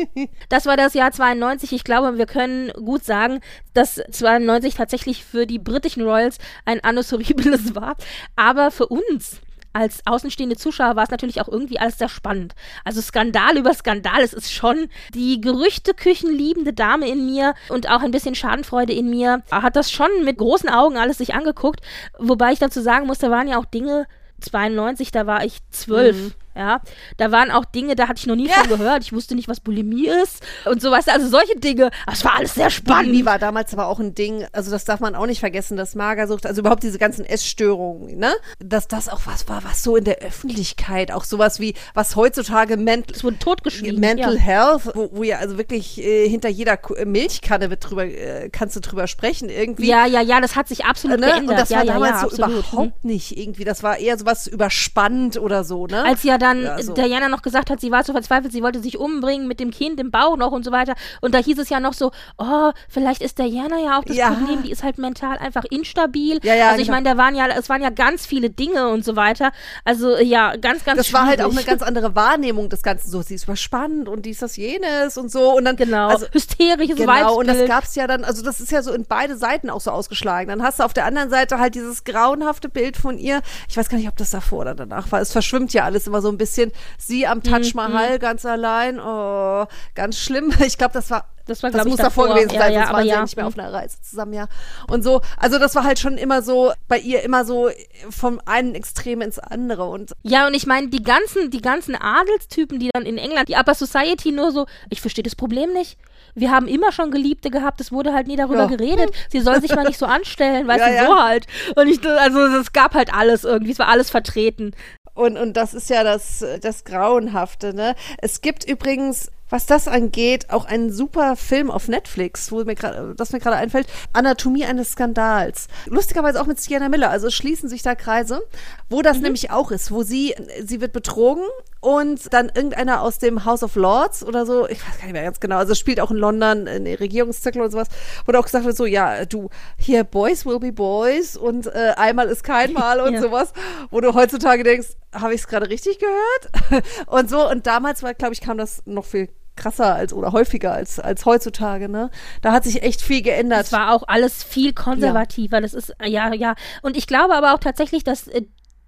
das 0.48 0.66
war 0.66 0.76
das 0.76 0.94
Jahr 0.94 1.12
92. 1.12 1.72
Ich 1.72 1.84
glaube, 1.84 2.18
wir 2.18 2.26
können 2.26 2.70
gut 2.84 3.04
sagen, 3.04 3.40
dass 3.74 4.00
92 4.10 4.74
tatsächlich 4.74 5.24
für 5.24 5.46
die 5.46 5.58
britischen 5.58 6.02
Royals 6.02 6.38
ein 6.64 6.80
Annus 6.84 7.12
Horribilis 7.12 7.74
war. 7.74 7.96
Aber 8.36 8.70
für 8.70 8.86
uns 8.86 9.40
als 9.72 10.06
außenstehende 10.06 10.56
Zuschauer 10.56 10.96
war 10.96 11.04
es 11.04 11.10
natürlich 11.10 11.40
auch 11.40 11.48
irgendwie 11.48 11.78
alles 11.78 11.98
sehr 11.98 12.08
spannend. 12.08 12.54
Also 12.84 13.00
Skandal 13.00 13.56
über 13.56 13.72
Skandal, 13.74 14.20
es 14.22 14.32
ist 14.32 14.52
schon 14.52 14.88
die 15.14 15.40
Gerüchteküchen 15.40 16.30
liebende 16.30 16.72
Dame 16.72 17.08
in 17.08 17.26
mir 17.26 17.54
und 17.68 17.88
auch 17.88 18.02
ein 18.02 18.10
bisschen 18.10 18.34
Schadenfreude 18.34 18.92
in 18.92 19.10
mir 19.10 19.42
hat 19.50 19.76
das 19.76 19.90
schon 19.90 20.10
mit 20.24 20.38
großen 20.38 20.68
Augen 20.68 20.96
alles 20.96 21.18
sich 21.18 21.34
angeguckt, 21.34 21.80
wobei 22.18 22.52
ich 22.52 22.58
dazu 22.58 22.80
sagen 22.80 23.06
muss, 23.06 23.18
da 23.18 23.30
waren 23.30 23.48
ja 23.48 23.58
auch 23.58 23.64
Dinge 23.64 24.06
92, 24.40 25.10
da 25.10 25.26
war 25.26 25.44
ich 25.44 25.58
zwölf. 25.70 26.16
Mhm. 26.16 26.32
Ja, 26.54 26.80
da 27.16 27.32
waren 27.32 27.50
auch 27.50 27.64
Dinge, 27.64 27.94
da 27.94 28.08
hatte 28.08 28.18
ich 28.18 28.26
noch 28.26 28.36
nie 28.36 28.48
von 28.48 28.68
gehört. 28.68 29.02
Ich 29.02 29.12
wusste 29.12 29.34
nicht, 29.34 29.48
was 29.48 29.60
Bulimie 29.60 30.08
ist 30.08 30.42
und 30.66 30.82
so, 30.82 30.90
du, 30.90 30.96
also 30.96 31.28
solche 31.28 31.56
Dinge. 31.56 31.90
Es 32.10 32.24
war 32.24 32.36
alles 32.36 32.54
sehr 32.54 32.68
spannend. 32.68 33.06
Bulimie 33.06 33.24
war 33.24 33.38
damals 33.38 33.72
aber 33.72 33.86
auch 33.86 33.98
ein 34.00 34.14
Ding, 34.14 34.46
also 34.52 34.70
das 34.70 34.84
darf 34.84 35.00
man 35.00 35.14
auch 35.14 35.26
nicht 35.26 35.40
vergessen, 35.40 35.76
dass 35.76 35.94
Magersucht, 35.94 36.46
also 36.46 36.60
überhaupt 36.60 36.82
diese 36.82 36.98
ganzen 36.98 37.24
Essstörungen, 37.24 38.18
ne? 38.18 38.34
Dass 38.58 38.88
das 38.88 39.08
auch 39.08 39.22
was 39.24 39.48
war, 39.48 39.64
was 39.64 39.82
so 39.82 39.96
in 39.96 40.04
der 40.04 40.18
Öffentlichkeit, 40.18 41.10
auch 41.12 41.24
sowas 41.24 41.60
wie, 41.60 41.74
was 41.94 42.16
heutzutage 42.16 42.76
mental, 42.76 43.16
Es 43.16 43.24
wurde 43.24 43.38
totgeschwiegen. 43.38 44.00
Mental 44.00 44.34
ja. 44.34 44.40
Health, 44.40 44.90
wo, 44.94 45.10
wo 45.12 45.22
ja 45.22 45.38
also 45.38 45.56
wirklich 45.56 45.98
äh, 45.98 46.28
hinter 46.28 46.48
jeder 46.48 46.78
Milchkanne 47.04 47.70
wird 47.70 47.88
drüber, 47.88 48.04
äh, 48.04 48.50
kannst 48.50 48.76
du 48.76 48.80
drüber 48.80 49.06
sprechen 49.06 49.48
irgendwie. 49.48 49.86
Ja, 49.86 50.06
ja, 50.06 50.20
ja, 50.20 50.40
das 50.40 50.56
hat 50.56 50.68
sich 50.68 50.84
absolut 50.84 51.22
Ne? 51.22 51.26
geändert. 51.26 51.50
Und 51.50 51.58
das 51.58 51.68
ja, 51.70 51.78
war 51.78 51.84
ja, 51.84 51.92
damals 51.94 52.10
ja, 52.10 52.20
so 52.20 52.26
absolut. 52.26 52.72
überhaupt 52.72 53.04
nicht 53.04 53.36
irgendwie. 53.36 53.64
Das 53.64 53.82
war 53.82 53.98
eher 53.98 54.18
sowas 54.18 54.46
überspannt 54.46 55.38
oder 55.38 55.64
so, 55.64 55.86
ne? 55.86 56.04
Als 56.04 56.22
ja 56.22 56.38
dann 56.42 56.62
Ja, 56.62 56.82
so. 56.82 56.92
Diana 56.92 57.28
noch 57.28 57.42
gesagt 57.42 57.70
hat, 57.70 57.80
sie 57.80 57.90
war 57.90 58.04
so 58.04 58.12
verzweifelt, 58.12 58.52
sie 58.52 58.62
wollte 58.62 58.80
sich 58.80 58.98
umbringen 58.98 59.48
mit 59.48 59.60
dem 59.60 59.70
Kind 59.70 59.98
im 60.00 60.10
Bauch 60.10 60.36
noch 60.36 60.52
und 60.52 60.64
so 60.64 60.72
weiter. 60.72 60.94
Und 61.20 61.34
da 61.34 61.38
hieß 61.38 61.58
es 61.58 61.68
ja 61.70 61.80
noch 61.80 61.94
so, 61.94 62.10
oh, 62.38 62.70
vielleicht 62.88 63.22
ist 63.22 63.38
Diana 63.38 63.78
ja 63.78 63.98
auch 63.98 64.04
das 64.04 64.16
Ja. 64.16 64.30
Problem, 64.32 64.62
die 64.62 64.70
ist 64.70 64.82
halt 64.82 64.98
mental 64.98 65.38
einfach 65.38 65.64
instabil. 65.70 66.38
Ja, 66.42 66.54
ja, 66.54 66.68
also 66.70 66.80
ich 66.80 66.88
genau. 66.88 66.98
meine, 66.98 67.10
da 67.10 67.16
waren 67.16 67.34
ja, 67.34 67.46
es 67.56 67.68
waren 67.68 67.82
ja 67.82 67.90
ganz 67.90 68.26
viele 68.26 68.50
Dinge 68.50 68.88
und 68.88 69.04
so 69.04 69.16
weiter. 69.16 69.52
Also 69.84 70.16
ja, 70.18 70.56
ganz, 70.56 70.84
ganz 70.84 70.98
das 70.98 71.12
war 71.12 71.26
halt 71.26 71.40
auch 71.40 71.44
eine 71.46 71.52
schwierig. 71.54 71.66
ganz 71.66 71.82
andere 71.82 72.14
Wahrnehmung 72.14 72.68
des 72.68 72.82
Ganzen. 72.82 73.10
So, 73.10 73.22
sie 73.22 73.34
ist 73.36 73.44
überspannt 73.44 74.08
und 74.08 74.26
dies, 74.26 74.40
das, 74.40 74.56
jenes 74.56 75.16
und 75.16 75.30
so. 75.30 75.56
Und 75.56 75.64
dann, 75.64 75.76
Genau, 75.76 76.08
also, 76.08 76.26
hysterisches 76.32 76.96
Genau, 76.96 77.34
und 77.38 77.46
das 77.46 77.56
Weibsbild. 77.56 77.68
gab's 77.70 77.94
ja 77.94 78.06
dann, 78.06 78.24
also 78.24 78.42
das 78.42 78.60
ist 78.60 78.70
ja 78.72 78.82
so 78.82 78.92
in 78.92 79.04
beide 79.04 79.36
Seiten 79.36 79.70
auch 79.70 79.80
so 79.80 79.90
ausgeschlagen. 79.90 80.48
Dann 80.48 80.62
hast 80.62 80.78
du 80.80 80.84
auf 80.84 80.92
der 80.92 81.04
anderen 81.06 81.30
Seite 81.30 81.58
halt 81.58 81.74
dieses 81.74 82.04
grauenhafte 82.04 82.68
Bild 82.68 82.96
von 82.96 83.18
ihr. 83.18 83.40
Ich 83.68 83.76
weiß 83.76 83.88
gar 83.88 83.98
nicht, 83.98 84.08
ob 84.08 84.16
das 84.16 84.30
davor 84.30 84.60
oder 84.60 84.74
danach 84.74 85.10
war. 85.12 85.20
Es 85.20 85.32
verschwimmt 85.32 85.72
ja 85.72 85.84
alles 85.84 86.06
immer 86.06 86.20
so 86.22 86.28
ein 86.32 86.38
bisschen. 86.38 86.72
Sie 86.98 87.26
am 87.26 87.38
Mhm, 87.38 87.42
Taj 87.44 87.72
Mahal 87.74 88.18
ganz 88.18 88.44
allein. 88.44 88.98
Oh, 89.00 89.66
ganz 89.94 90.18
schlimm. 90.18 90.50
Ich 90.66 90.78
glaube, 90.78 90.94
das 90.94 91.10
war 91.10 91.26
Das 91.46 91.60
war, 91.64 91.70
das 91.70 91.78
glaub 91.78 91.86
ich, 91.86 91.90
muss 91.92 92.00
davor 92.00 92.28
davor. 92.28 92.36
gewesen 92.40 92.54
Ja, 92.54 92.60
sein, 92.60 92.72
ja, 92.72 92.78
sonst 92.82 92.92
waren 92.92 93.02
sie 93.02 93.08
ja 93.08 93.22
nicht 93.22 93.36
mehr 93.36 93.44
Mhm. 93.44 93.48
auf 93.52 93.58
einer 93.58 93.72
Reise 93.72 94.00
zusammen, 94.00 94.32
ja. 94.32 94.46
Und 94.88 95.02
so, 95.02 95.20
also 95.38 95.58
das 95.58 95.74
war 95.74 95.82
halt 95.82 95.98
schon 95.98 96.16
immer 96.16 96.40
so, 96.40 96.72
bei 96.86 96.98
ihr 96.98 97.22
immer 97.24 97.44
so 97.44 97.68
vom 98.10 98.40
einen 98.46 98.74
Extrem 98.76 99.20
ins 99.22 99.38
andere. 99.40 99.84
Und 99.88 100.12
Ja, 100.22 100.46
und 100.46 100.54
ich 100.54 100.66
meine, 100.66 100.88
die 100.88 101.02
ganzen, 101.02 101.50
die 101.50 101.60
ganzen 101.60 101.96
Adelstypen, 101.96 102.78
die 102.78 102.90
dann 102.94 103.04
in 103.06 103.18
England, 103.18 103.48
die 103.48 103.56
Upper 103.56 103.74
Society 103.74 104.30
nur 104.30 104.52
so, 104.52 104.66
ich 104.88 105.00
verstehe 105.00 105.24
das 105.24 105.34
Problem 105.34 105.72
nicht. 105.72 105.98
Wir 106.36 106.50
haben 106.52 106.66
immer 106.68 106.92
schon 106.92 107.10
Geliebte 107.10 107.50
gehabt, 107.50 107.80
es 107.80 107.90
wurde 107.92 108.14
halt 108.14 108.26
nie 108.28 108.36
darüber 108.36 108.60
Ja. 108.60 108.66
geredet. 108.66 109.10
Sie 109.32 109.40
soll 109.40 109.60
sich 109.60 109.74
mal 109.74 109.84
nicht 109.84 109.98
so 109.98 110.06
anstellen, 110.06 110.66
weißt 110.68 110.84
du, 111.02 111.06
so 111.06 111.18
halt. 111.20 111.46
Und 111.74 111.88
ich, 111.88 112.06
also 112.08 112.38
es 112.56 112.72
gab 112.72 112.94
halt 112.94 113.12
alles 113.12 113.42
irgendwie, 113.44 113.72
es 113.72 113.78
war 113.80 113.88
alles 113.88 114.10
vertreten. 114.10 114.74
Und, 115.14 115.36
und 115.36 115.56
das 115.56 115.74
ist 115.74 115.90
ja 115.90 116.04
das, 116.04 116.44
das 116.60 116.84
Grauenhafte, 116.84 117.74
ne? 117.74 117.94
Es 118.18 118.40
gibt 118.40 118.64
übrigens, 118.64 119.30
was 119.50 119.66
das 119.66 119.86
angeht, 119.86 120.48
auch 120.48 120.64
einen 120.64 120.90
super 120.90 121.36
Film 121.36 121.70
auf 121.70 121.86
Netflix, 121.86 122.50
wo 122.50 122.64
mir 122.64 122.74
gerade, 122.74 123.14
das 123.14 123.32
mir 123.32 123.38
gerade 123.38 123.56
einfällt, 123.56 123.86
Anatomie 124.14 124.64
eines 124.64 124.92
Skandals. 124.92 125.68
Lustigerweise 125.86 126.40
auch 126.40 126.46
mit 126.46 126.58
Sienna 126.58 126.88
Miller, 126.88 127.10
also 127.10 127.28
schließen 127.30 127.68
sich 127.68 127.82
da 127.82 127.94
Kreise, 127.94 128.42
wo 128.88 129.02
das 129.02 129.20
nämlich 129.20 129.50
auch 129.50 129.70
ist, 129.70 129.90
wo 129.90 130.02
sie, 130.02 130.34
sie 130.64 130.80
wird 130.80 130.94
betrogen 130.94 131.44
und 131.82 132.32
dann 132.32 132.46
irgendeiner 132.46 133.02
aus 133.02 133.18
dem 133.18 133.44
House 133.44 133.64
of 133.64 133.74
Lords 133.74 134.24
oder 134.24 134.46
so, 134.46 134.68
ich 134.68 134.80
weiß 134.86 134.98
gar 134.98 135.04
nicht 135.04 135.14
mehr 135.14 135.24
ganz 135.24 135.40
genau, 135.40 135.56
also 135.56 135.72
es 135.72 135.80
spielt 135.80 135.98
auch 135.98 136.12
in 136.12 136.16
London 136.16 136.68
in 136.68 136.86
Regierungszirkel 136.86 137.60
oder 137.60 137.72
sowas, 137.72 137.88
wo 138.24 138.30
da 138.30 138.38
auch 138.38 138.44
gesagt 138.44 138.76
so, 138.76 138.86
ja, 138.86 139.24
du, 139.24 139.50
hier, 139.76 140.04
Boys 140.04 140.46
will 140.46 140.60
be 140.60 140.72
Boys 140.72 141.36
und 141.36 141.66
äh, 141.66 141.94
einmal 141.96 142.28
ist 142.28 142.44
kein 142.44 142.72
Mal 142.72 143.00
und 143.00 143.12
Ja. 143.14 143.20
sowas, 143.20 143.52
wo 143.90 144.00
du 144.00 144.14
heutzutage 144.14 144.62
denkst, 144.62 144.90
habe 145.12 145.34
ich 145.34 145.40
es 145.40 145.48
gerade 145.48 145.68
richtig 145.68 145.98
gehört? 145.98 146.84
und 147.08 147.28
so, 147.28 147.50
und 147.50 147.66
damals 147.66 148.04
war, 148.04 148.14
glaube 148.14 148.32
ich, 148.32 148.40
kam 148.40 148.58
das 148.58 148.82
noch 148.86 149.04
viel 149.04 149.28
krasser 149.56 149.94
als 149.96 150.12
oder 150.12 150.30
häufiger 150.30 150.72
als, 150.72 151.00
als 151.00 151.26
heutzutage, 151.26 151.88
ne? 151.88 152.10
Da 152.42 152.52
hat 152.52 152.62
sich 152.64 152.82
echt 152.82 153.02
viel 153.02 153.22
geändert. 153.22 153.64
Es 153.66 153.72
war 153.72 153.92
auch 153.92 154.04
alles 154.06 154.42
viel 154.44 154.72
konservativer. 154.72 155.60
Das 155.60 155.74
ist, 155.74 155.92
ja, 156.02 156.32
ja. 156.32 156.54
Und 156.80 156.96
ich 156.96 157.06
glaube 157.06 157.34
aber 157.34 157.52
auch 157.54 157.58
tatsächlich, 157.58 158.02
dass 158.04 158.28
äh, 158.28 158.42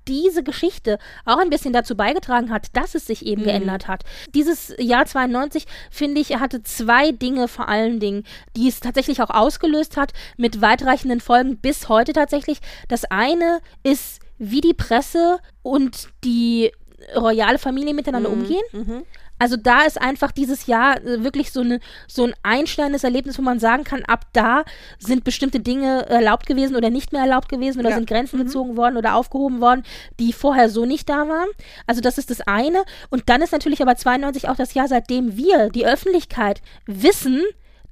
diese 0.08 0.42
Geschichte 0.42 0.98
auch 1.24 1.38
ein 1.38 1.50
bisschen 1.50 1.72
dazu 1.72 1.96
beigetragen 1.96 2.50
hat, 2.50 2.68
dass 2.74 2.94
es 2.94 3.06
sich 3.06 3.24
eben 3.26 3.42
Mhm. 3.42 3.46
geändert 3.46 3.88
hat. 3.88 4.02
Dieses 4.34 4.74
Jahr 4.78 5.06
92, 5.06 5.64
finde 5.90 6.20
ich, 6.20 6.36
hatte 6.38 6.62
zwei 6.62 7.12
Dinge 7.12 7.48
vor 7.48 7.68
allen 7.68 8.00
Dingen, 8.00 8.24
die 8.56 8.68
es 8.68 8.80
tatsächlich 8.80 9.22
auch 9.22 9.30
ausgelöst 9.30 9.96
hat, 9.96 10.12
mit 10.36 10.60
weitreichenden 10.60 11.20
Folgen 11.20 11.56
bis 11.58 11.88
heute 11.88 12.12
tatsächlich. 12.12 12.58
Das 12.88 13.04
eine 13.06 13.60
ist, 13.82 14.20
wie 14.38 14.60
die 14.60 14.74
Presse 14.74 15.38
und 15.62 16.08
die 16.24 16.72
royale 17.16 17.58
Familie 17.58 17.94
miteinander 17.94 18.30
Mhm. 18.30 18.40
umgehen. 18.42 19.04
Also 19.44 19.58
da 19.58 19.82
ist 19.82 20.00
einfach 20.00 20.32
dieses 20.32 20.66
Jahr 20.68 20.96
äh, 21.04 21.22
wirklich 21.22 21.52
so, 21.52 21.60
eine, 21.60 21.78
so 22.08 22.24
ein 22.24 22.32
einschneidendes 22.42 23.04
Erlebnis, 23.04 23.36
wo 23.36 23.42
man 23.42 23.58
sagen 23.58 23.84
kann, 23.84 24.02
ab 24.06 24.24
da 24.32 24.64
sind 24.98 25.22
bestimmte 25.22 25.60
Dinge 25.60 26.06
erlaubt 26.08 26.46
gewesen 26.46 26.76
oder 26.76 26.88
nicht 26.88 27.12
mehr 27.12 27.20
erlaubt 27.20 27.50
gewesen 27.50 27.80
oder 27.80 27.90
Ja. 27.90 27.96
sind 27.96 28.08
Grenzen 28.08 28.38
gezogen 28.38 28.78
worden 28.78 28.96
oder 28.96 29.14
aufgehoben 29.16 29.60
worden, 29.60 29.82
die 30.18 30.32
vorher 30.32 30.70
so 30.70 30.86
nicht 30.86 31.10
da 31.10 31.28
waren. 31.28 31.48
Also 31.86 32.00
das 32.00 32.16
ist 32.16 32.30
das 32.30 32.40
eine. 32.40 32.84
Und 33.10 33.24
dann 33.28 33.42
ist 33.42 33.52
natürlich 33.52 33.82
aber 33.82 33.96
92 33.96 34.48
auch 34.48 34.56
das 34.56 34.72
Jahr, 34.72 34.88
seitdem 34.88 35.36
wir, 35.36 35.68
die 35.68 35.84
Öffentlichkeit, 35.84 36.62
wissen, 36.86 37.42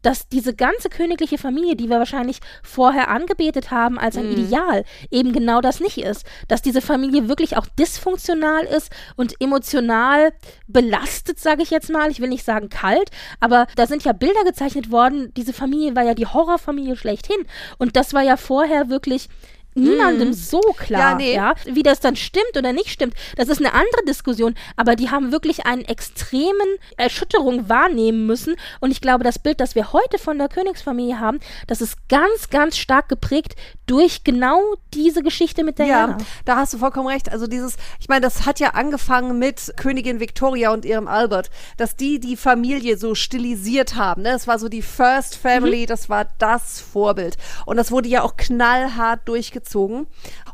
dass 0.02 0.28
diese 0.28 0.54
ganze 0.54 0.88
königliche 0.88 1.38
Familie, 1.38 1.76
die 1.76 1.88
wir 1.88 1.98
wahrscheinlich 1.98 2.40
vorher 2.62 3.08
angebetet 3.08 3.70
haben 3.70 3.98
als 3.98 4.16
ein 4.16 4.30
Ideal, 4.30 4.84
eben 5.10 5.32
genau 5.32 5.60
das 5.60 5.80
nicht 5.80 5.98
ist. 5.98 6.26
Dass 6.48 6.62
diese 6.62 6.80
Familie 6.80 7.28
wirklich 7.28 7.56
auch 7.56 7.66
dysfunktional 7.66 8.64
ist 8.64 8.90
und 9.16 9.40
emotional 9.40 10.32
belastet, 10.66 11.38
sage 11.38 11.62
ich 11.62 11.70
jetzt 11.70 11.90
mal. 11.90 12.10
Ich 12.10 12.20
will 12.20 12.28
nicht 12.28 12.44
sagen 12.44 12.68
kalt, 12.68 13.10
aber 13.40 13.66
da 13.76 13.86
sind 13.86 14.04
ja 14.04 14.12
Bilder 14.12 14.44
gezeichnet 14.44 14.90
worden. 14.90 15.32
Diese 15.36 15.52
Familie 15.52 15.96
war 15.96 16.04
ja 16.04 16.14
die 16.14 16.26
Horrorfamilie 16.26 16.96
schlechthin. 16.96 17.46
Und 17.78 17.96
das 17.96 18.12
war 18.12 18.22
ja 18.22 18.36
vorher 18.36 18.88
wirklich 18.88 19.28
niemandem 19.74 20.28
mhm. 20.28 20.32
so 20.34 20.60
klar, 20.60 21.12
ja, 21.12 21.16
nee. 21.16 21.34
ja, 21.34 21.54
wie 21.64 21.82
das 21.82 22.00
dann 22.00 22.16
stimmt 22.16 22.56
oder 22.56 22.72
nicht 22.72 22.90
stimmt. 22.90 23.14
Das 23.36 23.48
ist 23.48 23.58
eine 23.58 23.72
andere 23.72 24.04
Diskussion, 24.06 24.54
aber 24.76 24.96
die 24.96 25.10
haben 25.10 25.32
wirklich 25.32 25.66
einen 25.66 25.84
extremen 25.84 26.76
Erschütterung 26.96 27.68
wahrnehmen 27.68 28.26
müssen 28.26 28.56
und 28.80 28.90
ich 28.90 29.00
glaube, 29.00 29.24
das 29.24 29.38
Bild, 29.38 29.60
das 29.60 29.74
wir 29.74 29.92
heute 29.92 30.18
von 30.18 30.38
der 30.38 30.48
Königsfamilie 30.48 31.18
haben, 31.18 31.40
das 31.66 31.80
ist 31.80 32.08
ganz, 32.08 32.50
ganz 32.50 32.76
stark 32.76 33.08
geprägt 33.08 33.56
durch 33.86 34.24
genau 34.24 34.74
diese 34.94 35.22
Geschichte 35.22 35.64
mit 35.64 35.78
Diana. 35.78 36.18
Ja, 36.18 36.26
da 36.44 36.56
hast 36.56 36.72
du 36.72 36.78
vollkommen 36.78 37.08
recht. 37.08 37.30
Also 37.30 37.46
dieses, 37.46 37.76
ich 38.00 38.08
meine, 38.08 38.20
das 38.20 38.46
hat 38.46 38.60
ja 38.60 38.70
angefangen 38.70 39.38
mit 39.38 39.72
Königin 39.76 40.20
Victoria 40.20 40.72
und 40.72 40.84
ihrem 40.84 41.08
Albert, 41.08 41.50
dass 41.76 41.96
die 41.96 42.20
die 42.20 42.36
Familie 42.36 42.96
so 42.96 43.14
stilisiert 43.14 43.96
haben. 43.96 44.22
Ne? 44.22 44.30
Das 44.30 44.46
war 44.46 44.58
so 44.58 44.68
die 44.68 44.82
First 44.82 45.36
Family, 45.36 45.82
mhm. 45.82 45.86
das 45.86 46.08
war 46.08 46.26
das 46.38 46.80
Vorbild. 46.80 47.36
Und 47.66 47.76
das 47.76 47.90
wurde 47.90 48.08
ja 48.08 48.22
auch 48.22 48.36
knallhart 48.36 49.28
durchgezogen. 49.28 49.61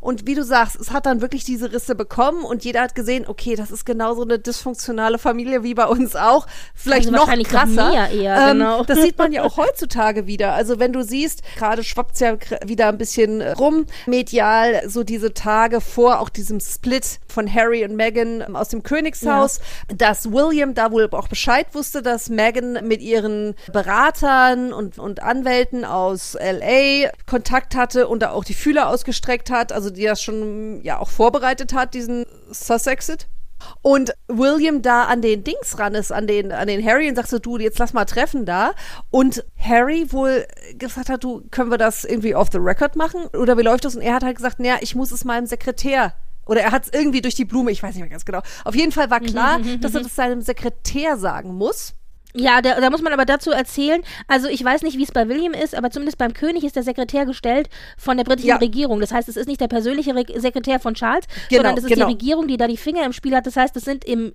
Und 0.01 0.27
wie 0.27 0.35
du 0.35 0.43
sagst, 0.43 0.79
es 0.79 0.91
hat 0.91 1.05
dann 1.05 1.21
wirklich 1.21 1.43
diese 1.43 1.71
Risse 1.71 1.95
bekommen 1.95 2.43
und 2.43 2.63
jeder 2.63 2.81
hat 2.81 2.95
gesehen, 2.95 3.25
okay, 3.27 3.55
das 3.55 3.71
ist 3.71 3.85
genauso 3.85 4.23
eine 4.23 4.39
dysfunktionale 4.39 5.17
Familie 5.17 5.63
wie 5.63 5.73
bei 5.73 5.85
uns 5.85 6.15
auch. 6.15 6.47
Vielleicht 6.73 7.13
also 7.13 7.25
noch 7.25 7.43
krasser. 7.43 7.89
Noch 7.89 7.93
eher, 7.93 8.37
ähm, 8.37 8.59
genau. 8.59 8.83
Das 8.83 9.01
sieht 9.01 9.17
man 9.17 9.31
ja 9.31 9.43
auch 9.45 9.57
heutzutage 9.57 10.27
wieder. 10.27 10.53
Also 10.53 10.79
wenn 10.79 10.93
du 10.93 11.03
siehst, 11.03 11.41
gerade 11.57 11.83
schwappt 11.83 12.15
es 12.15 12.19
ja 12.21 12.37
wieder 12.65 12.87
ein 12.87 12.97
bisschen 12.97 13.41
rum, 13.41 13.85
medial, 14.05 14.81
so 14.87 15.03
diese 15.03 15.33
Tage 15.33 15.81
vor 15.81 16.19
auch 16.19 16.29
diesem 16.29 16.59
Split 16.59 17.19
von 17.39 17.53
Harry 17.53 17.83
und 17.83 17.95
Meghan 17.95 18.55
aus 18.55 18.69
dem 18.69 18.83
Königshaus, 18.83 19.59
ja. 19.89 19.95
dass 19.97 20.31
William 20.31 20.75
da 20.75 20.91
wohl 20.91 21.09
auch 21.11 21.27
Bescheid 21.27 21.67
wusste, 21.73 22.01
dass 22.01 22.29
Meghan 22.29 22.87
mit 22.87 23.01
ihren 23.01 23.55
Beratern 23.73 24.71
und, 24.71 24.97
und 24.97 25.21
Anwälten 25.21 25.83
aus 25.83 26.35
LA 26.39 27.09
Kontakt 27.25 27.75
hatte 27.75 28.07
und 28.07 28.21
da 28.21 28.31
auch 28.31 28.45
die 28.45 28.53
Fühler 28.53 28.87
ausgestreckt 28.87 29.51
hat. 29.51 29.71
Also 29.73 29.89
also 29.89 29.95
die 29.95 30.05
das 30.05 30.21
schon 30.21 30.81
ja 30.83 30.99
auch 30.99 31.09
vorbereitet 31.09 31.73
hat, 31.73 31.93
diesen 31.93 32.25
Sussexit. 32.51 33.27
Und 33.81 34.13
William 34.27 34.81
da 34.81 35.03
an 35.03 35.21
den 35.21 35.43
Dings 35.43 35.79
ran 35.79 35.95
ist, 35.95 36.11
an 36.11 36.27
den, 36.27 36.51
an 36.51 36.67
den 36.67 36.85
Harry 36.85 37.09
und 37.09 37.15
sagt 37.15 37.27
so, 37.27 37.39
du, 37.39 37.57
jetzt 37.57 37.79
lass 37.79 37.91
mal 37.91 38.05
treffen 38.05 38.45
da. 38.45 38.71
Und 39.09 39.43
Harry 39.57 40.11
wohl 40.11 40.45
gesagt 40.77 41.09
hat, 41.09 41.23
du, 41.23 41.43
können 41.51 41.71
wir 41.71 41.77
das 41.77 42.05
irgendwie 42.05 42.35
off 42.35 42.49
the 42.51 42.57
record 42.57 42.95
machen? 42.95 43.25
Oder 43.37 43.57
wie 43.57 43.63
läuft 43.63 43.83
das? 43.83 43.95
Und 43.95 44.01
er 44.01 44.13
hat 44.13 44.23
halt 44.23 44.37
gesagt, 44.37 44.59
naja, 44.59 44.77
ich 44.79 44.95
muss 44.95 45.11
es 45.11 45.25
meinem 45.25 45.45
Sekretär 45.45 46.13
oder 46.49 46.61
er 46.61 46.71
hat 46.71 46.87
es 46.87 46.93
irgendwie 46.93 47.21
durch 47.21 47.35
die 47.35 47.45
Blume, 47.45 47.71
ich 47.71 47.83
weiß 47.83 47.93
nicht 47.93 48.01
mehr 48.01 48.09
ganz 48.09 48.25
genau. 48.25 48.41
Auf 48.65 48.75
jeden 48.75 48.91
Fall 48.91 49.11
war 49.11 49.19
klar, 49.19 49.59
dass 49.81 49.93
er 49.93 50.01
das 50.01 50.15
seinem 50.15 50.41
Sekretär 50.41 51.17
sagen 51.17 51.53
muss. 51.53 51.93
Ja, 52.35 52.61
da, 52.61 52.79
da 52.79 52.89
muss 52.89 53.01
man 53.01 53.11
aber 53.11 53.25
dazu 53.25 53.51
erzählen, 53.51 54.01
also 54.27 54.47
ich 54.47 54.63
weiß 54.63 54.83
nicht, 54.83 54.97
wie 54.97 55.03
es 55.03 55.11
bei 55.11 55.27
William 55.27 55.53
ist, 55.53 55.75
aber 55.75 55.89
zumindest 55.89 56.19
beim 56.19 56.33
König 56.33 56.63
ist 56.63 56.75
der 56.75 56.83
Sekretär 56.83 57.25
gestellt 57.25 57.69
von 57.97 58.17
der 58.17 58.23
britischen 58.23 58.49
ja. 58.49 58.57
Regierung. 58.57 58.99
Das 58.99 59.11
heißt, 59.11 59.27
es 59.29 59.35
ist 59.35 59.47
nicht 59.47 59.59
der 59.61 59.67
persönliche 59.67 60.13
Re 60.13 60.25
Sekretär 60.35 60.79
von 60.79 60.93
Charles, 60.93 61.25
genau, 61.49 61.63
sondern 61.63 61.77
es 61.77 61.83
ist 61.85 61.89
genau. 61.89 62.05
die 62.05 62.13
Regierung, 62.13 62.47
die 62.47 62.57
da 62.57 62.67
die 62.67 62.77
Finger 62.77 63.03
im 63.03 63.13
Spiel 63.13 63.35
hat. 63.35 63.47
Das 63.47 63.55
heißt, 63.55 63.75
es 63.77 63.83
sind 63.83 64.05
im 64.05 64.33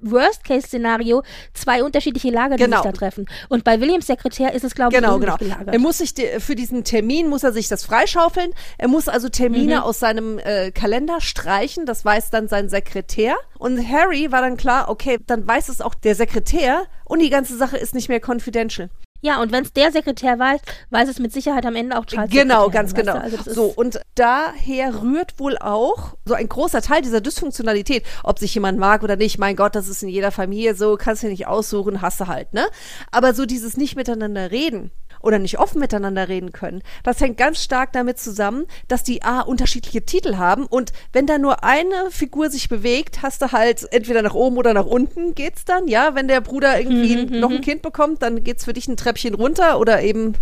Worst-Case-Szenario 0.00 1.22
zwei 1.54 1.82
unterschiedliche 1.82 2.30
Lager, 2.30 2.56
die 2.56 2.64
genau. 2.64 2.82
sich 2.82 2.90
da 2.90 2.92
treffen. 2.92 3.26
Und 3.48 3.64
bei 3.64 3.80
Williams 3.80 4.06
Sekretär 4.06 4.52
ist 4.52 4.64
es, 4.64 4.74
glaube 4.74 4.92
ich, 4.92 5.00
genau, 5.00 5.18
genau. 5.18 5.36
gelagert. 5.36 5.72
Er 5.72 5.78
muss 5.78 5.98
sich 5.98 6.14
für 6.38 6.54
diesen 6.54 6.84
Termin, 6.84 7.28
muss 7.28 7.42
er 7.42 7.52
sich 7.52 7.68
das 7.68 7.84
freischaufeln. 7.84 8.52
Er 8.76 8.88
muss 8.88 9.08
also 9.08 9.30
Termine 9.30 9.76
mhm. 9.76 9.82
aus 9.82 9.98
seinem 9.98 10.38
äh, 10.38 10.72
Kalender 10.72 11.20
streichen. 11.20 11.86
Das 11.86 12.04
weiß 12.04 12.30
dann 12.30 12.48
sein 12.48 12.68
Sekretär. 12.68 13.36
Und 13.60 13.86
Harry 13.86 14.32
war 14.32 14.40
dann 14.40 14.56
klar, 14.56 14.88
okay, 14.88 15.18
dann 15.26 15.46
weiß 15.46 15.68
es 15.68 15.82
auch 15.82 15.94
der 15.94 16.14
Sekretär 16.14 16.86
und 17.04 17.18
die 17.18 17.28
ganze 17.28 17.58
Sache 17.58 17.76
ist 17.76 17.94
nicht 17.94 18.08
mehr 18.08 18.18
confidential. 18.18 18.88
Ja, 19.20 19.42
und 19.42 19.52
wenn 19.52 19.64
es 19.64 19.74
der 19.74 19.92
Sekretär 19.92 20.38
weiß, 20.38 20.62
weiß 20.88 21.10
es 21.10 21.18
mit 21.18 21.30
Sicherheit 21.30 21.66
am 21.66 21.76
Ende 21.76 21.98
auch 21.98 22.06
Charles. 22.06 22.30
Genau, 22.30 22.70
Sekretär, 22.70 22.80
ganz 22.80 22.94
genau. 22.94 23.16
Also 23.16 23.52
so, 23.52 23.64
und 23.66 24.00
daher 24.14 25.02
rührt 25.02 25.38
wohl 25.38 25.58
auch 25.58 26.16
so 26.24 26.32
ein 26.32 26.48
großer 26.48 26.80
Teil 26.80 27.02
dieser 27.02 27.20
Dysfunktionalität, 27.20 28.02
ob 28.24 28.38
sich 28.38 28.54
jemand 28.54 28.78
mag 28.78 29.02
oder 29.02 29.16
nicht. 29.16 29.38
Mein 29.38 29.56
Gott, 29.56 29.74
das 29.74 29.88
ist 29.88 30.02
in 30.02 30.08
jeder 30.08 30.30
Familie 30.30 30.74
so, 30.74 30.96
kannst 30.96 31.22
du 31.22 31.26
nicht 31.26 31.46
aussuchen, 31.46 32.00
hast 32.00 32.18
du 32.18 32.28
halt, 32.28 32.54
ne? 32.54 32.66
Aber 33.10 33.34
so 33.34 33.44
dieses 33.44 33.76
nicht 33.76 33.94
miteinander 33.94 34.50
reden 34.50 34.90
oder 35.20 35.38
nicht 35.38 35.58
offen 35.58 35.80
miteinander 35.80 36.28
reden 36.28 36.52
können. 36.52 36.82
Das 37.02 37.20
hängt 37.20 37.36
ganz 37.36 37.62
stark 37.62 37.92
damit 37.92 38.18
zusammen, 38.18 38.66
dass 38.88 39.02
die 39.02 39.22
A 39.22 39.40
unterschiedliche 39.40 40.04
Titel 40.04 40.36
haben 40.36 40.66
und 40.66 40.92
wenn 41.12 41.26
da 41.26 41.38
nur 41.38 41.64
eine 41.64 42.10
Figur 42.10 42.50
sich 42.50 42.68
bewegt, 42.68 43.22
hast 43.22 43.42
du 43.42 43.52
halt 43.52 43.86
entweder 43.92 44.22
nach 44.22 44.34
oben 44.34 44.56
oder 44.56 44.74
nach 44.74 44.86
unten 44.86 45.34
geht's 45.34 45.64
dann, 45.64 45.88
ja, 45.88 46.14
wenn 46.14 46.28
der 46.28 46.40
Bruder 46.40 46.78
irgendwie 46.80 47.16
mhm, 47.16 47.40
noch 47.40 47.50
ein 47.50 47.56
mhm. 47.56 47.62
Kind 47.62 47.82
bekommt, 47.82 48.22
dann 48.22 48.44
geht's 48.44 48.64
für 48.64 48.72
dich 48.72 48.88
ein 48.88 48.96
Treppchen 48.96 49.34
runter 49.34 49.78
oder 49.78 50.02
eben 50.02 50.34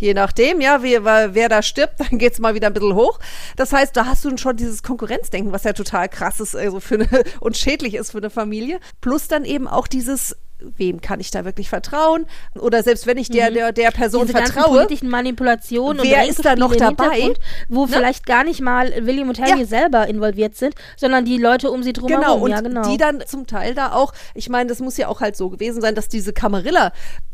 je 0.00 0.14
nachdem, 0.14 0.60
ja, 0.60 0.82
wie, 0.82 0.98
wer 1.04 1.48
da 1.48 1.62
stirbt, 1.62 1.94
dann 2.00 2.18
geht's 2.18 2.40
mal 2.40 2.54
wieder 2.54 2.66
ein 2.66 2.72
bisschen 2.72 2.94
hoch. 2.94 3.20
Das 3.56 3.72
heißt, 3.72 3.96
da 3.96 4.06
hast 4.06 4.24
du 4.24 4.36
schon 4.36 4.56
dieses 4.56 4.82
Konkurrenzdenken, 4.82 5.52
was 5.52 5.64
ja 5.64 5.72
total 5.72 6.08
krass 6.08 6.40
ist 6.40 6.56
also 6.56 6.80
für 6.80 6.94
eine, 6.94 7.08
und 7.40 7.56
schädlich 7.56 7.94
ist 7.94 8.10
für 8.10 8.18
eine 8.18 8.30
Familie. 8.30 8.80
Plus 9.00 9.28
dann 9.28 9.44
eben 9.44 9.68
auch 9.68 9.86
dieses 9.86 10.36
wem 10.76 11.00
kann 11.00 11.20
ich 11.20 11.30
da 11.30 11.44
wirklich 11.44 11.68
vertrauen? 11.68 12.26
Oder 12.58 12.82
selbst 12.82 13.06
wenn 13.06 13.18
ich 13.18 13.28
der, 13.28 13.50
mhm. 13.50 13.54
der, 13.54 13.72
der 13.72 13.90
Person 13.90 14.26
Diese 14.26 14.38
vertraue. 14.38 14.78
politischen 14.78 15.08
Manipulationen 15.08 16.02
wer 16.02 16.28
ist 16.28 16.44
da 16.44 16.56
noch 16.56 16.74
dabei? 16.74 17.34
Wo 17.68 17.86
ne? 17.86 17.92
vielleicht 17.92 18.26
gar 18.26 18.44
nicht 18.44 18.60
mal 18.60 18.92
William 19.06 19.28
und 19.28 19.40
Harry 19.40 19.60
ja. 19.60 19.66
selber 19.66 20.06
involviert 20.06 20.56
sind, 20.56 20.74
sondern 20.96 21.24
die 21.24 21.38
Leute 21.38 21.70
um 21.70 21.82
sie 21.82 21.92
drum 21.92 22.08
genau, 22.08 22.22
herum. 22.22 22.42
Und 22.42 22.50
ja, 22.50 22.60
genau. 22.60 22.82
die 22.82 22.96
dann 22.96 23.24
zum 23.26 23.46
Teil 23.46 23.74
da 23.74 23.92
auch, 23.92 24.12
ich 24.34 24.48
meine, 24.48 24.68
das 24.68 24.80
muss 24.80 24.96
ja 24.96 25.08
auch 25.08 25.20
halt 25.20 25.36
so 25.36 25.50
gewesen 25.50 25.80
sein, 25.80 25.94
dass 25.94 26.08
diese 26.08 26.32
Camarilla 26.32 26.92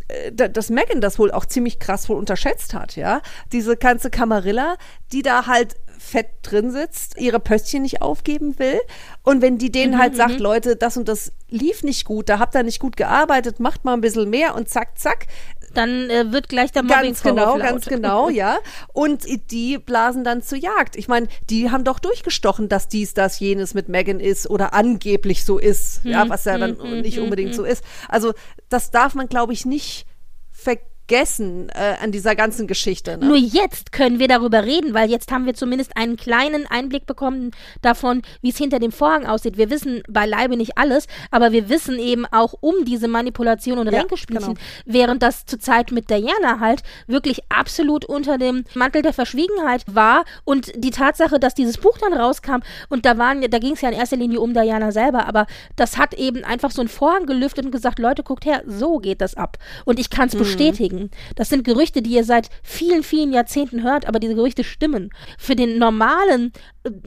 äh, 0.08 0.32
dass 0.32 0.70
Megan 0.70 1.00
das 1.00 1.18
wohl 1.18 1.32
auch 1.32 1.46
ziemlich 1.46 1.78
krass 1.78 2.08
wohl 2.08 2.16
unterschätzt 2.16 2.74
hat, 2.74 2.96
ja. 2.96 3.22
Diese 3.52 3.76
ganze 3.76 4.10
Camarilla, 4.10 4.76
die 5.12 5.22
da 5.22 5.46
halt 5.46 5.74
fett 6.06 6.28
drin 6.42 6.70
sitzt, 6.70 7.18
ihre 7.18 7.40
Pöstchen 7.40 7.82
nicht 7.82 8.00
aufgeben 8.00 8.58
will. 8.58 8.80
Und 9.22 9.42
wenn 9.42 9.58
die 9.58 9.72
denen 9.72 9.94
mhm, 9.94 9.98
halt 9.98 10.16
sagt, 10.16 10.34
mhm. 10.34 10.42
Leute, 10.42 10.76
das 10.76 10.96
und 10.96 11.08
das 11.08 11.32
lief 11.48 11.82
nicht 11.82 12.04
gut, 12.04 12.28
da 12.28 12.38
habt 12.38 12.54
ihr 12.54 12.62
nicht 12.62 12.80
gut 12.80 12.96
gearbeitet, 12.96 13.60
macht 13.60 13.84
mal 13.84 13.94
ein 13.94 14.00
bisschen 14.00 14.30
mehr 14.30 14.54
und 14.54 14.68
zack, 14.68 14.98
zack. 14.98 15.26
Dann 15.74 16.08
äh, 16.08 16.32
wird 16.32 16.48
gleich 16.48 16.72
der 16.72 16.82
Mobbing 16.82 17.02
Ganz 17.02 17.22
genau, 17.22 17.58
ganz 17.58 17.86
genau, 17.86 18.28
ja. 18.30 18.58
Und 18.92 19.24
die 19.50 19.78
blasen 19.78 20.24
dann 20.24 20.42
zur 20.42 20.58
Jagd. 20.58 20.96
Ich 20.96 21.08
meine, 21.08 21.28
die 21.50 21.70
haben 21.70 21.84
doch 21.84 21.98
durchgestochen, 21.98 22.68
dass 22.68 22.88
dies, 22.88 23.12
das, 23.12 23.40
jenes 23.40 23.74
mit 23.74 23.88
Megan 23.88 24.20
ist 24.20 24.48
oder 24.48 24.72
angeblich 24.72 25.44
so 25.44 25.58
ist, 25.58 26.04
mhm. 26.04 26.12
ja, 26.12 26.28
was 26.28 26.44
ja 26.44 26.56
dann 26.56 26.78
mhm, 26.78 27.00
nicht 27.00 27.18
mhm, 27.18 27.24
unbedingt 27.24 27.50
mhm. 27.50 27.56
so 27.56 27.64
ist. 27.64 27.84
Also, 28.08 28.32
das 28.68 28.90
darf 28.90 29.14
man, 29.14 29.28
glaube 29.28 29.52
ich, 29.52 29.66
nicht 29.66 30.06
vergessen 30.50 30.95
vergessen 31.06 31.68
äh, 31.70 31.94
an 32.02 32.10
dieser 32.10 32.34
ganzen 32.34 32.66
Geschichte. 32.66 33.16
Ne? 33.16 33.26
Nur 33.26 33.36
jetzt 33.36 33.92
können 33.92 34.18
wir 34.18 34.28
darüber 34.28 34.64
reden, 34.64 34.92
weil 34.92 35.08
jetzt 35.08 35.30
haben 35.30 35.46
wir 35.46 35.54
zumindest 35.54 35.96
einen 35.96 36.16
kleinen 36.16 36.66
Einblick 36.66 37.06
bekommen 37.06 37.52
davon, 37.80 38.22
wie 38.42 38.50
es 38.50 38.56
hinter 38.56 38.78
dem 38.78 38.92
Vorhang 38.92 39.24
aussieht. 39.26 39.56
Wir 39.56 39.70
wissen 39.70 40.02
beileibe 40.08 40.56
nicht 40.56 40.78
alles, 40.78 41.06
aber 41.30 41.52
wir 41.52 41.68
wissen 41.68 41.98
eben 41.98 42.26
auch 42.26 42.54
um 42.60 42.84
diese 42.84 43.08
Manipulation 43.08 43.78
und 43.78 43.90
ja, 43.90 44.00
Ränkespielchen, 44.00 44.54
genau. 44.54 44.66
während 44.84 45.22
das 45.22 45.46
zur 45.46 45.60
Zeit 45.60 45.92
mit 45.92 46.10
Diana 46.10 46.58
halt 46.60 46.82
wirklich 47.06 47.40
absolut 47.50 48.04
unter 48.04 48.36
dem 48.36 48.64
Mantel 48.74 49.02
der 49.02 49.12
Verschwiegenheit 49.12 49.84
war 49.86 50.24
und 50.44 50.72
die 50.76 50.90
Tatsache, 50.90 51.38
dass 51.38 51.54
dieses 51.54 51.78
Buch 51.78 51.98
dann 51.98 52.14
rauskam 52.14 52.62
und 52.88 53.06
da 53.06 53.16
waren, 53.16 53.42
da 53.42 53.58
ging 53.58 53.74
es 53.74 53.80
ja 53.80 53.90
in 53.90 53.94
erster 53.94 54.16
Linie 54.16 54.40
um 54.40 54.54
Diana 54.54 54.90
selber, 54.90 55.26
aber 55.28 55.46
das 55.76 55.98
hat 55.98 56.14
eben 56.14 56.44
einfach 56.44 56.72
so 56.72 56.82
einen 56.82 56.88
Vorhang 56.88 57.26
gelüftet 57.26 57.64
und 57.64 57.70
gesagt, 57.70 58.00
Leute, 58.00 58.24
guckt 58.24 58.44
her, 58.44 58.62
so 58.66 58.98
geht 58.98 59.20
das 59.20 59.34
ab. 59.36 59.58
Und 59.84 60.00
ich 60.00 60.10
kann 60.10 60.28
es 60.28 60.34
mhm. 60.34 60.38
bestätigen 60.38 60.95
bestätigen. 60.96 61.10
Das 61.34 61.48
sind 61.48 61.64
Gerüchte, 61.64 62.02
die 62.02 62.10
ihr 62.10 62.24
seit 62.24 62.48
vielen, 62.62 63.02
vielen 63.02 63.32
Jahrzehnten 63.32 63.82
hört, 63.82 64.06
aber 64.06 64.18
diese 64.18 64.34
Gerüchte 64.34 64.64
stimmen. 64.64 65.10
Für 65.38 65.56
den 65.56 65.78
normalen, 65.78 66.52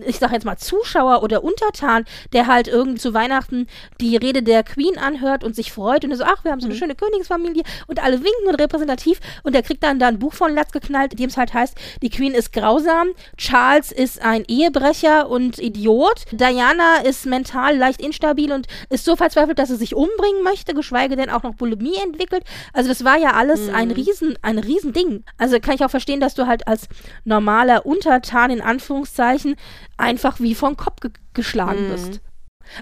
ich 0.05 0.19
sag 0.19 0.31
jetzt 0.31 0.45
mal 0.45 0.57
Zuschauer 0.57 1.23
oder 1.23 1.43
Untertan, 1.43 2.05
der 2.33 2.47
halt 2.47 2.67
irgendwie 2.67 2.99
zu 2.99 3.13
Weihnachten 3.13 3.67
die 3.99 4.17
Rede 4.17 4.43
der 4.43 4.63
Queen 4.63 4.97
anhört 4.97 5.43
und 5.43 5.55
sich 5.55 5.71
freut 5.71 6.03
und 6.03 6.15
so, 6.15 6.23
ach, 6.23 6.43
wir 6.43 6.51
haben 6.51 6.59
so 6.59 6.67
eine 6.67 6.75
mhm. 6.75 6.79
schöne 6.79 6.95
Königsfamilie 6.95 7.63
und 7.87 8.03
alle 8.03 8.17
winken 8.17 8.47
und 8.47 8.55
repräsentativ 8.55 9.19
und 9.43 9.53
der 9.53 9.63
kriegt 9.63 9.83
dann 9.83 9.99
da 9.99 10.07
ein 10.07 10.19
Buch 10.19 10.33
von 10.33 10.53
Latz 10.53 10.71
geknallt, 10.71 11.17
dem 11.17 11.29
es 11.29 11.37
halt 11.37 11.53
heißt, 11.53 11.75
die 12.01 12.09
Queen 12.09 12.33
ist 12.33 12.51
grausam, 12.51 13.09
Charles 13.37 13.91
ist 13.91 14.21
ein 14.21 14.43
Ehebrecher 14.47 15.29
und 15.29 15.59
Idiot, 15.59 16.25
Diana 16.31 16.97
ist 17.03 17.25
mental 17.25 17.77
leicht 17.77 18.01
instabil 18.01 18.51
und 18.51 18.67
ist 18.89 19.05
so 19.05 19.15
verzweifelt, 19.15 19.59
dass 19.59 19.69
sie 19.69 19.75
sich 19.75 19.95
umbringen 19.95 20.43
möchte, 20.43 20.73
geschweige 20.73 21.15
denn 21.15 21.29
auch 21.29 21.43
noch 21.43 21.55
Bulimie 21.55 21.95
entwickelt. 22.03 22.43
Also 22.73 22.89
das 22.89 23.03
war 23.05 23.17
ja 23.17 23.31
alles 23.31 23.67
mhm 23.67 23.78
ein 23.79 23.91
Riesen, 23.91 24.37
ein 24.41 24.59
Riesending. 24.59 25.23
Also 25.37 25.59
kann 25.59 25.75
ich 25.75 25.83
auch 25.83 25.89
verstehen, 25.89 26.19
dass 26.19 26.35
du 26.35 26.47
halt 26.47 26.67
als 26.67 26.87
normaler 27.23 27.85
Untertan 27.85 28.51
in 28.51 28.61
Anführungszeichen 28.61 29.55
einfach 29.97 30.39
wie 30.39 30.55
vom 30.55 30.77
Kopf 30.77 30.99
ge 31.01 31.11
geschlagen 31.33 31.87
mhm. 31.87 31.91
bist. 31.91 32.21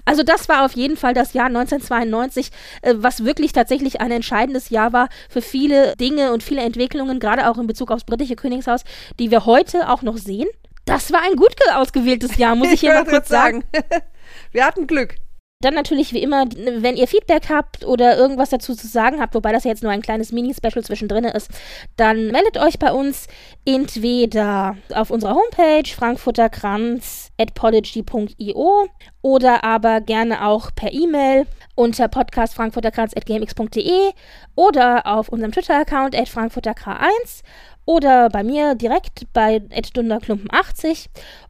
Also 0.04 0.22
das 0.22 0.48
war 0.48 0.64
auf 0.64 0.72
jeden 0.72 0.96
Fall 0.96 1.14
das 1.14 1.32
Jahr 1.32 1.46
1992, 1.46 2.50
äh, 2.82 2.94
was 2.96 3.24
wirklich 3.24 3.52
tatsächlich 3.52 4.00
ein 4.00 4.10
entscheidendes 4.10 4.70
Jahr 4.70 4.92
war 4.92 5.08
für 5.28 5.42
viele 5.42 5.96
Dinge 5.96 6.32
und 6.32 6.42
viele 6.42 6.62
Entwicklungen, 6.62 7.20
gerade 7.20 7.48
auch 7.48 7.58
in 7.58 7.66
Bezug 7.66 7.90
aufs 7.90 8.04
britische 8.04 8.36
Königshaus, 8.36 8.84
die 9.18 9.30
wir 9.30 9.46
heute 9.46 9.88
auch 9.88 10.02
noch 10.02 10.18
sehen. 10.18 10.48
Das 10.84 11.12
war 11.12 11.22
ein 11.22 11.36
gut 11.36 11.54
ausgewähltes 11.74 12.36
Jahr, 12.36 12.54
muss 12.54 12.68
ich, 12.68 12.74
ich 12.74 12.80
hier 12.80 12.94
mal 12.94 13.04
kurz 13.04 13.28
sagen. 13.28 13.64
sagen. 13.72 13.86
wir 14.52 14.64
hatten 14.64 14.86
Glück. 14.86 15.16
Dann 15.60 15.74
natürlich 15.74 16.12
wie 16.12 16.22
immer, 16.22 16.44
wenn 16.56 16.96
ihr 16.96 17.08
Feedback 17.08 17.48
habt 17.48 17.84
oder 17.84 18.16
irgendwas 18.16 18.50
dazu 18.50 18.76
zu 18.76 18.86
sagen 18.86 19.20
habt, 19.20 19.34
wobei 19.34 19.50
das 19.50 19.64
ja 19.64 19.72
jetzt 19.72 19.82
nur 19.82 19.90
ein 19.90 20.02
kleines 20.02 20.30
Mini-Special 20.30 20.84
zwischendrin 20.84 21.24
ist, 21.24 21.50
dann 21.96 22.28
meldet 22.28 22.58
euch 22.58 22.78
bei 22.78 22.92
uns 22.92 23.26
entweder 23.64 24.76
auf 24.94 25.10
unserer 25.10 25.34
Homepage 25.34 25.92
frankfurterkranz.podigy.io 25.92 28.86
oder 29.20 29.64
aber 29.64 30.00
gerne 30.00 30.46
auch 30.46 30.70
per 30.76 30.92
E-Mail 30.92 31.44
unter 31.74 32.06
podcastfrankfurterkranz.gmx.de 32.06 34.12
oder 34.54 35.06
auf 35.06 35.28
unserem 35.28 35.50
Twitter-Account 35.50 36.16
at 36.16 36.28
frankfurterk1 36.28 37.42
oder 37.88 38.28
bei 38.28 38.44
mir 38.44 38.74
direkt 38.74 39.32
bei 39.32 39.62
dunderklumpen80 39.94 41.06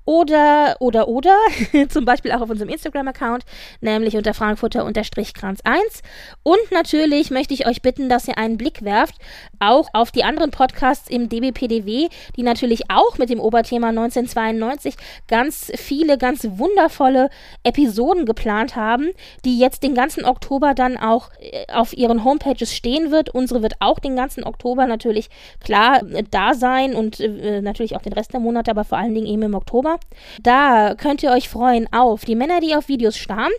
oder, 0.09 0.76
oder, 0.80 1.07
oder, 1.07 1.36
zum 1.91 2.07
Beispiel 2.07 2.32
auch 2.32 2.41
auf 2.41 2.49
unserem 2.49 2.70
Instagram-Account, 2.70 3.45
nämlich 3.82 4.16
unter 4.16 4.32
Frankfurter-Kranz1. 4.32 6.03
Und 6.43 6.57
natürlich 6.70 7.30
möchte 7.30 7.53
ich 7.53 7.66
euch 7.66 7.82
bitten, 7.82 8.09
dass 8.09 8.26
ihr 8.26 8.39
einen 8.39 8.57
Blick 8.57 8.82
werft, 8.82 9.16
auch 9.59 9.89
auf 9.93 10.11
die 10.11 10.24
anderen 10.24 10.51
Podcasts 10.51 11.11
im 11.11 11.28
DBPDW, 11.28 12.09
die 12.36 12.43
natürlich 12.43 12.89
auch 12.89 13.18
mit 13.18 13.28
dem 13.28 13.39
Oberthema 13.39 13.89
1992 13.89 14.95
ganz 15.26 15.70
viele, 15.74 16.16
ganz 16.16 16.47
wundervolle 16.53 17.28
Episoden 17.64 18.24
geplant 18.24 18.76
haben, 18.76 19.11
die 19.45 19.59
jetzt 19.59 19.82
den 19.82 19.95
ganzen 19.95 20.24
Oktober 20.24 20.72
dann 20.72 20.97
auch 20.97 21.32
äh, 21.39 21.66
auf 21.70 21.93
ihren 21.93 22.24
Homepages 22.24 22.74
stehen 22.74 23.11
wird. 23.11 23.34
Unsere 23.34 23.61
wird 23.61 23.74
auch 23.80 23.99
den 23.99 24.16
ganzen 24.16 24.43
Oktober 24.45 24.86
natürlich 24.86 25.28
klar 25.62 26.01
da 26.31 26.55
sein 26.55 26.95
und 26.95 27.20
äh, 27.20 27.61
natürlich 27.61 27.97
auch 27.97 28.03
den 28.03 28.12
Rest 28.12 28.33
der 28.33 28.41
Monate, 28.41 28.70
aber 28.70 28.85
vor 28.85 28.99
allen 28.99 29.14
Dingen 29.14 29.26
eben 29.26 29.43
im 29.43 29.55
Oktober. 29.55 29.99
Da 30.43 30.95
könnt 30.95 31.22
ihr 31.22 31.31
euch 31.31 31.49
freuen 31.49 31.89
auf 31.93 32.24
die 32.24 32.35
Männer, 32.35 32.61
die 32.61 32.74
auf 32.74 32.89
Videos 32.89 33.16
starren, 33.16 33.53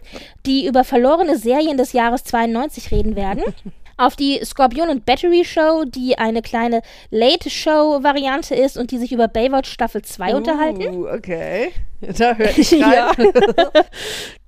die 0.45 0.67
über 0.67 0.83
verlorene 0.83 1.37
Serien 1.37 1.77
des 1.77 1.93
Jahres 1.93 2.23
92 2.23 2.91
reden 2.91 3.15
werden. 3.15 3.43
auf 3.99 4.15
die 4.15 4.39
Scorpion 4.43 4.89
und 4.89 5.05
Battery 5.05 5.43
Show, 5.43 5.83
die 5.85 6.17
eine 6.17 6.41
kleine 6.41 6.81
Late-Show-Variante 7.11 8.55
ist 8.55 8.77
und 8.77 8.91
die 8.91 8.97
sich 8.97 9.11
über 9.11 9.27
Baywatch 9.27 9.69
Staffel 9.69 10.01
2 10.01 10.33
uh, 10.33 10.37
unterhalten. 10.37 11.05
okay. 11.05 11.71
Da 11.99 12.33
höre 12.33 12.49
ich 12.57 12.73
rein. 12.73 12.81
ja. 12.81 13.11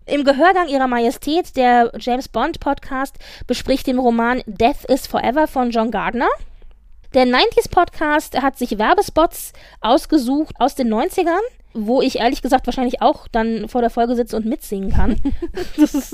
Im 0.06 0.24
Gehörgang 0.24 0.68
ihrer 0.68 0.88
Majestät, 0.88 1.56
der 1.56 1.92
James 2.00 2.28
Bond 2.28 2.60
Podcast, 2.60 3.18
bespricht 3.46 3.88
den 3.88 4.00
Roman 4.00 4.42
Death 4.46 4.86
is 4.88 5.06
Forever 5.06 5.48
von 5.48 5.70
John 5.70 5.92
Gardner. 5.92 6.28
Der 7.14 7.26
90s 7.26 7.70
Podcast 7.70 8.42
hat 8.42 8.58
sich 8.58 8.78
Werbespots 8.78 9.52
ausgesucht 9.82 10.56
aus 10.60 10.76
den 10.76 10.94
90ern 10.94 11.42
wo 11.74 12.02
ich 12.02 12.20
ehrlich 12.20 12.42
gesagt 12.42 12.68
wahrscheinlich 12.68 13.02
auch 13.02 13.28
dann 13.30 13.70
vor 13.70 13.82
der 13.82 13.90
Folge 13.90 14.16
sitze 14.16 14.36
und 14.36 14.46
mitsingen 14.46 14.92
kann. 14.92 15.16
das, 15.78 15.94
ist, 15.94 16.14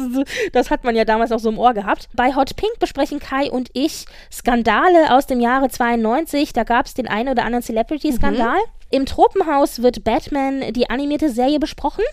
das, 0.54 0.70
hat 0.70 0.84
man 0.84 0.96
ja 0.96 1.06
damals 1.06 1.32
auch 1.32 1.40
so 1.40 1.50
im 1.50 1.58
Ohr 1.58 1.74
gehabt. 1.74 2.10
Bei 2.14 2.36
Hot 2.36 2.56
Pink 2.56 2.78
besprechen 2.80 3.20
Kai 3.20 3.50
und 3.50 3.70
ich 3.74 4.06
Skandale 4.32 5.16
aus 5.16 5.26
dem 5.26 5.40
Jahre 5.40 5.70
92. 5.70 6.54
Da 6.54 6.64
gab 6.64 6.86
es 6.86 6.94
den 6.94 7.08
einen 7.08 7.30
oder 7.30 7.44
anderen 7.44 7.64
Celebrity-Skandal. 7.64 8.58
Mhm. 8.58 8.72
Im 8.92 9.06
Tropenhaus 9.06 9.82
wird 9.82 10.04
Batman, 10.04 10.74
die 10.74 10.90
animierte 10.90 11.30
Serie, 11.30 11.60
besprochen. 11.60 12.04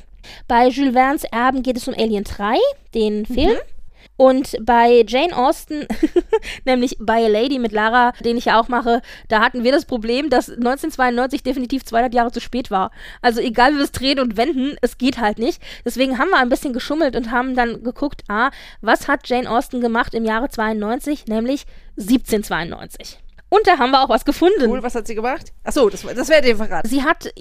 Bei 0.49 0.69
Jules 0.69 0.95
Verne's 0.95 1.25
Erben 1.25 1.63
geht 1.63 1.77
es 1.77 1.87
um 1.87 1.95
Alien 1.95 2.25
3, 2.25 2.57
den 2.95 3.27
Film. 3.27 3.51
Mhm. 3.51 3.75
Und 4.17 4.57
bei 4.61 5.05
Jane 5.07 5.37
Austen, 5.37 5.87
nämlich 6.65 6.97
bei 7.01 7.25
A 7.25 7.29
Lady 7.29 7.59
mit 7.59 7.73
Lara, 7.73 8.13
den 8.25 8.37
ich 8.37 8.47
ja 8.47 8.61
auch 8.61 8.69
mache, 8.69 9.03
da 9.29 9.41
hatten 9.41 9.65
wir 9.65 9.73
das 9.73 9.85
Problem, 9.85 10.31
dass 10.31 10.49
1992 10.49 11.43
definitiv 11.43 11.85
200 11.85 12.15
Jahre 12.15 12.33
zu 12.33 12.41
spät 12.41 12.71
war. 12.71 12.91
Also 13.23 13.41
egal 13.41 13.73
wie 13.73 13.79
wir 13.79 13.85
es 13.85 13.93
drehen 13.93 14.21
und 14.21 14.37
wenden, 14.37 14.77
es 14.81 14.99
geht 14.99 15.19
halt 15.19 15.39
nicht. 15.39 15.63
Deswegen 15.85 16.19
haben 16.19 16.31
wir 16.31 16.39
ein 16.39 16.49
bisschen 16.49 16.73
geschummelt 16.73 17.17
und 17.17 17.31
haben 17.31 17.55
dann 17.55 17.83
geguckt, 17.83 18.23
ah, 18.29 18.51
was 18.81 19.09
hat 19.09 19.29
Jane 19.29 19.51
Austen 19.51 19.81
gemacht 19.81 20.15
im 20.15 20.25
Jahre 20.25 20.49
92, 20.49 21.27
nämlich 21.27 21.65
1792. 21.97 23.24
Und 23.55 23.69
da 23.69 23.79
haben 23.79 23.93
wir 23.93 24.03
auch 24.03 24.09
was 24.09 24.25
gefunden. 24.25 24.69
Cool, 24.69 24.83
was 24.83 24.97
hat 24.97 25.07
sie 25.07 25.15
gemacht? 25.15 25.53
Achso, 25.63 25.89
das, 25.89 26.03
das 26.03 26.29
wäre 26.29 26.43
dir 26.43 26.57
verraten. 26.57 26.89
Sie 26.89 27.05
hat 27.05 27.33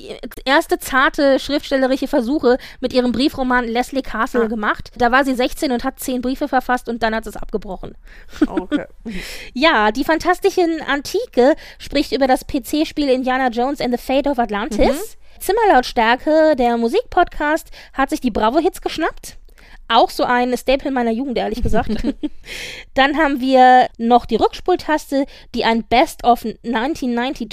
erste 0.45 0.77
zarte 0.77 1.39
schriftstellerische 1.39 2.07
Versuche 2.07 2.59
mit 2.81 2.93
ihrem 2.93 3.11
Briefroman 3.11 3.65
Leslie 3.65 4.03
Castle 4.03 4.43
ah. 4.43 4.47
gemacht. 4.47 4.91
Da 4.95 5.11
war 5.11 5.25
sie 5.25 5.33
16 5.33 5.71
und 5.71 5.83
hat 5.83 5.99
zehn 5.99 6.21
Briefe 6.21 6.47
verfasst 6.47 6.87
und 6.87 7.01
dann 7.01 7.15
hat 7.15 7.23
sie 7.23 7.31
es 7.31 7.35
abgebrochen. 7.35 7.97
Okay. 8.45 8.85
ja, 9.53 9.91
die 9.91 10.03
fantastischen 10.03 10.81
Antike 10.81 11.55
spricht 11.79 12.11
über 12.11 12.27
das 12.27 12.45
PC-Spiel 12.45 13.09
Indiana 13.09 13.47
Jones 13.47 13.81
and 13.81 13.91
the 13.91 13.97
Fate 13.97 14.27
of 14.27 14.37
Atlantis. 14.37 14.77
Mhm. 14.79 15.39
Zimmerlautstärke, 15.39 16.55
der 16.55 16.77
Musikpodcast, 16.77 17.71
hat 17.93 18.11
sich 18.11 18.21
die 18.21 18.29
Bravo-Hits 18.29 18.81
geschnappt. 18.81 19.37
Auch 19.87 20.09
so 20.09 20.23
ein 20.23 20.57
Staple 20.57 20.91
meiner 20.91 21.11
Jugend, 21.11 21.37
ehrlich 21.37 21.61
gesagt. 21.61 21.91
Dann 22.93 23.17
haben 23.17 23.39
wir 23.39 23.87
noch 23.97 24.25
die 24.25 24.35
Rückspultaste, 24.35 25.25
die 25.55 25.65
ein 25.65 25.83
Best 25.83 26.23
of 26.23 26.45
1992 26.45 27.49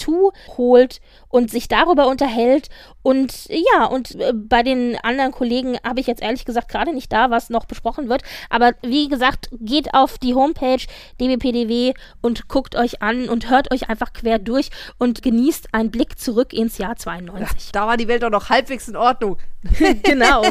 holt 0.56 1.00
und 1.30 1.50
sich 1.50 1.68
darüber 1.68 2.08
unterhält. 2.08 2.68
Und 3.02 3.46
ja, 3.48 3.86
und 3.86 4.14
äh, 4.16 4.32
bei 4.34 4.62
den 4.62 4.98
anderen 5.02 5.32
Kollegen 5.32 5.78
habe 5.82 6.00
ich 6.00 6.06
jetzt 6.06 6.20
ehrlich 6.20 6.44
gesagt 6.44 6.68
gerade 6.68 6.92
nicht 6.92 7.10
da, 7.12 7.30
was 7.30 7.48
noch 7.48 7.64
besprochen 7.64 8.08
wird. 8.08 8.22
Aber 8.50 8.72
wie 8.82 9.08
gesagt, 9.08 9.48
geht 9.52 9.94
auf 9.94 10.18
die 10.18 10.34
Homepage 10.34 10.84
dbpdw 11.20 11.94
und 12.20 12.48
guckt 12.48 12.76
euch 12.76 13.00
an 13.00 13.28
und 13.28 13.48
hört 13.48 13.72
euch 13.72 13.88
einfach 13.88 14.12
quer 14.12 14.38
durch 14.38 14.70
und 14.98 15.22
genießt 15.22 15.68
einen 15.72 15.90
Blick 15.90 16.18
zurück 16.18 16.52
ins 16.52 16.76
Jahr 16.78 16.96
92. 16.96 17.66
Ja, 17.66 17.72
da 17.72 17.86
war 17.86 17.96
die 17.96 18.08
Welt 18.08 18.22
doch 18.22 18.30
noch 18.30 18.50
halbwegs 18.50 18.88
in 18.88 18.96
Ordnung. 18.96 19.38
genau. 20.02 20.42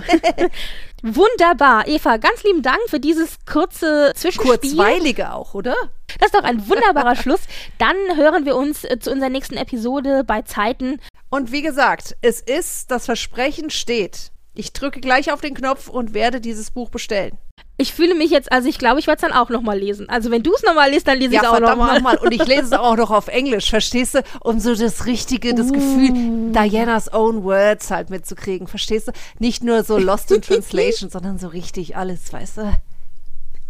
Wunderbar. 1.02 1.88
Eva, 1.88 2.18
ganz 2.18 2.44
lieben 2.44 2.62
Dank 2.62 2.80
für 2.88 3.00
dieses 3.00 3.38
kurze 3.46 4.14
Zwischenspiel. 4.16 4.58
Kurzweilige 4.58 5.34
auch, 5.34 5.54
oder? 5.54 5.76
Das 6.18 6.28
ist 6.28 6.36
doch 6.36 6.44
ein 6.44 6.68
wunderbarer 6.68 7.16
Schluss. 7.22 7.42
Dann 7.78 7.96
hören 8.16 8.46
wir 8.46 8.56
uns 8.56 8.84
äh, 8.84 9.00
zu 9.00 9.12
unserer 9.12 9.30
nächsten 9.30 9.58
Episode 9.58 10.24
bei 10.26 10.42
Zeiten. 10.42 11.00
Und 11.30 11.52
wie 11.52 11.62
gesagt, 11.62 12.16
es 12.22 12.42
ist, 12.42 12.92
das 12.92 13.06
Versprechen 13.06 13.70
steht. 13.70 14.32
Ich 14.56 14.74
drücke 14.74 15.00
gleich 15.00 15.32
auf 15.32 15.42
den 15.42 15.54
Knopf 15.54 15.88
und 15.88 16.14
werde 16.14 16.42
dieses 16.42 16.72
Buch 16.72 16.90
bestellen. 16.90 17.38
Ich 17.82 17.94
fühle 17.94 18.14
mich 18.14 18.30
jetzt, 18.30 18.52
also 18.52 18.68
ich 18.68 18.78
glaube, 18.78 19.00
ich 19.00 19.08
werde 19.08 19.16
es 19.16 19.22
dann 19.22 19.32
auch 19.32 19.50
nochmal 19.50 19.80
lesen. 19.80 20.10
Also 20.10 20.32
wenn 20.32 20.44
du 20.44 20.54
es 20.54 20.64
nochmal 20.64 20.92
liest, 20.92 21.08
dann 21.08 21.18
lese 21.18 21.36
ich 21.36 21.42
es 21.42 21.48
auch 21.48 21.62
nochmal. 21.62 22.02
Noch 22.02 22.22
und 22.22 22.34
ich 22.34 22.46
lese 22.46 22.64
es 22.64 22.74
auch 22.74 22.98
noch 22.98 23.10
auf 23.10 23.30
Englisch, 23.30 23.70
verstehst 23.70 24.16
du? 24.16 24.24
Um 24.42 24.60
so 24.60 24.76
das 24.76 25.06
Richtige, 25.06 25.56
das 25.56 25.68
uh. 25.68 25.72
Gefühl, 25.72 26.52
Dianas 26.52 27.14
own 27.14 27.46
words 27.46 27.90
halt 27.90 28.10
mitzukriegen, 28.10 28.68
verstehst 28.68 29.08
du? 29.08 29.12
Nicht 29.40 29.64
nur 29.64 29.86
so 29.86 29.98
lost 29.98 30.30
in 30.32 30.42
translation, 30.42 31.10
sondern 31.10 31.40
so 31.40 31.48
richtig 31.48 31.96
alles, 31.96 32.34
weißt 32.34 32.58
du? 32.58 32.74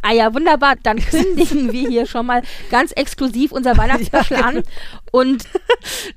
Ah 0.02 0.14
ja, 0.14 0.34
wunderbar. 0.34 0.76
Dann 0.82 0.98
kündigen 1.00 1.72
wir 1.72 1.90
hier 1.90 2.06
schon 2.06 2.26
mal 2.26 2.42
ganz 2.72 2.92
exklusiv 2.94 3.52
unser 3.52 3.78
Weihnachtsspecial 3.78 4.40
ja, 4.40 4.46
an. 4.46 4.64
Und 5.12 5.46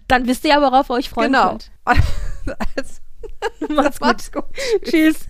dann 0.09 0.27
wisst 0.27 0.45
ihr 0.45 0.51
ja, 0.51 0.61
worauf 0.61 0.91
ihr 0.91 0.95
euch 0.95 1.11
freuen 1.11 1.33
genau. 1.33 1.51
könnt. 1.51 1.71
Macht's 3.69 3.99
gut. 3.99 4.01
Macht's 4.01 4.33
gut. 4.33 4.45
Tschüss. 4.85 5.29